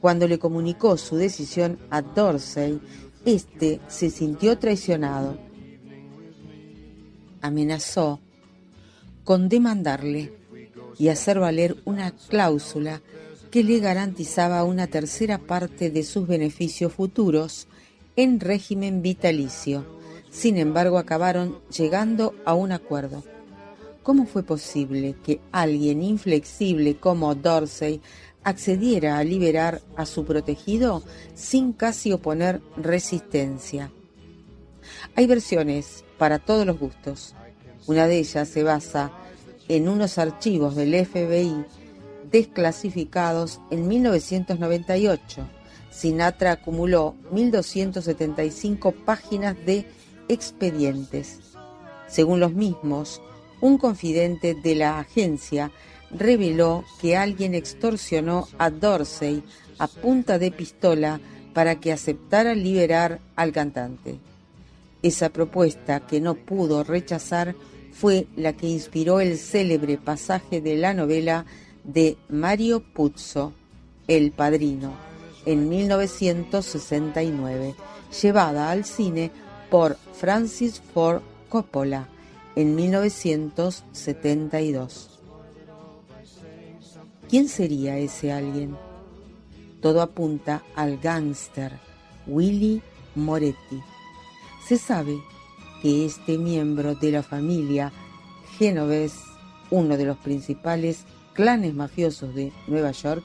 Cuando 0.00 0.28
le 0.28 0.38
comunicó 0.38 0.96
su 0.96 1.16
decisión 1.16 1.80
a 1.90 2.02
Dorsey, 2.02 2.80
este 3.24 3.80
se 3.88 4.10
sintió 4.10 4.58
traicionado. 4.58 5.36
Amenazó 7.42 8.20
con 9.28 9.50
demandarle 9.50 10.32
y 10.98 11.08
hacer 11.08 11.38
valer 11.38 11.76
una 11.84 12.12
cláusula 12.12 13.02
que 13.50 13.62
le 13.62 13.78
garantizaba 13.78 14.64
una 14.64 14.86
tercera 14.86 15.36
parte 15.36 15.90
de 15.90 16.02
sus 16.02 16.26
beneficios 16.26 16.94
futuros 16.94 17.68
en 18.16 18.40
régimen 18.40 19.02
vitalicio. 19.02 19.84
Sin 20.30 20.56
embargo, 20.56 20.96
acabaron 20.96 21.58
llegando 21.68 22.34
a 22.46 22.54
un 22.54 22.72
acuerdo. 22.72 23.22
¿Cómo 24.02 24.24
fue 24.24 24.44
posible 24.44 25.14
que 25.22 25.40
alguien 25.52 26.02
inflexible 26.02 26.96
como 26.96 27.34
Dorsey 27.34 28.00
accediera 28.44 29.18
a 29.18 29.24
liberar 29.24 29.82
a 29.94 30.06
su 30.06 30.24
protegido 30.24 31.02
sin 31.34 31.74
casi 31.74 32.12
oponer 32.12 32.62
resistencia? 32.78 33.92
Hay 35.14 35.26
versiones 35.26 36.02
para 36.16 36.38
todos 36.38 36.64
los 36.64 36.78
gustos. 36.78 37.34
Una 37.88 38.06
de 38.06 38.18
ellas 38.18 38.46
se 38.48 38.62
basa 38.62 39.10
en 39.66 39.88
unos 39.88 40.18
archivos 40.18 40.76
del 40.76 40.94
FBI 41.06 41.64
desclasificados 42.30 43.60
en 43.70 43.88
1998. 43.88 45.48
Sinatra 45.90 46.52
acumuló 46.52 47.14
1.275 47.32 48.94
páginas 48.94 49.56
de 49.64 49.86
expedientes. 50.28 51.40
Según 52.08 52.40
los 52.40 52.52
mismos, 52.52 53.22
un 53.62 53.78
confidente 53.78 54.54
de 54.54 54.74
la 54.74 54.98
agencia 54.98 55.72
reveló 56.10 56.84
que 57.00 57.16
alguien 57.16 57.54
extorsionó 57.54 58.48
a 58.58 58.68
Dorsey 58.68 59.42
a 59.78 59.88
punta 59.88 60.38
de 60.38 60.50
pistola 60.50 61.20
para 61.54 61.80
que 61.80 61.92
aceptara 61.92 62.54
liberar 62.54 63.18
al 63.34 63.52
cantante. 63.52 64.18
Esa 65.02 65.30
propuesta 65.30 66.00
que 66.00 66.20
no 66.20 66.34
pudo 66.34 66.84
rechazar 66.84 67.54
fue 68.00 68.28
la 68.36 68.52
que 68.52 68.68
inspiró 68.68 69.18
el 69.18 69.38
célebre 69.38 69.98
pasaje 69.98 70.60
de 70.60 70.76
la 70.76 70.94
novela 70.94 71.46
de 71.82 72.16
Mario 72.28 72.80
Puzo, 72.80 73.52
El 74.06 74.30
Padrino, 74.30 74.92
en 75.46 75.68
1969, 75.68 77.74
llevada 78.22 78.70
al 78.70 78.84
cine 78.84 79.32
por 79.68 79.96
Francis 80.12 80.80
Ford 80.94 81.22
Coppola 81.48 82.06
en 82.54 82.76
1972. 82.76 85.18
¿Quién 87.28 87.48
sería 87.48 87.98
ese 87.98 88.30
alguien? 88.30 88.76
Todo 89.80 90.02
apunta 90.02 90.62
al 90.76 90.98
gángster 90.98 91.72
Willy 92.28 92.80
Moretti. 93.16 93.82
Se 94.68 94.78
sabe 94.78 95.18
que 95.82 96.04
este 96.04 96.38
miembro 96.38 96.94
de 96.94 97.12
la 97.12 97.22
familia 97.22 97.92
Genovese, 98.58 99.20
uno 99.70 99.96
de 99.96 100.04
los 100.04 100.16
principales 100.18 101.04
clanes 101.34 101.74
mafiosos 101.74 102.34
de 102.34 102.52
Nueva 102.66 102.90
York, 102.90 103.24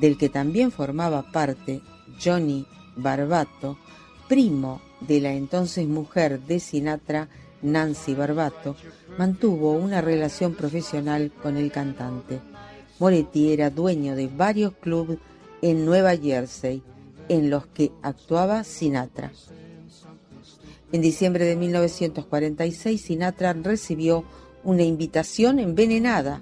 del 0.00 0.18
que 0.18 0.28
también 0.28 0.72
formaba 0.72 1.30
parte 1.30 1.80
Johnny 2.22 2.66
Barbato, 2.96 3.78
primo 4.28 4.80
de 5.00 5.20
la 5.20 5.32
entonces 5.32 5.86
mujer 5.86 6.40
de 6.40 6.60
Sinatra, 6.60 7.28
Nancy 7.62 8.14
Barbato, 8.14 8.76
mantuvo 9.18 9.72
una 9.72 10.00
relación 10.00 10.54
profesional 10.54 11.32
con 11.42 11.56
el 11.56 11.70
cantante. 11.70 12.40
Moretti 12.98 13.52
era 13.52 13.70
dueño 13.70 14.16
de 14.16 14.28
varios 14.28 14.74
clubes 14.74 15.18
en 15.62 15.84
Nueva 15.84 16.16
Jersey, 16.16 16.82
en 17.28 17.50
los 17.50 17.66
que 17.66 17.90
actuaba 18.02 18.64
Sinatra. 18.64 19.32
En 20.94 21.00
diciembre 21.00 21.44
de 21.44 21.56
1946, 21.56 23.00
Sinatra 23.00 23.52
recibió 23.52 24.22
una 24.62 24.84
invitación 24.84 25.58
envenenada. 25.58 26.40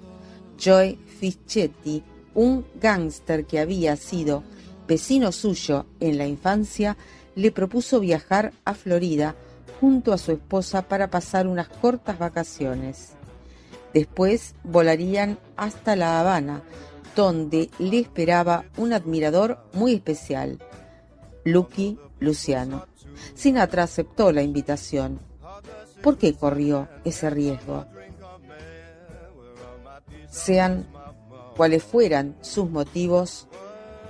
Joy 0.59 0.99
Fischetti, 1.19 2.03
un 2.35 2.63
gángster 2.79 3.45
que 3.47 3.59
había 3.59 3.95
sido 3.95 4.43
vecino 4.87 5.31
suyo 5.31 5.87
en 5.99 6.19
la 6.19 6.27
infancia, 6.27 6.97
le 7.33 7.51
propuso 7.51 7.99
viajar 7.99 8.53
a 8.63 8.75
Florida 8.75 9.35
junto 9.81 10.13
a 10.13 10.19
su 10.19 10.33
esposa 10.33 10.83
para 10.83 11.09
pasar 11.09 11.47
unas 11.47 11.67
cortas 11.67 12.19
vacaciones. 12.19 13.13
Después 13.91 14.53
volarían 14.63 15.39
hasta 15.57 15.95
La 15.95 16.19
Habana, 16.19 16.61
donde 17.15 17.71
le 17.79 17.97
esperaba 17.97 18.65
un 18.77 18.93
admirador 18.93 19.57
muy 19.73 19.95
especial, 19.95 20.59
Lucky 21.43 21.97
Luciano. 22.19 22.92
Sinatra 23.35 23.83
aceptó 23.83 24.31
la 24.31 24.41
invitación. 24.41 25.19
¿Por 26.01 26.17
qué 26.17 26.33
corrió 26.33 26.87
ese 27.05 27.29
riesgo? 27.29 27.85
Sean 30.29 30.87
cuales 31.55 31.83
fueran 31.83 32.35
sus 32.41 32.69
motivos, 32.69 33.47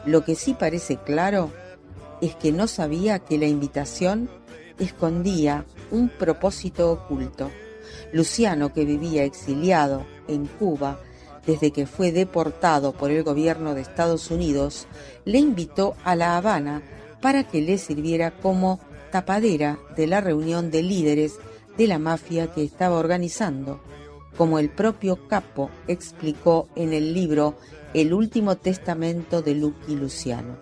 lo 0.06 0.24
que 0.24 0.36
sí 0.36 0.54
parece 0.54 0.98
claro 0.98 1.52
es 2.22 2.36
que 2.36 2.52
no 2.52 2.68
sabía 2.68 3.20
que 3.20 3.38
la 3.38 3.48
invitación 3.48 4.30
escondía 4.80 5.66
un 5.92 6.10
propósito 6.10 6.92
oculto. 6.92 7.52
Luciano, 8.12 8.74
que 8.74 8.86
vivía 8.86 9.24
exiliado 9.24 10.06
en 10.28 10.46
Cuba 10.46 11.00
desde 11.46 11.72
que 11.72 11.86
fue 11.86 12.12
deportado 12.12 12.94
por 12.94 13.12
el 13.12 13.24
gobierno 13.24 13.76
de 13.76 13.82
Estados 13.82 14.32
Unidos, 14.32 14.88
le 15.26 15.40
invitó 15.40 15.96
a 16.04 16.16
La 16.16 16.38
Habana 16.38 16.82
para 17.22 17.44
que 17.44 17.62
le 17.62 17.78
sirviera 17.78 18.32
como 18.32 18.80
tapadera 19.14 19.78
de 19.96 20.08
la 20.08 20.22
reunión 20.22 20.72
de 20.72 20.82
líderes 20.82 21.38
de 21.78 21.86
la 21.86 22.00
mafia 22.00 22.52
que 22.52 22.64
estaba 22.64 22.98
organizando, 22.98 23.80
como 24.36 24.58
el 24.58 24.72
propio 24.72 25.28
Capo 25.28 25.70
explicó 25.88 26.68
en 26.76 26.94
el 26.94 27.14
libro 27.14 27.56
El 27.94 28.12
último 28.12 28.58
testamento 28.58 29.44
de 29.44 29.54
Lucky 29.54 29.96
Luciano. 29.96 30.58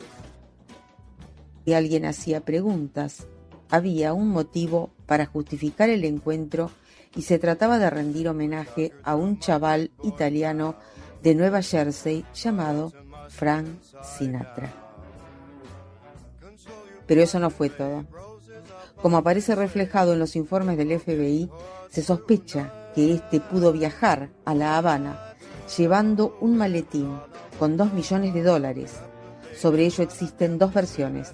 Y 1.64 1.72
alguien 1.72 2.04
hacía 2.04 2.42
preguntas, 2.42 3.26
había 3.70 4.12
un 4.12 4.28
motivo 4.28 4.92
para 5.06 5.26
justificar 5.26 5.90
el 5.90 6.04
encuentro 6.04 6.72
y 7.16 7.22
se 7.22 7.40
trataba 7.40 7.80
de 7.80 7.90
rendir 7.90 8.28
homenaje 8.28 8.92
a 9.04 9.16
un 9.16 9.40
chaval 9.40 9.92
italiano 10.04 10.76
de 11.24 11.36
Nueva 11.36 11.62
Jersey 11.62 12.26
llamado 12.34 12.92
Frank 13.30 13.82
Sinatra. 14.04 14.74
Pero 17.08 17.22
eso 17.22 17.40
no 17.40 17.50
fue 17.50 17.70
todo. 17.70 18.06
Como 19.02 19.18
aparece 19.18 19.56
reflejado 19.56 20.14
en 20.14 20.20
los 20.20 20.36
informes 20.36 20.78
del 20.78 21.00
FBI, 21.00 21.50
se 21.90 22.04
sospecha 22.04 22.72
que 22.94 23.14
éste 23.14 23.40
pudo 23.40 23.72
viajar 23.72 24.30
a 24.46 24.54
La 24.54 24.78
Habana 24.78 25.32
llevando 25.78 26.38
un 26.42 26.58
maletín 26.58 27.18
con 27.58 27.78
dos 27.78 27.94
millones 27.94 28.34
de 28.34 28.44
dólares. 28.44 28.94
Sobre 29.58 29.86
ello 29.86 30.04
existen 30.04 30.58
dos 30.58 30.74
versiones. 30.74 31.32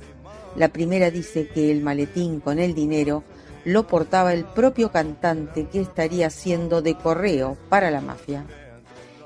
La 0.55 0.69
primera 0.69 1.11
dice 1.11 1.47
que 1.47 1.71
el 1.71 1.81
maletín 1.81 2.39
con 2.39 2.59
el 2.59 2.73
dinero 2.73 3.23
lo 3.65 3.87
portaba 3.87 4.33
el 4.33 4.45
propio 4.45 4.91
cantante 4.91 5.65
que 5.65 5.81
estaría 5.81 6.27
haciendo 6.27 6.81
de 6.81 6.95
correo 6.95 7.57
para 7.69 7.91
la 7.91 8.01
mafia. 8.01 8.45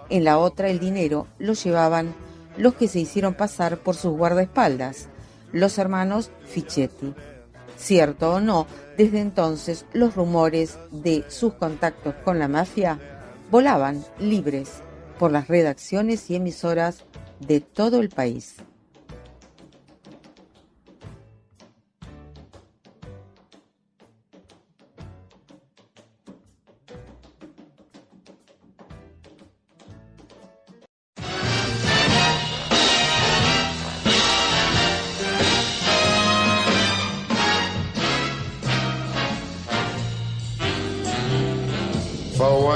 En 0.09 0.23
la 0.23 0.39
otra 0.39 0.69
el 0.69 0.79
dinero 0.79 1.27
lo 1.37 1.53
llevaban 1.53 2.13
los 2.57 2.73
que 2.73 2.87
se 2.87 2.99
hicieron 2.99 3.33
pasar 3.33 3.77
por 3.77 3.95
sus 3.95 4.17
guardaespaldas, 4.17 5.07
los 5.51 5.77
hermanos 5.77 6.31
Fichetti. 6.47 7.13
Cierto 7.81 8.33
o 8.33 8.39
no, 8.39 8.67
desde 8.95 9.19
entonces 9.19 9.85
los 9.91 10.15
rumores 10.15 10.77
de 10.91 11.25
sus 11.29 11.53
contactos 11.55 12.13
con 12.23 12.37
la 12.37 12.47
mafia 12.47 12.99
volaban 13.49 14.05
libres 14.19 14.83
por 15.17 15.31
las 15.31 15.47
redacciones 15.47 16.29
y 16.29 16.35
emisoras 16.35 17.05
de 17.39 17.59
todo 17.59 17.99
el 17.99 18.09
país. 18.09 18.57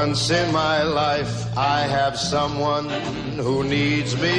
Once 0.07 0.29
in 0.29 0.53
my 0.53 0.83
life, 0.83 1.57
I 1.57 1.79
have 1.97 2.15
someone 2.15 2.87
who 3.43 3.63
needs 3.63 4.15
me. 4.21 4.37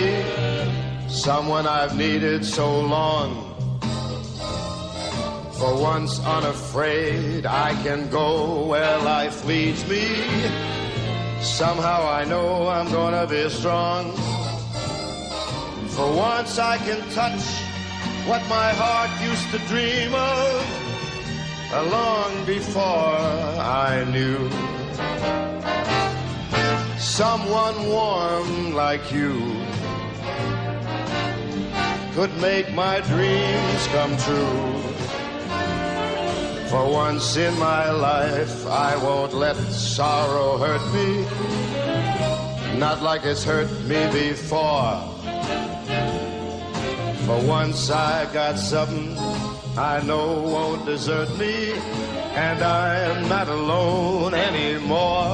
someone 1.09 1.67
I've 1.67 1.97
needed 1.97 2.45
so 2.45 2.69
long. 2.97 3.29
For 5.59 5.73
once 5.75 6.21
unafraid, 6.25 7.47
I 7.47 7.71
can 7.83 8.09
go 8.11 8.65
where 8.67 8.97
life 8.99 9.45
leads 9.45 9.83
me. 9.89 10.07
Somehow 11.41 12.01
I 12.21 12.23
know 12.33 12.69
I'm 12.69 12.89
gonna 12.93 13.27
be 13.27 13.51
strong. 13.51 14.05
For 15.97 16.09
once 16.15 16.61
I 16.61 16.77
can 16.87 17.01
touch 17.21 17.45
what 18.31 18.43
my 18.49 18.71
heart 18.83 19.13
used 19.31 19.49
to 19.51 19.59
dream 19.73 20.15
of 20.15 21.91
long 21.97 22.45
before 22.45 23.19
I 23.89 24.05
knew. 24.15 24.76
Someone 27.17 27.89
warm 27.89 28.75
like 28.75 29.11
you 29.11 29.41
could 32.13 32.31
make 32.43 32.75
my 32.75 33.01
dreams 33.01 33.87
come 33.87 34.15
true. 34.19 34.83
For 36.69 36.85
once 36.93 37.39
in 37.39 37.59
my 37.59 37.91
life, 37.91 38.67
I 38.67 39.03
won't 39.03 39.33
let 39.33 39.57
sorrow 39.57 40.59
hurt 40.59 40.85
me, 40.93 41.25
not 42.79 43.01
like 43.01 43.25
it's 43.25 43.45
hurt 43.45 43.71
me 43.89 44.03
before. 44.13 45.01
For 47.25 47.39
once 47.49 47.89
I 47.89 48.31
got 48.35 48.59
something 48.59 49.17
I 49.79 50.03
know 50.05 50.43
won't 50.55 50.85
desert 50.85 51.31
me, 51.39 51.73
and 52.37 52.63
I'm 52.63 53.27
not 53.27 53.49
alone 53.49 54.35
anymore. 54.35 55.26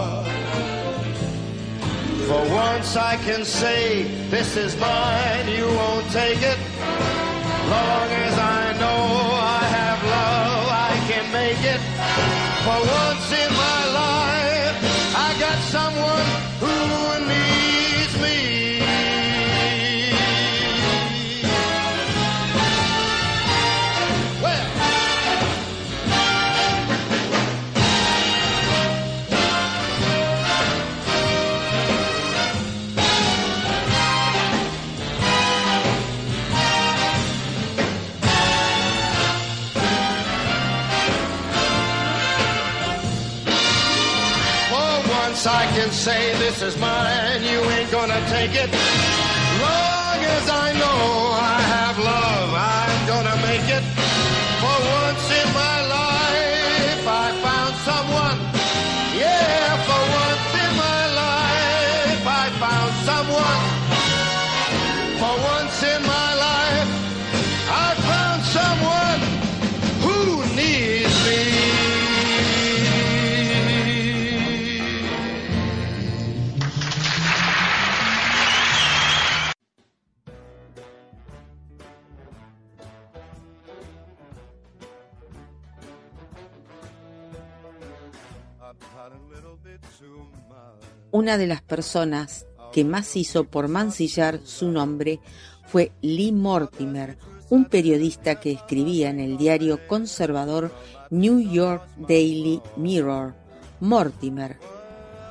For 2.26 2.44
once 2.54 2.96
I 2.96 3.16
can 3.16 3.44
say, 3.44 4.04
this 4.30 4.56
is 4.56 4.76
mine, 4.76 5.48
you 5.48 5.66
won't 5.66 6.08
take 6.10 6.40
it. 6.40 6.58
Long 7.68 8.08
as 8.26 8.38
I 8.38 8.72
know 8.82 9.02
I 9.58 9.62
have 9.78 10.00
love, 10.18 10.66
I 10.70 10.92
can 11.10 11.24
make 11.32 11.62
it. 11.74 11.80
For 12.64 12.80
once 12.98 13.11
gonna 48.06 48.26
take 48.28 48.56
it. 48.56 48.81
Una 91.12 91.36
de 91.36 91.46
las 91.46 91.60
personas 91.60 92.46
que 92.72 92.86
más 92.86 93.16
hizo 93.16 93.44
por 93.44 93.68
mancillar 93.68 94.40
su 94.44 94.70
nombre 94.70 95.20
fue 95.66 95.92
Lee 96.00 96.32
Mortimer, 96.32 97.18
un 97.50 97.66
periodista 97.66 98.40
que 98.40 98.52
escribía 98.52 99.10
en 99.10 99.20
el 99.20 99.36
diario 99.36 99.86
conservador 99.86 100.72
New 101.10 101.38
York 101.38 101.86
Daily 101.98 102.62
Mirror. 102.76 103.34
Mortimer 103.80 104.56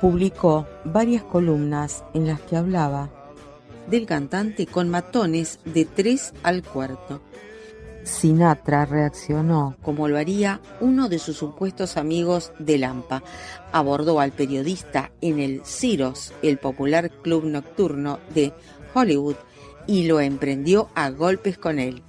publicó 0.00 0.68
varias 0.84 1.24
columnas 1.24 2.04
en 2.14 2.28
las 2.28 2.40
que 2.42 2.56
hablaba 2.56 3.10
del 3.90 4.06
cantante 4.06 4.68
con 4.68 4.88
matones 4.88 5.58
de 5.64 5.84
3 5.84 6.32
al 6.44 6.62
cuarto. 6.62 7.20
Sinatra 8.04 8.84
reaccionó 8.84 9.76
como 9.82 10.08
lo 10.08 10.18
haría 10.18 10.60
uno 10.80 11.08
de 11.08 11.18
sus 11.18 11.36
supuestos 11.36 11.96
amigos 11.96 12.52
de 12.58 12.78
Lampa. 12.78 13.22
Abordó 13.72 14.20
al 14.20 14.32
periodista 14.32 15.12
en 15.20 15.38
el 15.38 15.64
Ciros, 15.64 16.32
el 16.42 16.58
popular 16.58 17.10
club 17.10 17.44
nocturno 17.44 18.18
de 18.34 18.52
Hollywood, 18.94 19.36
y 19.86 20.04
lo 20.04 20.20
emprendió 20.20 20.88
a 20.94 21.10
golpes 21.10 21.58
con 21.58 21.78
él. 21.78 22.02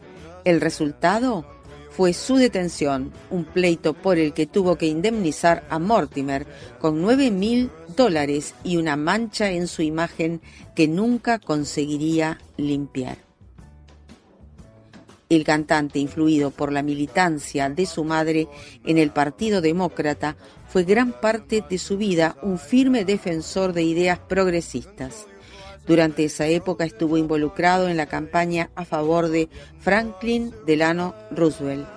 El 0.46 0.62
resultado 0.62 1.46
fue 1.90 2.14
su 2.14 2.38
detención, 2.38 3.12
un 3.30 3.46
pleito 3.46 3.94
por 3.94 4.18
el 4.18 4.34
que 4.34 4.48
tuvo 4.48 4.78
que 4.78 4.88
indemnizar 4.88 5.64
a 5.70 5.78
Mortimer 5.78 6.48
con 6.80 7.02
9 7.02 7.30
mil 7.30 7.70
dólares 7.96 8.56
y 8.64 8.78
una 8.78 8.96
mancha 8.96 9.52
en 9.52 9.68
su 9.68 9.84
imagen 9.84 10.42
que 10.76 10.88
nunca 10.88 11.38
conseguiría 11.38 12.40
limpiar. 12.58 13.33
El 15.34 15.44
cantante, 15.44 15.98
influido 15.98 16.52
por 16.52 16.72
la 16.72 16.84
militancia 16.84 17.68
de 17.68 17.88
su 17.88 18.04
madre 18.04 18.48
en 18.86 19.00
el 19.00 19.10
Partido 19.10 19.62
Demócrata, 19.62 20.38
fue 20.68 20.84
gran 20.84 21.12
parte 21.12 21.64
de 21.68 21.80
su 21.80 21.98
vida 21.98 22.38
un 22.44 22.60
firme 22.60 23.04
defensor 23.04 23.74
de 23.74 23.82
ideas 23.82 24.20
progresistas. 24.20 25.26
Durante 25.88 26.26
esa 26.26 26.46
época 26.46 26.86
estuvo 26.86 27.18
involucrado 27.18 27.90
en 27.90 27.98
la 27.98 28.06
campaña 28.06 28.70
a 28.76 28.86
favor 28.86 29.30
de 29.30 29.50
Franklin 29.80 30.54
Delano 30.68 31.16
Roosevelt. 31.32 31.88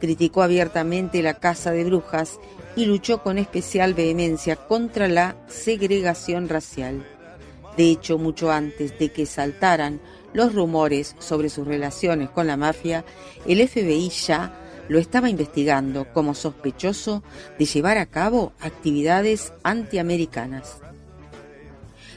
Criticó 0.00 0.42
abiertamente 0.42 1.22
la 1.22 1.34
caza 1.34 1.72
de 1.72 1.84
brujas 1.84 2.40
y 2.76 2.86
luchó 2.86 3.22
con 3.22 3.36
especial 3.36 3.92
vehemencia 3.92 4.56
contra 4.56 5.06
la 5.06 5.36
segregación 5.48 6.48
racial. 6.48 7.06
De 7.76 7.90
hecho, 7.90 8.16
mucho 8.16 8.50
antes 8.50 8.98
de 8.98 9.10
que 9.10 9.26
saltaran 9.26 10.00
los 10.32 10.54
rumores 10.54 11.16
sobre 11.18 11.48
sus 11.48 11.66
relaciones 11.66 12.30
con 12.30 12.46
la 12.46 12.56
mafia, 12.56 13.04
el 13.46 13.66
FBI 13.66 14.10
ya 14.10 14.52
lo 14.88 14.98
estaba 14.98 15.28
investigando 15.28 16.12
como 16.12 16.34
sospechoso 16.34 17.22
de 17.58 17.64
llevar 17.64 17.98
a 17.98 18.06
cabo 18.06 18.52
actividades 18.60 19.52
antiamericanas. 19.62 20.78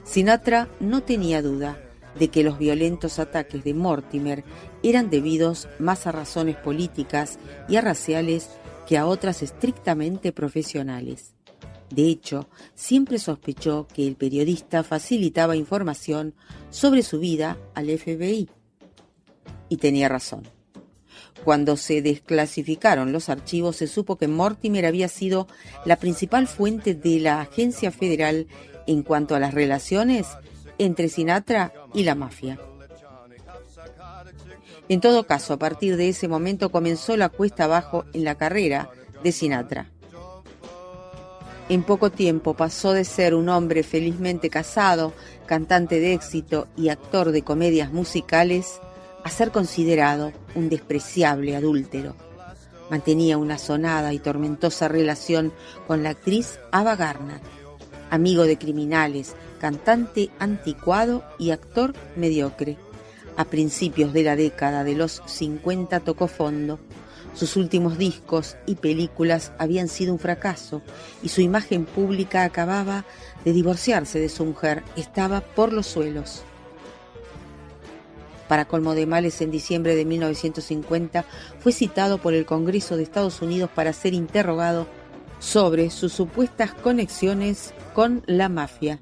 Sinatra 0.04 0.70
no 0.80 1.02
tenía 1.02 1.42
duda 1.42 1.78
de 2.18 2.30
que 2.30 2.44
los 2.44 2.58
violentos 2.58 3.20
ataques 3.20 3.64
de 3.64 3.74
Mortimer 3.74 4.44
eran 4.84 5.10
debidos 5.10 5.68
más 5.80 6.08
a 6.08 6.12
razones 6.12 6.56
políticas 6.58 7.40
y 7.68 7.78
a 7.78 7.82
raciales 7.82 8.50
que 8.88 8.98
a 8.98 9.06
otras 9.06 9.44
estrictamente 9.44 10.32
profesionales. 10.32 11.34
De 11.90 12.08
hecho, 12.08 12.48
siempre 12.76 13.18
sospechó 13.18 13.88
que 13.88 14.08
el 14.08 14.16
periodista 14.16 14.84
facilitaba 14.84 15.56
información 15.56 16.34
sobre 16.70 17.04
su 17.04 17.20
vida 17.20 17.58
al 17.74 17.88
FBI. 17.90 18.50
Y 19.70 19.78
tenía 19.78 20.08
razón. 20.08 20.48
Cuando 21.44 21.78
se 21.78 22.02
desclasificaron 22.02 23.12
los 23.12 23.30
archivos 23.30 23.78
se 23.78 23.88
supo 23.88 24.18
que 24.18 24.28
Mortimer 24.28 24.86
había 24.86 25.08
sido 25.08 25.48
la 25.86 25.96
principal 25.96 26.48
fuente 26.48 26.94
de 26.94 27.20
la 27.20 27.42
agencia 27.42 27.92
federal 27.92 28.48
en 28.88 29.04
cuanto 29.04 29.36
a 29.36 29.40
las 29.40 29.54
relaciones 29.54 30.28
entre 30.78 31.10
Sinatra 31.10 31.74
y 31.94 32.04
la 32.04 32.16
mafia. 32.16 32.60
En 34.90 35.02
todo 35.02 35.28
caso, 35.28 35.54
a 35.54 35.60
partir 35.60 35.98
de 35.98 36.10
ese 36.10 36.28
momento 36.28 36.72
comenzó 36.72 37.16
la 37.16 37.30
cuesta 37.30 37.66
abajo 37.66 38.06
en 38.14 38.24
la 38.24 38.36
carrera 38.36 38.90
de 39.24 39.32
Sinatra. 39.32 39.92
En 41.70 41.84
poco 41.84 42.10
tiempo 42.10 42.56
pasó 42.56 42.94
de 42.94 43.06
ser 43.06 43.36
un 43.36 43.48
hombre 43.48 43.84
felizmente 43.84 44.50
casado, 44.50 45.14
cantante 45.46 46.00
de 46.00 46.14
éxito 46.14 46.68
y 46.76 46.90
actor 46.90 47.32
de 47.32 47.44
comedias 47.44 47.94
musicales, 47.94 48.82
a 49.24 49.30
ser 49.30 49.52
considerado 49.52 50.32
un 50.56 50.68
despreciable 50.68 51.56
adúltero. 51.56 52.16
Mantenía 52.90 53.38
una 53.38 53.60
sonada 53.60 54.14
y 54.14 54.20
tormentosa 54.20 54.88
relación 54.88 55.54
con 55.86 56.02
la 56.02 56.10
actriz 56.10 56.60
Ava 56.72 56.96
Gardner, 56.96 57.40
amigo 58.10 58.46
de 58.46 58.58
criminales, 58.58 59.36
cantante 59.62 60.32
anticuado 60.40 61.24
y 61.38 61.52
actor 61.52 61.94
mediocre. 62.16 62.78
A 63.38 63.46
principios 63.46 64.12
de 64.12 64.24
la 64.24 64.36
década 64.36 64.84
de 64.84 64.96
los 64.96 65.22
50 65.28 66.00
tocó 66.00 66.28
fondo. 66.28 66.80
Sus 67.34 67.56
últimos 67.56 67.98
discos 67.98 68.58
y 68.66 68.76
películas 68.76 69.52
habían 69.58 69.88
sido 69.88 70.14
un 70.14 70.20
fracaso 70.20 70.82
y 71.24 71.30
su 71.30 71.42
imagen 71.42 71.86
pública 71.86 72.44
acababa 72.44 73.06
de 73.46 73.54
divorciarse 73.54 74.20
de 74.20 74.30
su 74.30 74.46
mujer. 74.46 74.84
Estaba 74.96 75.42
por 75.42 75.72
los 75.72 75.88
suelos. 75.88 76.44
Para 78.50 78.66
colmo 78.66 78.96
de 78.96 79.06
males, 79.06 79.42
en 79.42 79.52
diciembre 79.52 79.96
de 79.96 80.06
1950 80.06 81.24
fue 81.60 81.72
citado 81.72 82.18
por 82.18 82.34
el 82.34 82.48
Congreso 82.48 82.98
de 82.98 83.04
Estados 83.04 83.42
Unidos 83.44 83.70
para 83.74 83.94
ser 83.94 84.16
interrogado 84.16 84.88
sobre 85.40 85.92
sus 85.92 86.14
supuestas 86.14 86.74
conexiones 86.74 87.74
con 87.94 88.24
la 88.26 88.50
mafia. 88.50 89.02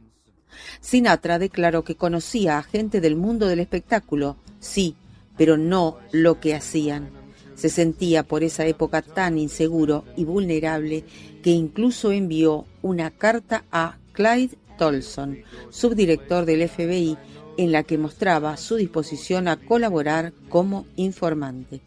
Sinatra 0.81 1.39
declaró 1.39 1.83
que 1.83 1.95
conocía 1.95 2.57
a 2.57 2.63
gente 2.63 2.99
del 2.99 3.15
mundo 3.15 3.47
del 3.47 3.59
espectáculo, 3.59 4.35
sí, 4.59 4.95
pero 5.37 5.57
no 5.57 5.97
lo 6.11 6.39
que 6.39 6.53
hacían. 6.53 7.16
Se 7.57 7.69
sentía 7.69 8.23
por 8.23 8.43
esa 8.43 8.65
época 8.67 9.01
tan 9.01 9.37
inseguro 9.39 10.05
y 10.15 10.25
vulnerable 10.25 11.03
que 11.41 11.49
incluso 11.49 12.11
envió 12.11 12.65
una 12.83 13.09
carta 13.09 13.65
a 13.71 13.97
Clyde 14.13 14.57
Tolson, 14.77 15.39
subdirector 15.71 16.45
del 16.45 16.69
FBI, 16.69 17.17
en 17.57 17.71
la 17.71 17.81
que 17.81 17.97
mostraba 17.97 18.55
su 18.57 18.75
disposición 18.75 19.47
a 19.47 19.57
colaborar 19.57 20.33
como 20.49 20.85
informante. 20.95 21.81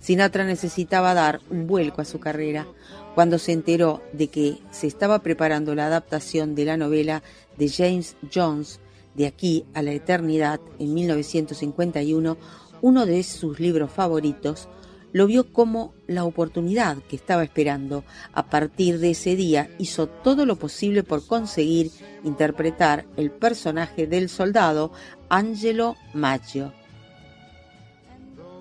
Sinatra 0.00 0.44
necesitaba 0.44 1.14
dar 1.14 1.40
un 1.48 1.68
vuelco 1.68 2.02
a 2.02 2.04
su 2.04 2.18
carrera 2.18 2.66
cuando 3.14 3.38
se 3.38 3.52
enteró 3.52 4.02
de 4.12 4.26
que 4.26 4.58
se 4.72 4.88
estaba 4.88 5.20
preparando 5.20 5.74
la 5.76 5.86
adaptación 5.86 6.56
de 6.56 6.64
la 6.64 6.76
novela 6.76 7.22
de 7.56 7.68
James 7.70 8.16
Jones, 8.34 8.80
De 9.14 9.28
aquí 9.28 9.64
a 9.74 9.82
la 9.82 9.92
eternidad, 9.92 10.60
en 10.80 10.92
1951, 10.92 12.36
uno 12.84 13.06
de 13.06 13.22
sus 13.22 13.60
libros 13.60 13.90
favoritos, 13.90 14.68
lo 15.10 15.26
vio 15.26 15.54
como 15.54 15.94
la 16.06 16.24
oportunidad 16.24 16.98
que 17.08 17.16
estaba 17.16 17.42
esperando. 17.42 18.04
A 18.34 18.50
partir 18.50 18.98
de 18.98 19.12
ese 19.12 19.36
día 19.36 19.70
hizo 19.78 20.06
todo 20.06 20.44
lo 20.44 20.56
posible 20.56 21.02
por 21.02 21.26
conseguir 21.26 21.90
interpretar 22.24 23.06
el 23.16 23.30
personaje 23.30 24.06
del 24.06 24.28
soldado 24.28 24.92
Angelo 25.30 25.96
Maggio. 26.12 26.74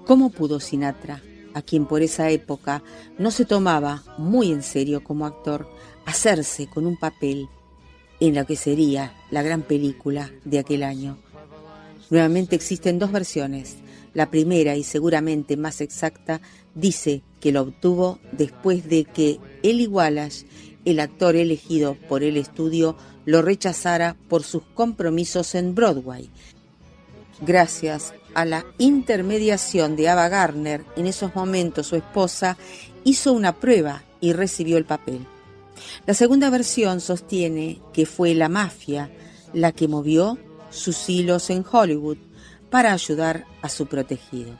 ¿Cómo 0.06 0.30
pudo 0.30 0.62
Sinatra, 0.62 1.22
a 1.54 1.62
quien 1.62 1.86
por 1.86 2.02
esa 2.02 2.30
época 2.30 2.82
no 3.20 3.30
se 3.30 3.44
tomaba 3.44 4.06
muy 4.18 4.54
en 4.54 4.64
serio 4.64 5.04
como 5.04 5.26
actor, 5.26 5.68
hacerse 6.06 6.68
con 6.68 6.88
un 6.88 6.96
papel 6.96 7.50
en 8.22 8.36
lo 8.36 8.46
que 8.46 8.56
sería 8.56 9.14
la 9.32 9.44
gran 9.44 9.64
película 9.64 10.32
de 10.46 10.60
aquel 10.60 10.84
año? 10.84 11.18
Nuevamente 12.10 12.56
existen 12.56 13.00
dos 13.00 13.12
versiones 13.12 13.84
la 14.14 14.30
primera 14.30 14.76
y 14.76 14.84
seguramente 14.84 15.58
más 15.58 15.82
exacta 15.82 16.42
dice 16.76 17.22
que 17.40 17.52
lo 17.52 17.62
obtuvo 17.62 18.20
después 18.32 18.88
de 18.88 19.06
que 19.06 19.40
Eli 19.64 19.88
Wallace, 19.88 20.46
el 20.86 21.00
actor 21.00 21.36
elegido 21.36 21.98
por 22.08 22.24
el 22.24 22.38
estudio, 22.38 22.96
lo 23.26 23.42
rechazara 23.42 24.16
por 24.30 24.44
sus 24.44 24.64
compromisos 24.74 25.56
en 25.56 25.76
Broadway. 25.76 26.30
Gracias 27.42 28.14
a 28.34 28.46
la 28.46 28.66
intermediación 28.78 29.96
de 29.96 30.10
Ava 30.10 30.30
Gardner, 30.30 30.84
en 30.96 31.08
esos 31.08 31.36
momentos 31.36 31.88
su 31.88 31.96
esposa, 31.96 32.58
hizo 33.04 33.34
una 33.34 33.60
prueba 33.60 34.04
y 34.22 34.34
recibió 34.34 34.78
el 34.78 34.86
papel. 34.86 35.26
La 36.06 36.14
segunda 36.14 36.50
versión 36.50 37.02
sostiene 37.02 37.82
que 37.94 38.06
fue 38.06 38.34
la 38.34 38.50
mafia 38.50 39.12
la 39.54 39.72
que 39.72 39.88
movió 39.88 40.38
sus 40.70 41.10
hilos 41.10 41.50
en 41.50 41.64
Hollywood 41.70 42.18
para 42.74 42.92
ayudar 42.92 43.46
a 43.62 43.70
su 43.70 43.86
protegido. 43.86 44.58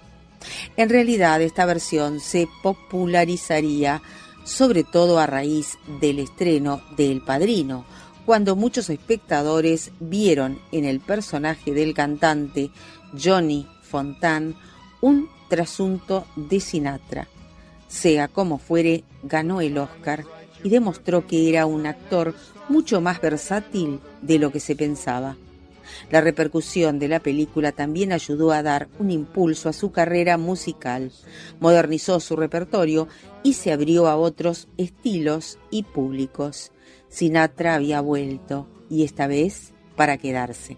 En 0.78 0.90
realidad, 0.90 1.42
esta 1.42 1.66
versión 1.66 2.20
se 2.20 2.48
popularizaría 2.62 4.04
sobre 4.44 4.84
todo 4.84 5.18
a 5.18 5.26
raíz 5.26 5.80
del 6.00 6.20
estreno 6.20 6.84
de 6.96 7.12
El 7.12 7.22
Padrino, 7.24 7.86
cuando 8.28 8.56
muchos 8.56 8.92
espectadores 8.92 9.90
vieron 10.00 10.60
en 10.72 10.86
el 10.86 11.00
personaje 11.00 11.74
del 11.74 11.96
cantante 11.96 12.70
Johnny 13.20 13.68
Fontan 13.82 14.58
un 15.02 15.28
trasunto 15.50 16.28
de 16.36 16.60
Sinatra. 16.60 17.28
Sea 17.88 18.28
como 18.28 18.60
fuere, 18.60 19.04
ganó 19.24 19.60
el 19.60 19.76
Oscar 19.80 20.24
y 20.64 20.70
demostró 20.70 21.26
que 21.26 21.50
era 21.50 21.66
un 21.66 21.88
actor 21.88 22.36
mucho 22.70 23.02
más 23.02 23.20
versátil 23.20 24.02
de 24.22 24.38
lo 24.38 24.52
que 24.52 24.60
se 24.60 24.76
pensaba. 24.76 25.36
La 26.10 26.22
repercusión 26.22 27.00
de 27.00 27.08
la 27.08 27.20
película 27.20 27.72
también 27.72 28.12
ayudó 28.12 28.52
a 28.52 28.64
dar 28.64 28.88
un 29.00 29.12
impulso 29.12 29.70
a 29.70 29.74
su 29.74 29.92
carrera 29.92 30.38
musical, 30.38 31.12
modernizó 31.60 32.20
su 32.20 32.36
repertorio 32.36 33.08
y 33.44 33.54
se 33.54 33.72
abrió 33.72 34.08
a 34.08 34.16
otros 34.16 34.68
estilos 34.78 35.60
y 35.70 35.84
públicos. 35.84 36.72
Sinatra 37.10 37.76
había 37.76 38.02
vuelto, 38.02 38.68
y 38.90 39.04
esta 39.04 39.28
vez 39.28 39.74
para 39.96 40.18
quedarse. 40.18 40.78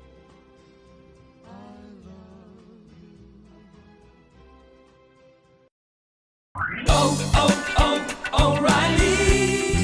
Oh, 6.87 7.17
oh, 7.37 7.54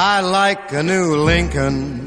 I 0.00 0.20
like 0.20 0.72
a 0.72 0.84
new 0.84 1.16
Lincoln 1.16 2.06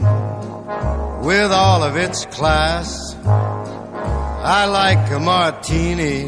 with 1.25 1.51
all 1.51 1.83
of 1.83 1.97
its 1.97 2.25
class. 2.27 3.17
I 3.25 4.63
like 4.63 5.11
a 5.11 5.19
martini 5.19 6.27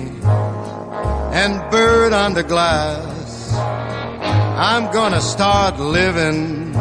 and 1.40 1.72
bird 1.72 2.12
on 2.12 2.34
the 2.34 2.44
glass. 2.44 3.54
I'm 3.54 4.92
gonna 4.92 5.22
start 5.22 5.80
living. 5.80 6.74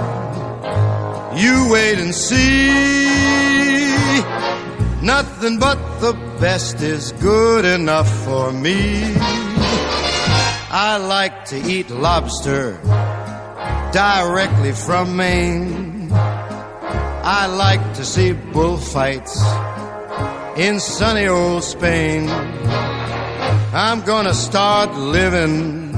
You 1.37 1.69
wait 1.71 2.01
and 2.01 2.13
see. 2.13 2.67
Nothing 5.01 5.61
but 5.61 5.79
the 6.01 6.15
best 6.41 6.83
is 6.83 7.13
good 7.21 7.65
enough 7.65 8.11
for 8.25 8.51
me. 8.51 9.15
I 10.75 10.97
like 10.97 11.45
to 11.51 11.57
eat 11.71 11.89
lobster 11.89 12.81
directly 13.93 14.73
from 14.73 15.17
Maine. 15.17 16.09
I 16.13 17.47
like 17.47 17.95
to 17.95 18.05
see 18.05 18.33
bullfights 18.33 19.37
in 20.57 20.81
sunny 20.81 21.27
old 21.27 21.63
Spain. 21.63 22.29
I'm 23.75 24.01
gonna 24.01 24.33
start 24.33 24.95
living. 24.95 25.93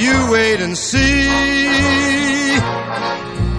You 0.00 0.30
wait 0.30 0.60
and 0.60 0.78
see. 0.78 1.26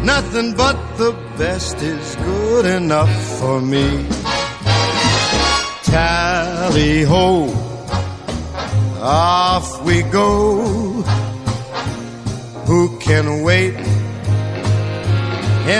Nothing 0.03 0.55
but 0.55 0.77
the 0.97 1.11
best 1.37 1.81
is 1.81 2.15
good 2.15 2.65
enough 2.65 3.13
for 3.39 3.59
me. 3.59 4.07
Tally 5.83 7.03
ho, 7.03 7.49
off 9.01 9.83
we 9.83 10.03
go 10.03 11.03
who 12.67 12.99
can 12.99 13.43
wait 13.43 13.75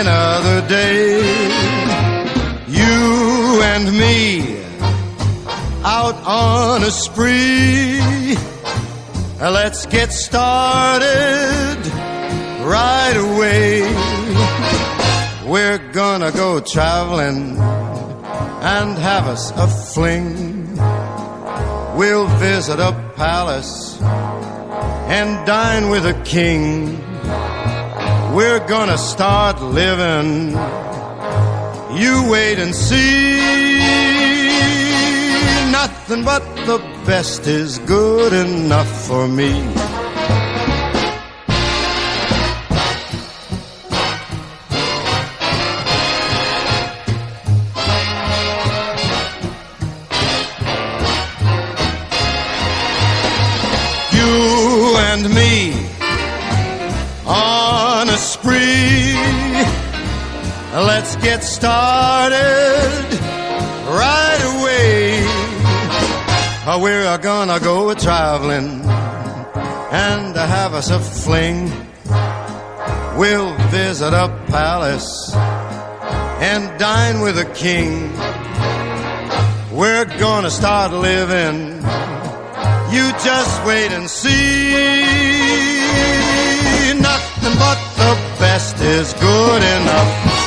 another 0.00 0.66
day. 0.66 1.20
You 2.66 3.60
and 3.62 3.92
me 3.92 4.56
out 5.84 6.16
on 6.24 6.82
a 6.82 6.90
spree. 6.90 8.34
Let's 9.38 9.84
get 9.84 10.12
started 10.12 11.78
right 12.64 13.16
away. 13.16 13.82
We're 15.46 15.92
gonna 15.92 16.32
go 16.32 16.58
traveling 16.60 17.58
and 17.58 18.96
have 18.96 19.26
us 19.26 19.50
a 19.56 19.68
fling. 19.68 20.74
We'll 21.98 22.28
visit 22.38 22.80
a 22.80 22.92
palace 23.14 23.98
and 25.08 25.46
dine 25.46 25.88
with 25.88 26.06
a 26.06 26.14
king. 26.24 26.98
We're 28.34 28.64
gonna 28.68 28.98
start 28.98 29.60
living. 29.62 30.50
You 31.98 32.30
wait 32.30 32.58
and 32.58 32.74
see. 32.74 33.78
Nothing 35.72 36.24
but 36.24 36.42
the 36.66 36.78
best 37.06 37.46
is 37.46 37.78
good 37.80 38.32
enough 38.32 38.90
for 39.06 39.26
me. 39.26 39.52
Get 61.22 61.42
started 61.42 63.08
right 63.88 64.42
away. 64.54 65.20
Uh, 66.66 66.78
We're 66.82 67.18
gonna 67.18 67.60
go 67.60 67.90
a 67.90 67.94
traveling 67.94 68.82
and 69.90 70.36
have 70.36 70.74
us 70.74 70.90
a 70.90 70.98
fling. 70.98 71.70
We'll 73.18 73.54
visit 73.68 74.12
a 74.12 74.28
palace 74.48 75.32
and 76.40 76.78
dine 76.78 77.20
with 77.20 77.38
a 77.38 77.46
king. 77.54 78.12
We're 79.76 80.04
gonna 80.18 80.50
start 80.50 80.92
living. 80.92 81.78
You 82.94 83.12
just 83.24 83.64
wait 83.66 83.92
and 83.92 84.08
see. 84.08 84.72
Nothing 87.00 87.54
but 87.58 87.78
the 87.96 88.14
best 88.38 88.80
is 88.80 89.12
good 89.14 89.62
enough. 89.62 90.37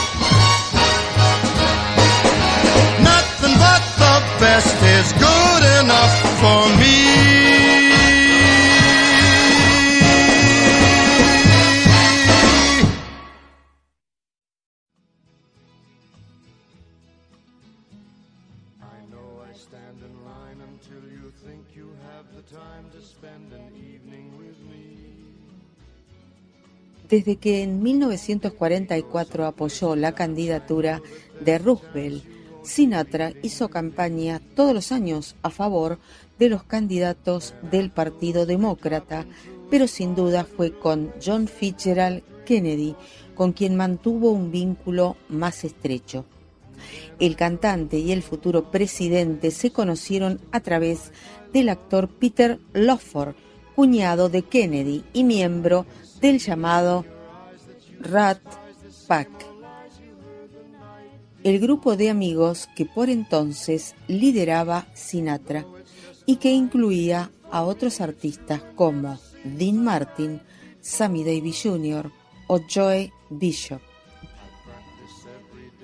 Best 4.42 4.76
is 4.98 5.14
good 5.14 5.64
enough 5.84 6.16
for 6.42 6.62
me. 6.82 6.98
I 18.82 18.98
know 19.12 19.30
I 19.48 19.54
stand 19.54 19.98
in 20.10 20.16
line 20.26 20.60
until 20.70 21.04
you 21.16 21.32
think 21.46 21.62
you 21.76 21.90
have 22.10 22.26
the 22.36 22.42
time 22.50 22.86
to 22.96 23.00
spend 23.14 23.54
an 23.54 23.70
evening 23.94 24.28
with 24.40 24.58
me. 24.72 24.98
Desde 27.08 27.36
que 27.36 27.62
en 27.62 27.84
1944 27.84 29.46
apoyó 29.46 29.96
la 29.96 30.14
candidatura 30.14 31.00
de 31.40 31.60
Roosevelt, 31.60 32.41
Sinatra 32.64 33.34
hizo 33.42 33.70
campaña 33.70 34.42
todos 34.56 34.74
los 34.74 34.92
años 34.92 35.36
a 35.42 35.50
favor 35.50 36.00
de 36.38 36.50
los 36.50 36.64
candidatos 36.64 37.54
del 37.72 37.90
Partido 37.92 38.46
Demócrata, 38.46 39.26
pero 39.70 39.88
sin 39.88 40.16
duda 40.16 40.44
fue 40.44 40.78
con 40.78 41.12
John 41.24 41.48
Fitzgerald 41.48 42.24
Kennedy 42.46 42.96
con 43.36 43.54
quien 43.54 43.76
mantuvo 43.76 44.32
un 44.32 44.52
vínculo 44.52 45.16
más 45.30 45.64
estrecho. 45.64 46.26
El 47.20 47.36
cantante 47.36 48.00
y 48.00 48.12
el 48.12 48.24
futuro 48.24 48.72
presidente 48.72 49.52
se 49.52 49.72
conocieron 49.72 50.42
a 50.52 50.60
través 50.60 51.12
del 51.54 51.70
actor 51.70 52.10
Peter 52.10 52.60
Lawford, 52.74 53.36
cuñado 53.76 54.30
de 54.30 54.44
Kennedy 54.44 55.04
y 55.14 55.24
miembro 55.24 55.86
del 56.20 56.40
llamado 56.40 57.06
Rat 58.00 58.42
Pack, 59.08 59.30
el 61.44 61.60
grupo 61.60 61.96
de 61.96 62.10
amigos 62.10 62.70
que 62.76 62.86
por 62.86 63.10
entonces 63.10 63.96
lideraba 64.08 64.88
Sinatra 64.94 65.66
y 66.26 66.36
que 66.38 66.52
incluía 66.52 67.32
a 67.50 67.64
otros 67.64 68.00
artistas 68.00 68.62
como 68.76 69.20
Dean 69.44 69.84
Martin, 69.84 70.42
Sammy 70.82 71.24
Davis 71.24 71.62
Jr. 71.64 72.12
o 72.48 72.60
Joe 72.74 73.12
Bishop. 73.30 73.82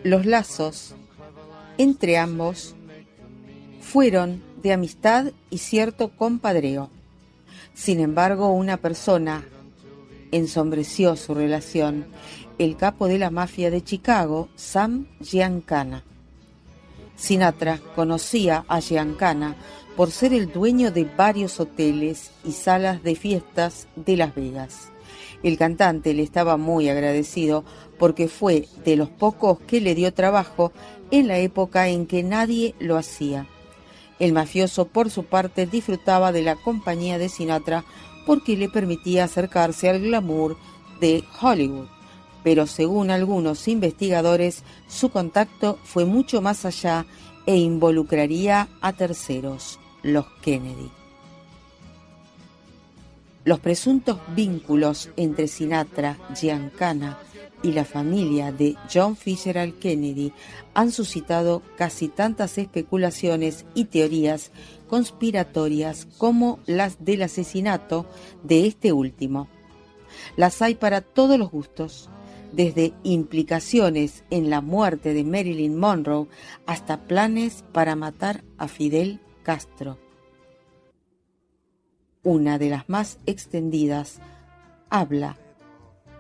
Los 0.04 0.26
lazos 0.26 0.96
entre 1.78 2.18
ambos 2.18 2.76
fueron 3.82 4.44
de 4.62 4.74
amistad 4.74 5.32
y 5.50 5.58
cierto 5.58 6.10
compadreo. 6.10 6.90
Sin 7.74 8.00
embargo, 8.00 8.50
una 8.50 8.78
persona 8.78 9.46
ensombreció 10.32 11.16
su 11.16 11.34
relación, 11.34 12.06
el 12.58 12.76
capo 12.76 13.08
de 13.08 13.20
la 13.20 13.30
mafia 13.30 13.70
de 13.70 13.84
Chicago, 13.84 14.50
Sam 14.56 15.08
Giancana. 15.20 16.04
Sinatra 17.16 17.80
conocía 17.96 18.66
a 18.68 18.80
Giancana 18.80 19.56
por 19.96 20.12
ser 20.12 20.34
el 20.34 20.52
dueño 20.52 20.92
de 20.92 21.06
varios 21.06 21.60
hoteles 21.60 22.32
y 22.44 22.52
salas 22.52 23.04
de 23.04 23.16
fiestas 23.16 23.88
de 23.96 24.18
Las 24.18 24.36
Vegas. 24.36 24.90
El 25.44 25.58
cantante 25.58 26.14
le 26.14 26.24
estaba 26.24 26.58
muy 26.58 26.90
agradecido 26.90 27.64
porque 28.00 28.28
fue 28.28 28.68
de 28.84 28.96
los 28.96 29.10
pocos 29.10 29.60
que 29.60 29.82
le 29.82 29.94
dio 29.94 30.14
trabajo 30.14 30.72
en 31.12 31.28
la 31.28 31.38
época 31.38 31.88
en 31.90 32.08
que 32.08 32.24
nadie 32.24 32.76
lo 32.80 32.98
hacía. 32.98 33.48
El 34.20 34.34
mafioso, 34.34 34.86
por 34.88 35.12
su 35.12 35.26
parte, 35.26 35.68
disfrutaba 35.68 36.32
de 36.32 36.42
la 36.42 36.56
compañía 36.56 37.20
de 37.20 37.30
Sinatra 37.30 37.86
porque 38.26 38.58
le 38.58 38.68
permitía 38.68 39.26
acercarse 39.26 39.90
al 39.90 40.02
glamour 40.02 40.58
de 41.00 41.24
Hollywood. 41.40 41.97
Pero 42.44 42.68
según 42.68 43.12
algunos 43.12 43.68
investigadores, 43.68 44.64
su 44.88 45.10
contacto 45.10 45.80
fue 45.84 46.06
mucho 46.06 46.42
más 46.42 46.66
allá 46.66 47.06
e 47.46 47.58
involucraría 47.58 48.68
a 48.82 48.94
terceros, 48.94 49.80
los 50.04 50.26
Kennedy. 50.42 50.92
Los 53.44 53.62
presuntos 53.62 54.20
vínculos 54.36 55.10
entre 55.16 55.48
Sinatra, 55.48 56.18
Giancana 56.36 57.18
y 57.64 57.72
la 57.72 57.86
familia 57.86 58.52
de 58.52 58.76
John 58.94 59.16
Fitzgerald 59.16 59.80
Kennedy 59.80 60.34
han 60.74 60.92
suscitado 60.92 61.62
casi 61.78 62.10
tantas 62.10 62.58
especulaciones 62.58 63.66
y 63.74 63.86
teorías 63.86 64.52
conspiratorias 64.90 66.08
como 66.18 66.60
las 66.66 67.04
del 67.04 67.22
asesinato 67.22 68.06
de 68.44 68.68
este 68.68 68.92
último. 68.92 69.48
Las 70.36 70.62
hay 70.62 70.76
para 70.76 71.02
todos 71.02 71.40
los 71.40 71.50
gustos, 71.50 72.10
desde 72.58 72.94
implicaciones 73.04 74.26
en 74.30 74.50
la 74.50 74.60
muerte 74.60 75.14
de 75.14 75.24
Marilyn 75.24 75.78
Monroe 75.78 76.28
hasta 76.66 77.08
planes 77.08 77.64
para 77.72 77.96
matar 77.96 78.44
a 78.58 78.68
Fidel 78.68 79.22
Castro. 79.44 79.98
Una 82.24 82.58
de 82.58 82.70
las 82.70 82.90
más 82.90 83.20
extendidas 83.26 84.20
habla 84.90 85.38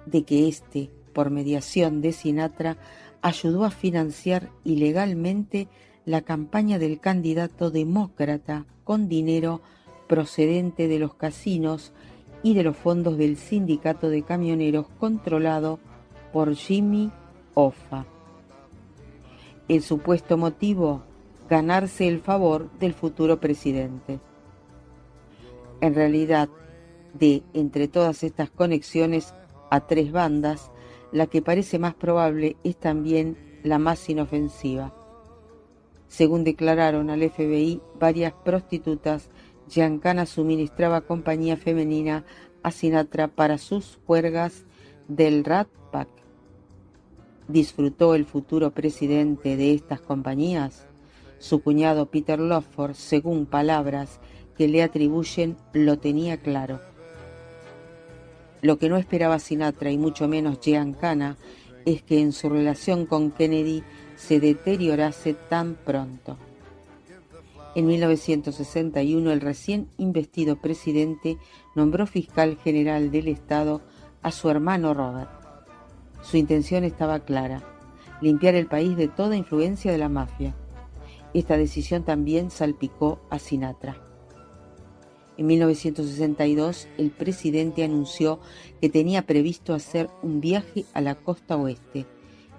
de 0.05 0.23
que 0.23 0.47
este 0.47 0.89
por 1.17 1.31
mediación 1.31 1.99
de 2.01 2.11
Sinatra, 2.11 2.77
ayudó 3.23 3.65
a 3.65 3.71
financiar 3.71 4.51
ilegalmente 4.63 5.67
la 6.05 6.21
campaña 6.21 6.77
del 6.77 6.99
candidato 6.99 7.71
demócrata 7.71 8.67
con 8.83 9.09
dinero 9.09 9.61
procedente 10.07 10.87
de 10.87 10.99
los 10.99 11.15
casinos 11.15 11.91
y 12.43 12.53
de 12.53 12.61
los 12.61 12.77
fondos 12.77 13.17
del 13.17 13.37
sindicato 13.37 14.09
de 14.11 14.21
camioneros 14.21 14.89
controlado 14.99 15.79
por 16.31 16.55
Jimmy 16.55 17.11
Hoffa. 17.53 18.05
El 19.67 19.81
supuesto 19.81 20.37
motivo, 20.37 21.03
ganarse 21.49 22.07
el 22.07 22.21
favor 22.21 22.69
del 22.79 22.93
futuro 22.93 23.39
presidente. 23.39 24.19
En 25.81 25.95
realidad, 25.95 26.49
de 27.13 27.43
entre 27.53 27.87
todas 27.87 28.23
estas 28.23 28.49
conexiones 28.49 29.33
a 29.69 29.81
tres 29.81 30.11
bandas, 30.11 30.71
la 31.11 31.27
que 31.27 31.41
parece 31.41 31.79
más 31.79 31.95
probable 31.95 32.57
es 32.63 32.77
también 32.77 33.37
la 33.63 33.79
más 33.79 34.09
inofensiva. 34.09 34.93
Según 36.07 36.43
declararon 36.43 37.09
al 37.09 37.29
FBI 37.29 37.81
varias 37.99 38.33
prostitutas, 38.33 39.29
Giancana 39.67 40.25
suministraba 40.25 41.01
compañía 41.01 41.57
femenina 41.57 42.25
a 42.63 42.71
Sinatra 42.71 43.27
para 43.27 43.57
sus 43.57 43.99
juergas 44.05 44.65
del 45.07 45.43
Rat 45.43 45.67
Pack. 45.91 46.09
¿Disfrutó 47.47 48.13
el 48.15 48.25
futuro 48.25 48.71
presidente 48.71 49.55
de 49.55 49.73
estas 49.73 50.01
compañías? 50.01 50.85
Su 51.39 51.61
cuñado 51.61 52.07
Peter 52.07 52.39
Lawford, 52.39 52.95
según 52.95 53.45
palabras 53.45 54.19
que 54.57 54.67
le 54.67 54.83
atribuyen, 54.83 55.55
lo 55.73 55.97
tenía 55.97 56.37
claro. 56.37 56.81
Lo 58.61 58.77
que 58.77 58.89
no 58.89 58.97
esperaba 58.97 59.39
Sinatra 59.39 59.91
y 59.91 59.97
mucho 59.97 60.27
menos 60.27 60.59
Giancana 60.59 61.37
es 61.85 62.01
que 62.01 62.19
en 62.19 62.33
su 62.33 62.49
relación 62.49 63.05
con 63.05 63.31
Kennedy 63.31 63.83
se 64.15 64.39
deteriorase 64.39 65.35
tan 65.35 65.75
pronto. 65.75 66.37
En 67.75 67.85
1961, 67.85 69.31
el 69.31 69.39
recién 69.39 69.87
investido 69.97 70.55
presidente 70.55 71.37
nombró 71.75 72.07
fiscal 72.07 72.57
general 72.57 73.11
del 73.11 73.27
Estado 73.27 73.81
a 74.27 74.31
su 74.31 74.49
hermano 74.49 74.93
Robert. 74.93 75.29
Su 76.21 76.35
intención 76.35 76.83
estaba 76.83 77.21
clara, 77.21 77.63
limpiar 78.19 78.55
el 78.55 78.67
país 78.67 78.97
de 78.97 79.07
toda 79.07 79.37
influencia 79.37 79.89
de 79.89 79.97
la 79.97 80.09
mafia. 80.09 80.53
Esta 81.33 81.55
decisión 81.55 82.03
también 82.03 82.51
salpicó 82.51 83.21
a 83.29 83.39
Sinatra. 83.39 83.95
En 85.37 85.45
1962, 85.45 86.89
el 86.97 87.11
presidente 87.11 87.85
anunció 87.85 88.41
que 88.81 88.89
tenía 88.89 89.21
previsto 89.21 89.73
hacer 89.73 90.09
un 90.21 90.41
viaje 90.41 90.83
a 90.93 90.99
la 90.99 91.15
costa 91.15 91.55
oeste 91.55 92.05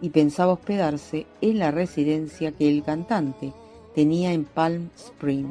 y 0.01 0.09
pensaba 0.09 0.55
hospedarse 0.55 1.27
en 1.43 1.59
la 1.59 1.71
residencia 1.71 2.53
que 2.53 2.67
el 2.67 2.83
cantante 2.83 3.53
tenía 3.95 4.33
en 4.33 4.47
Palm 4.47 4.89
Spring. 4.97 5.49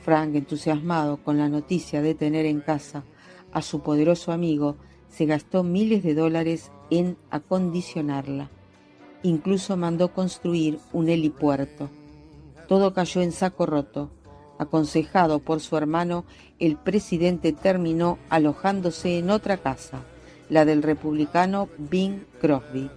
Frank, 0.00 0.34
entusiasmado 0.36 1.18
con 1.18 1.36
la 1.36 1.50
noticia 1.50 2.00
de 2.00 2.14
tener 2.14 2.46
en 2.46 2.60
casa 2.60 3.04
a 3.52 3.60
su 3.60 3.80
poderoso 3.80 4.32
amigo, 4.32 4.76
se 5.16 5.24
gastó 5.24 5.62
miles 5.62 6.02
de 6.02 6.14
dólares 6.14 6.70
en 6.90 7.16
acondicionarla. 7.30 8.50
Incluso 9.22 9.74
mandó 9.78 10.12
construir 10.12 10.78
un 10.92 11.08
helipuerto. 11.08 11.88
Todo 12.68 12.92
cayó 12.92 13.22
en 13.22 13.32
saco 13.32 13.64
roto. 13.64 14.10
Aconsejado 14.58 15.38
por 15.38 15.60
su 15.60 15.76
hermano, 15.78 16.26
el 16.58 16.76
presidente 16.76 17.52
terminó 17.52 18.18
alojándose 18.28 19.18
en 19.18 19.30
otra 19.30 19.56
casa, 19.56 20.02
la 20.50 20.66
del 20.66 20.82
republicano 20.82 21.70
Bing 21.78 22.24
Crosby. 22.38 22.90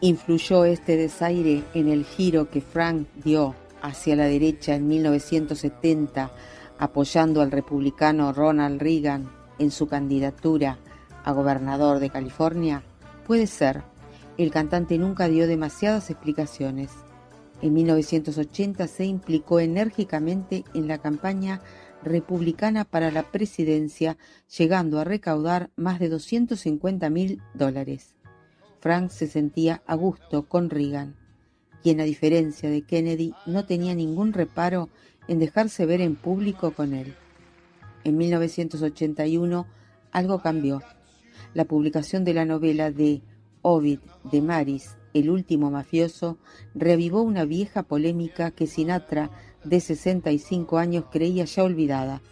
Influyó 0.00 0.64
este 0.64 0.96
desaire 0.96 1.62
en 1.74 1.88
el 1.88 2.04
giro 2.04 2.50
que 2.50 2.60
Frank 2.60 3.06
dio 3.22 3.54
hacia 3.80 4.16
la 4.16 4.24
derecha 4.24 4.74
en 4.74 4.88
1970, 4.88 6.32
apoyando 6.78 7.42
al 7.42 7.52
republicano 7.52 8.32
Ronald 8.32 8.80
Reagan 8.80 9.39
en 9.60 9.70
su 9.70 9.86
candidatura 9.86 10.78
a 11.22 11.30
gobernador 11.30 12.00
de 12.00 12.10
California? 12.10 12.82
Puede 13.26 13.46
ser. 13.46 13.82
El 14.36 14.50
cantante 14.50 14.98
nunca 14.98 15.28
dio 15.28 15.46
demasiadas 15.46 16.10
explicaciones. 16.10 16.90
En 17.62 17.74
1980 17.74 18.88
se 18.88 19.04
implicó 19.04 19.60
enérgicamente 19.60 20.64
en 20.74 20.88
la 20.88 20.98
campaña 20.98 21.60
republicana 22.02 22.84
para 22.84 23.10
la 23.10 23.30
presidencia, 23.30 24.16
llegando 24.56 24.98
a 24.98 25.04
recaudar 25.04 25.70
más 25.76 26.00
de 26.00 26.08
250 26.08 27.10
mil 27.10 27.42
dólares. 27.54 28.14
Frank 28.80 29.10
se 29.10 29.26
sentía 29.26 29.82
a 29.86 29.94
gusto 29.94 30.46
con 30.46 30.70
Reagan, 30.70 31.16
quien 31.82 32.00
a 32.00 32.04
diferencia 32.04 32.70
de 32.70 32.82
Kennedy 32.82 33.34
no 33.46 33.66
tenía 33.66 33.94
ningún 33.94 34.32
reparo 34.32 34.88
en 35.28 35.38
dejarse 35.38 35.86
ver 35.86 36.00
en 36.00 36.16
público 36.16 36.72
con 36.72 36.94
él. 36.94 37.14
En 38.04 38.16
1981 38.16 39.66
algo 40.12 40.40
cambió. 40.40 40.82
La 41.54 41.64
publicación 41.64 42.24
de 42.24 42.34
la 42.34 42.44
novela 42.44 42.90
de 42.90 43.22
Ovid 43.62 44.00
de 44.30 44.40
Maris, 44.40 44.96
El 45.12 45.30
último 45.30 45.70
mafioso, 45.70 46.38
reavivó 46.74 47.22
una 47.22 47.44
vieja 47.44 47.82
polémica 47.82 48.50
que 48.52 48.66
Sinatra, 48.66 49.30
de 49.64 49.80
65 49.80 50.78
años, 50.78 51.04
creía 51.10 51.44
ya 51.44 51.64
olvidada. 51.64 52.22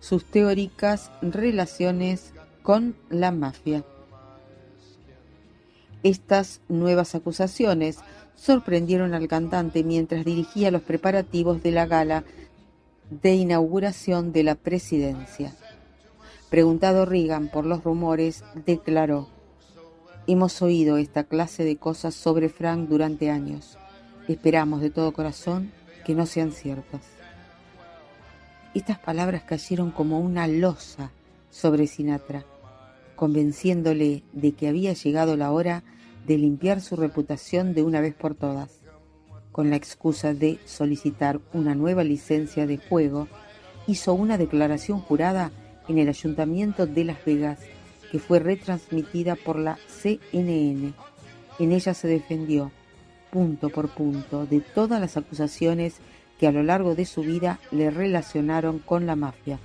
Sus 0.00 0.24
teóricas 0.24 1.10
relaciones 1.22 2.32
con 2.62 2.94
la 3.08 3.32
mafia. 3.32 3.84
Estas 6.02 6.60
nuevas 6.68 7.14
acusaciones 7.14 7.98
sorprendieron 8.36 9.14
al 9.14 9.26
cantante 9.26 9.82
mientras 9.82 10.24
dirigía 10.24 10.70
los 10.70 10.82
preparativos 10.82 11.62
de 11.62 11.72
la 11.72 11.86
gala 11.86 12.24
de 13.10 13.34
inauguración 13.34 14.32
de 14.32 14.42
la 14.42 14.54
presidencia. 14.54 15.54
Preguntado 16.50 17.04
Reagan 17.04 17.48
por 17.48 17.66
los 17.66 17.84
rumores, 17.84 18.44
declaró, 18.66 19.28
Hemos 20.26 20.60
oído 20.60 20.98
esta 20.98 21.24
clase 21.24 21.64
de 21.64 21.76
cosas 21.76 22.14
sobre 22.14 22.48
Frank 22.48 22.88
durante 22.88 23.30
años. 23.30 23.78
Esperamos 24.28 24.82
de 24.82 24.90
todo 24.90 25.12
corazón 25.12 25.72
que 26.04 26.14
no 26.14 26.26
sean 26.26 26.52
ciertas. 26.52 27.02
Estas 28.74 28.98
palabras 28.98 29.42
cayeron 29.44 29.90
como 29.90 30.20
una 30.20 30.46
losa 30.46 31.10
sobre 31.50 31.86
Sinatra 31.86 32.44
convenciéndole 33.18 34.22
de 34.32 34.52
que 34.52 34.68
había 34.68 34.92
llegado 34.92 35.36
la 35.36 35.50
hora 35.50 35.82
de 36.24 36.38
limpiar 36.38 36.80
su 36.80 36.94
reputación 36.94 37.74
de 37.74 37.82
una 37.82 38.00
vez 38.00 38.14
por 38.14 38.36
todas. 38.36 38.77
Con 39.58 39.70
la 39.70 39.76
excusa 39.76 40.34
de 40.34 40.60
solicitar 40.66 41.40
una 41.52 41.74
nueva 41.74 42.04
licencia 42.04 42.64
de 42.64 42.78
juego, 42.78 43.26
hizo 43.88 44.14
una 44.14 44.38
declaración 44.38 45.00
jurada 45.00 45.50
en 45.88 45.98
el 45.98 46.08
Ayuntamiento 46.08 46.86
de 46.86 47.02
Las 47.02 47.24
Vegas 47.24 47.58
que 48.12 48.20
fue 48.20 48.38
retransmitida 48.38 49.34
por 49.34 49.58
la 49.58 49.76
CNN. 49.88 50.92
En 51.58 51.72
ella 51.72 51.92
se 51.92 52.06
defendió, 52.06 52.70
punto 53.32 53.68
por 53.70 53.88
punto, 53.88 54.46
de 54.46 54.60
todas 54.60 55.00
las 55.00 55.16
acusaciones 55.16 55.96
que 56.38 56.46
a 56.46 56.52
lo 56.52 56.62
largo 56.62 56.94
de 56.94 57.04
su 57.04 57.22
vida 57.22 57.58
le 57.72 57.90
relacionaron 57.90 58.78
con 58.78 59.06
la 59.06 59.16
mafia. 59.16 59.58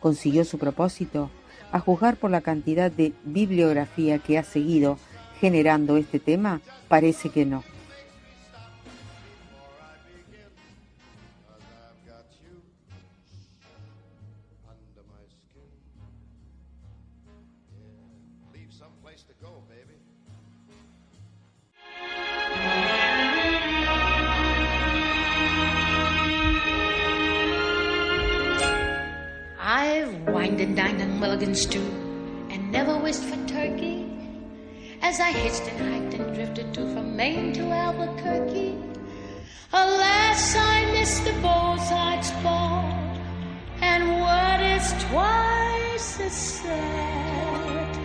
¿Consiguió 0.00 0.44
su 0.44 0.58
propósito? 0.58 1.30
A 1.70 1.78
juzgar 1.78 2.16
por 2.16 2.32
la 2.32 2.40
cantidad 2.40 2.90
de 2.90 3.12
bibliografía 3.22 4.18
que 4.18 4.36
ha 4.36 4.42
seguido 4.42 4.98
generando 5.40 5.96
este 5.96 6.18
tema, 6.18 6.60
parece 6.88 7.30
que 7.30 7.46
no. 7.46 7.62
And 31.40 32.72
never 32.72 32.98
wished 32.98 33.22
for 33.22 33.36
turkey. 33.46 34.10
As 35.02 35.20
I 35.20 35.30
hitched 35.30 35.70
and 35.70 35.80
hiked 35.88 36.14
and 36.14 36.34
drifted 36.34 36.74
to 36.74 36.80
from 36.92 37.14
Maine 37.14 37.52
to 37.52 37.62
Albuquerque. 37.62 38.76
Alas, 39.72 40.56
I 40.56 40.90
missed 40.90 41.24
the 41.24 41.32
bullseye 41.34 42.20
spot, 42.22 43.20
and 43.80 44.20
what 44.20 44.60
is 44.60 44.92
twice 45.04 46.20
as 46.20 46.32
sad? 46.32 47.98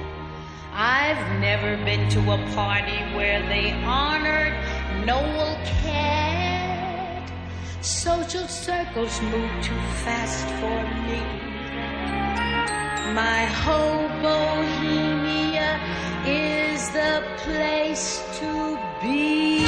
I've 0.71 1.39
never 1.39 1.75
been 1.83 2.07
to 2.09 2.19
a 2.19 2.37
party 2.53 2.99
where 3.15 3.41
they 3.49 3.71
honored 3.83 4.53
Noel 5.07 5.57
Cat. 5.81 7.31
Social 7.81 8.47
circles 8.47 9.19
move 9.21 9.51
too 9.63 9.81
fast 10.05 10.45
for 10.59 10.83
me. 11.07 11.43
My 13.11 13.45
whole 13.45 14.07
Bohemia 14.23 15.79
is 16.25 16.89
the 16.91 17.21
place 17.43 18.23
to 18.39 18.79
be. 19.01 19.65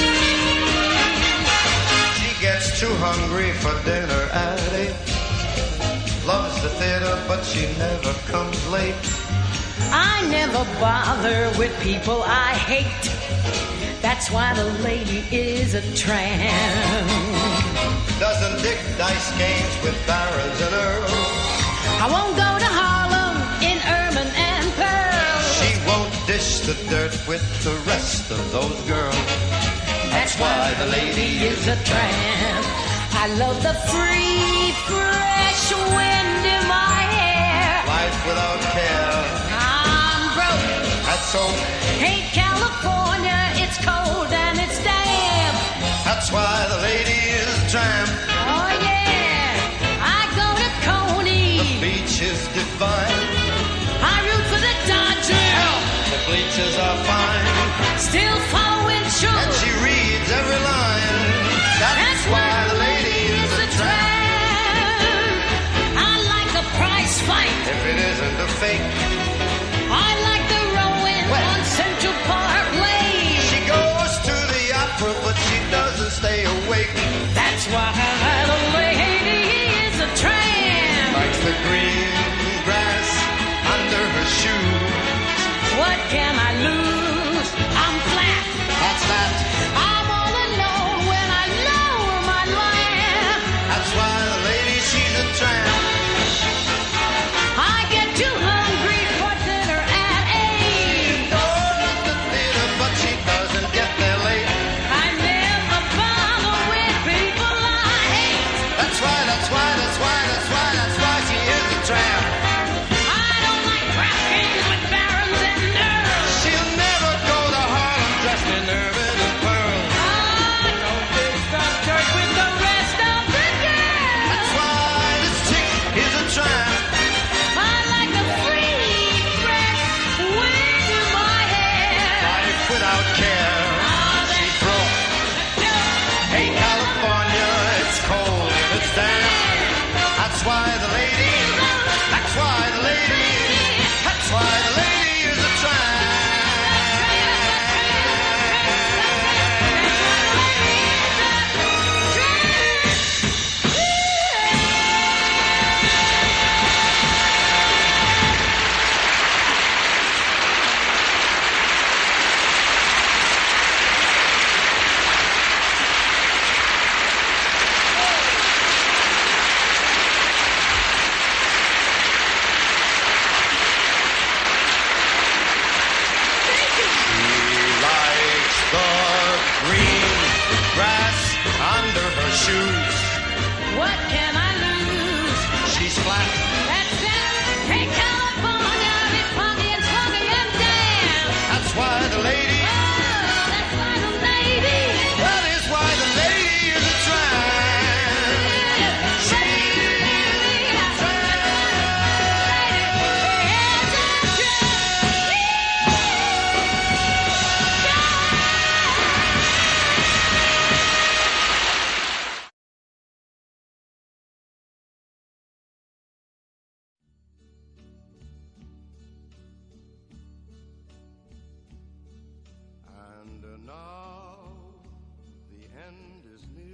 She 2.16 2.42
gets 2.42 2.80
too 2.80 2.94
hungry 2.96 3.52
for 3.52 3.76
dinner 3.84 4.24
at 4.32 4.60
eight. 4.74 4.96
Loves 6.26 6.62
the 6.64 6.70
theater, 6.70 7.22
but 7.28 7.44
she 7.44 7.68
never 7.78 8.14
comes 8.32 8.58
late. 8.70 8.96
I 9.92 10.26
never 10.32 10.64
bother 10.80 11.52
with 11.60 11.78
people 11.82 12.24
I 12.24 12.54
hate. 12.54 13.06
That's 14.02 14.32
why 14.32 14.54
the 14.54 14.66
lady 14.82 15.24
is 15.32 15.76
a 15.76 15.84
tramp. 15.96 17.10
Doesn't 18.20 18.64
dig 18.64 18.80
dice 18.98 19.38
games 19.38 19.84
with 19.84 19.98
barons 20.08 20.62
and 20.62 20.74
earls. 20.74 21.12
I 22.02 22.08
won't 22.12 22.36
go 22.36 22.45
dish 26.36 26.60
the 26.68 26.76
dirt 26.90 27.16
with 27.30 27.46
the 27.64 27.76
rest 27.92 28.30
of 28.30 28.42
those 28.52 28.80
girls. 28.92 29.26
That's 30.16 30.36
why 30.38 30.74
the 30.82 30.88
lady 30.98 31.30
is 31.52 31.62
a 31.76 31.78
tramp. 31.90 32.66
I 33.24 33.26
love 33.44 33.58
the 33.64 33.76
free, 33.92 34.76
fresh 34.90 35.64
wind 35.96 36.44
in 36.56 36.64
my 36.68 37.00
hair. 37.18 37.72
Life 37.98 38.20
without 38.28 38.62
care. 38.76 39.16
I'm 39.80 40.24
broke. 40.36 40.66
That's 41.08 41.28
so. 41.36 41.44
Hate 42.04 42.30
California, 42.44 43.40
it's 43.64 43.78
cold 43.90 44.32
and 44.46 44.56
it's 44.66 44.80
damp. 44.84 45.56
That's 46.04 46.30
why 46.36 46.54
the 46.74 46.80
lady 46.90 47.35
pictures 56.56 56.78
are 56.78 56.98
fine. 57.04 58.00
Still 58.00 58.40
following 58.48 59.04
true. 59.20 59.28
And 59.28 59.54
she 59.60 59.72
reads 59.84 60.32
every 60.32 60.62
line. 60.64 61.20
That's, 61.80 62.00
That's 62.00 62.24
why 62.32 62.48
the 62.72 62.78
lady 62.80 63.20
is 63.44 63.52
a 63.60 63.68
tramp. 63.76 65.44
I 66.00 66.14
like 66.32 66.50
the 66.56 66.66
prize 66.80 67.20
fight. 67.28 67.60
If 67.68 67.82
it 67.92 67.98
isn't 68.12 68.38
a 68.40 68.50
fake. 68.62 68.88
I 69.92 70.10
like 70.30 70.46
the 70.56 70.64
rowing 70.80 71.24
well, 71.28 71.60
on 71.60 71.62
Central 71.66 72.16
Park 72.24 72.72
She 73.52 73.60
goes 73.68 74.14
to 74.30 74.36
the 74.56 74.66
opera, 74.80 75.14
but 75.24 75.36
she 75.36 75.58
doesn't 75.72 76.12
stay 76.12 76.46
awake. 76.46 76.96
That's 77.34 77.68
why. 77.68 78.05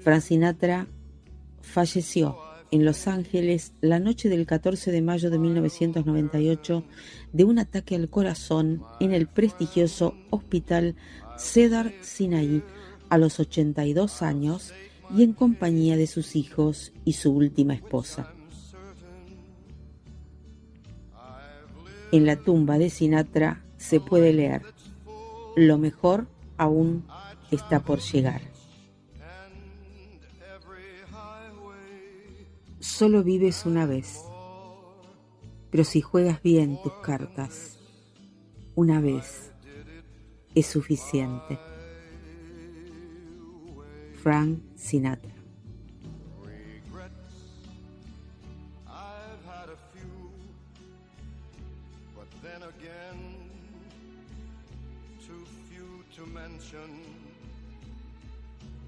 Frank 0.02 0.22
Sinatra 0.22 0.88
falleció 1.61 2.38
en 2.72 2.86
Los 2.86 3.07
Ángeles 3.07 3.73
la 3.82 3.99
noche 3.99 4.30
del 4.30 4.48
14 4.48 4.91
de 4.91 5.02
mayo 5.02 5.30
de 5.30 5.38
1998 5.38 6.84
de 7.34 7.44
un 7.44 7.60
ataque 7.60 7.95
al 7.95 8.10
corazón 8.10 8.82
en 8.99 9.14
el 9.14 9.28
prestigioso 9.28 10.15
hospital 10.32 10.95
Cedar 11.38 11.94
Sinai 12.02 12.64
a 13.10 13.19
los 13.19 13.40
82 13.40 14.23
años 14.23 14.73
y 15.15 15.22
en 15.22 15.34
compañía 15.34 15.98
de 15.98 16.07
sus 16.07 16.36
hijos 16.36 16.94
y 17.06 17.14
su 17.14 17.32
última 17.32 17.76
esposa. 17.76 18.34
En 22.11 22.26
la 22.26 22.38
tumba 22.38 22.80
de 22.80 22.90
Sinatra 22.90 23.64
se 23.78 23.99
puede 23.99 24.34
leer, 24.34 24.64
lo 25.56 25.78
mejor 25.78 26.28
aún 26.57 27.06
está 27.52 27.82
por 27.82 27.99
llegar. 27.99 28.41
Solo 32.82 33.24
vives 33.24 33.68
una 33.68 33.86
vez, 33.86 34.26
pero 35.70 35.84
si 35.84 36.02
juegas 36.02 36.41
bien 36.41 36.82
tus 36.82 36.94
cartas, 37.03 37.78
una 38.74 38.99
vez 38.99 39.52
es 40.56 40.66
suficiente. 40.66 41.60
Frank 44.24 44.60
Sinatra. 44.76 45.32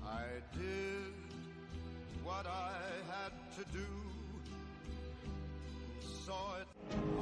I 0.03 0.41
did 0.57 1.14
what 2.24 2.45
I 2.45 2.72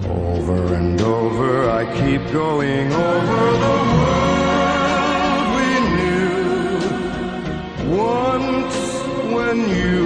over 0.05 0.73
and 0.73 0.99
over. 1.01 1.69
I 1.69 1.85
keep 2.01 2.21
going 2.31 2.91
over 2.91 3.51
the 3.65 3.77
world 4.01 5.45
we 5.57 5.69
knew. 5.95 6.35
Once 7.97 8.77
when 9.35 9.57
you 9.69 10.01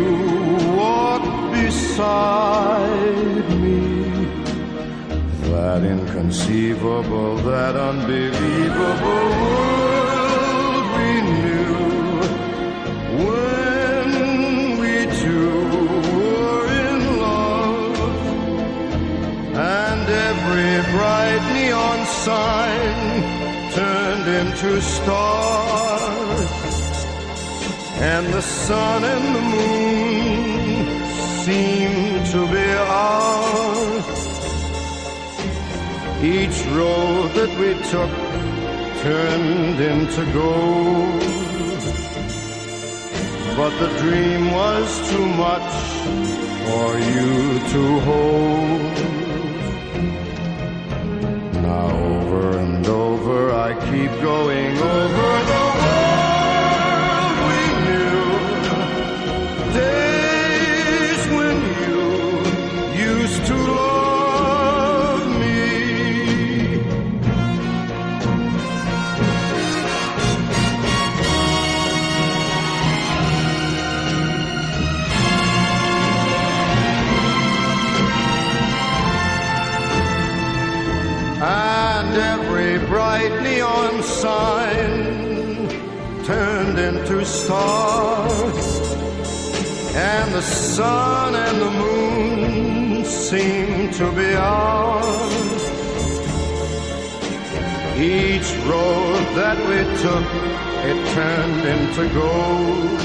walked 0.75 1.51
beside 1.53 3.47
me, 3.63 3.81
that 5.49 5.81
inconceivable, 5.83 7.37
that 7.37 7.75
unbelievable 7.75 9.29
world 9.49 9.94
sign 22.25 23.21
turned 23.71 24.27
into 24.41 24.81
stars, 24.81 26.51
and 28.13 28.25
the 28.33 28.41
sun 28.41 29.03
and 29.03 29.25
the 29.37 29.45
moon 29.55 31.05
seemed 31.45 32.25
to 32.33 32.41
be 32.55 32.67
ours. 33.03 34.19
Each 36.35 36.59
road 36.79 37.27
that 37.37 37.51
we 37.61 37.69
took 37.93 38.13
turned 39.03 39.79
into 39.93 40.21
gold. 40.39 41.21
But 43.59 43.73
the 43.81 43.91
dream 44.01 44.51
was 44.51 44.87
too 45.11 45.27
much 45.45 45.71
for 46.65 46.89
you 47.13 47.59
to 47.73 47.99
hold. 48.07 49.14
Now 51.65 51.89
over 51.89 52.59
and 52.59 52.85
over 52.85 53.51
I 53.51 53.73
keep 53.73 54.11
going 54.21 54.77
over 54.77 55.43
the 55.49 55.61
world 55.73 56.14
sign 84.25 85.67
turned 86.25 86.79
into 86.79 87.23
stars, 87.23 88.65
and 89.93 90.27
the 90.33 90.41
sun 90.41 91.35
and 91.45 91.57
the 91.65 91.73
moon 91.83 93.05
seemed 93.05 93.93
to 94.01 94.05
be 94.19 94.29
ours. 94.33 95.61
Each 98.17 98.49
road 98.71 99.23
that 99.39 99.57
we 99.69 99.79
took, 100.05 100.27
it 100.91 100.99
turned 101.17 101.63
into 101.75 102.03
gold. 102.19 102.99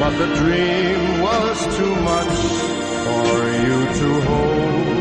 But 0.00 0.12
the 0.22 0.30
dream 0.40 1.02
was 1.26 1.58
too 1.78 1.94
much 2.12 2.36
for 3.04 3.36
you 3.66 3.78
to 4.00 4.08
hold. 4.28 4.91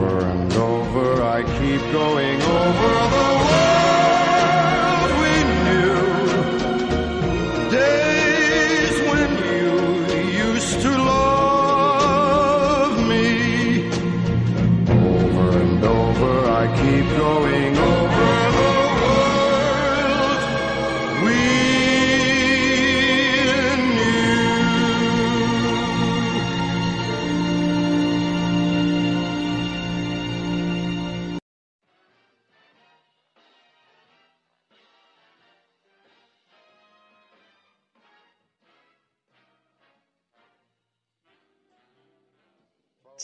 Over 0.00 0.20
and 0.26 0.52
over. 0.54 1.22
I 1.22 1.42
keep 1.42 1.80
going 1.92 2.40
over 2.40 3.09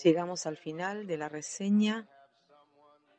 llegamos 0.07 0.47
al 0.47 0.57
final 0.57 1.09
de 1.09 1.19
la 1.19 1.29
reseña 1.29 2.09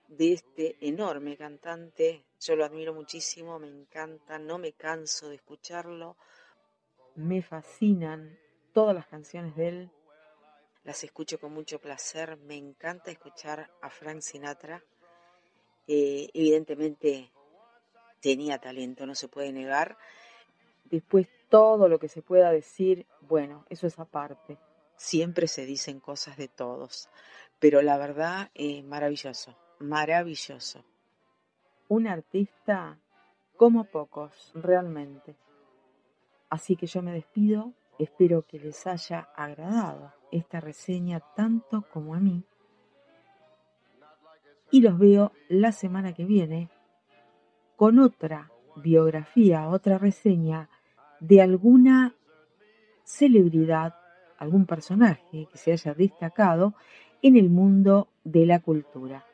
de 0.08 0.32
este 0.32 0.78
enorme 0.80 1.36
cantante. 1.36 2.24
Yo 2.40 2.56
lo 2.56 2.64
admiro 2.64 2.94
muchísimo, 2.94 3.60
me 3.60 3.68
encanta, 3.68 4.40
no 4.40 4.58
me 4.58 4.72
canso 4.72 5.28
de 5.28 5.36
escucharlo. 5.36 6.16
Me 7.16 7.42
fascinan 7.42 8.40
todas 8.72 8.96
las 8.96 9.06
canciones 9.06 9.54
de 9.58 9.68
él. 9.68 9.92
Las 10.86 11.04
escucho 11.04 11.42
con 11.42 11.52
mucho 11.54 11.80
placer. 11.80 12.38
Me 12.38 12.56
encanta 12.56 13.12
escuchar 13.12 13.70
a 13.82 13.90
Frank 13.90 14.22
Sinatra. 14.22 14.82
Eh, 15.88 16.30
evidentemente 16.34 17.34
tenía 18.22 18.60
talento, 18.60 19.06
no 19.06 19.14
se 19.14 19.28
puede 19.28 19.52
negar. 19.52 19.98
Después 20.86 21.28
todo 21.50 21.90
lo 21.90 22.00
que 22.00 22.08
se 22.08 22.22
pueda 22.22 22.50
decir, 22.50 23.06
bueno, 23.20 23.66
eso 23.70 23.88
es 23.88 24.00
aparte. 24.00 24.58
Siempre 24.98 25.48
se 25.48 25.66
dicen 25.66 26.00
cosas 26.00 26.38
de 26.38 26.48
todos, 26.48 27.10
pero 27.60 27.82
la 27.82 27.98
verdad 27.98 28.50
es 28.54 28.84
maravilloso, 28.84 29.56
maravilloso. 29.80 30.84
Un 31.88 32.08
artista 32.08 33.00
como 33.56 33.86
pocos, 33.86 34.52
realmente. 34.56 35.36
Así 36.50 36.76
que 36.76 36.88
yo 36.88 37.02
me 37.02 37.14
despido, 37.14 37.74
espero 38.00 38.44
que 38.44 38.60
les 38.60 38.86
haya 38.88 39.30
agradado 39.36 40.14
esta 40.32 40.60
reseña 40.60 41.22
tanto 41.36 41.84
como 41.94 42.16
a 42.16 42.20
mí. 42.20 42.44
Y 44.72 44.82
los 44.82 44.98
veo 45.00 45.32
la 45.48 45.72
semana 45.72 46.14
que 46.14 46.26
viene 46.26 46.70
con 47.76 48.00
otra 48.00 48.52
biografía, 48.76 49.70
otra 49.70 49.98
reseña 49.98 50.70
de 51.20 51.42
alguna 51.42 52.16
celebridad, 53.04 53.96
algún 54.38 54.66
personaje 54.66 55.48
que 55.52 55.58
se 55.58 55.72
haya 55.72 55.94
destacado 55.94 56.74
en 57.22 57.38
el 57.38 57.50
mundo 57.50 58.08
de 58.24 58.46
la 58.46 58.60
cultura. 58.60 59.26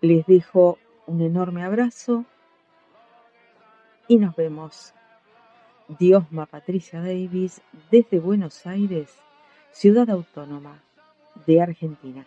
Les 0.00 0.26
dejo 0.26 0.78
un 1.06 1.22
enorme 1.22 1.64
abrazo 1.64 2.24
y 4.08 4.18
nos 4.18 4.34
vemos. 4.36 4.92
Diosma 6.00 6.46
Patricia 6.46 7.00
Davis 7.00 7.60
desde 7.92 8.18
Buenos 8.18 8.66
Aires, 8.66 9.14
ciudad 9.70 10.10
autónoma 10.10 10.82
de 11.46 11.62
Argentina. 11.62 12.26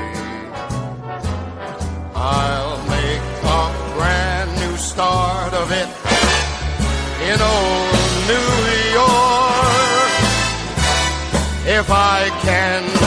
I'll 2.23 2.77
make 2.87 3.25
a 3.41 3.93
brand 3.95 4.51
new 4.61 4.77
start 4.77 5.55
of 5.55 5.71
it 5.71 5.89
in 7.27 7.41
old 7.41 7.97
New 8.29 8.51
York. 8.93 10.11
If 11.65 11.89
I 11.89 12.29
can 12.43 13.00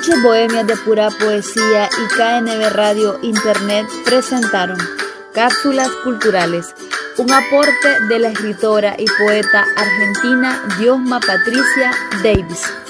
Noches 0.00 0.22
Bohemias 0.22 0.66
de 0.66 0.76
Pura 0.78 1.10
Poesía 1.10 1.86
y 1.86 2.08
KNB 2.16 2.70
Radio 2.72 3.18
Internet 3.20 3.86
presentaron 4.06 4.78
Cápsulas 5.34 5.90
Culturales, 6.02 6.74
un 7.18 7.30
aporte 7.30 8.00
de 8.08 8.18
la 8.18 8.28
escritora 8.28 8.94
y 8.96 9.04
poeta 9.18 9.66
argentina 9.76 10.64
Diosma 10.78 11.20
Patricia 11.20 11.92
Davis. 12.22 12.89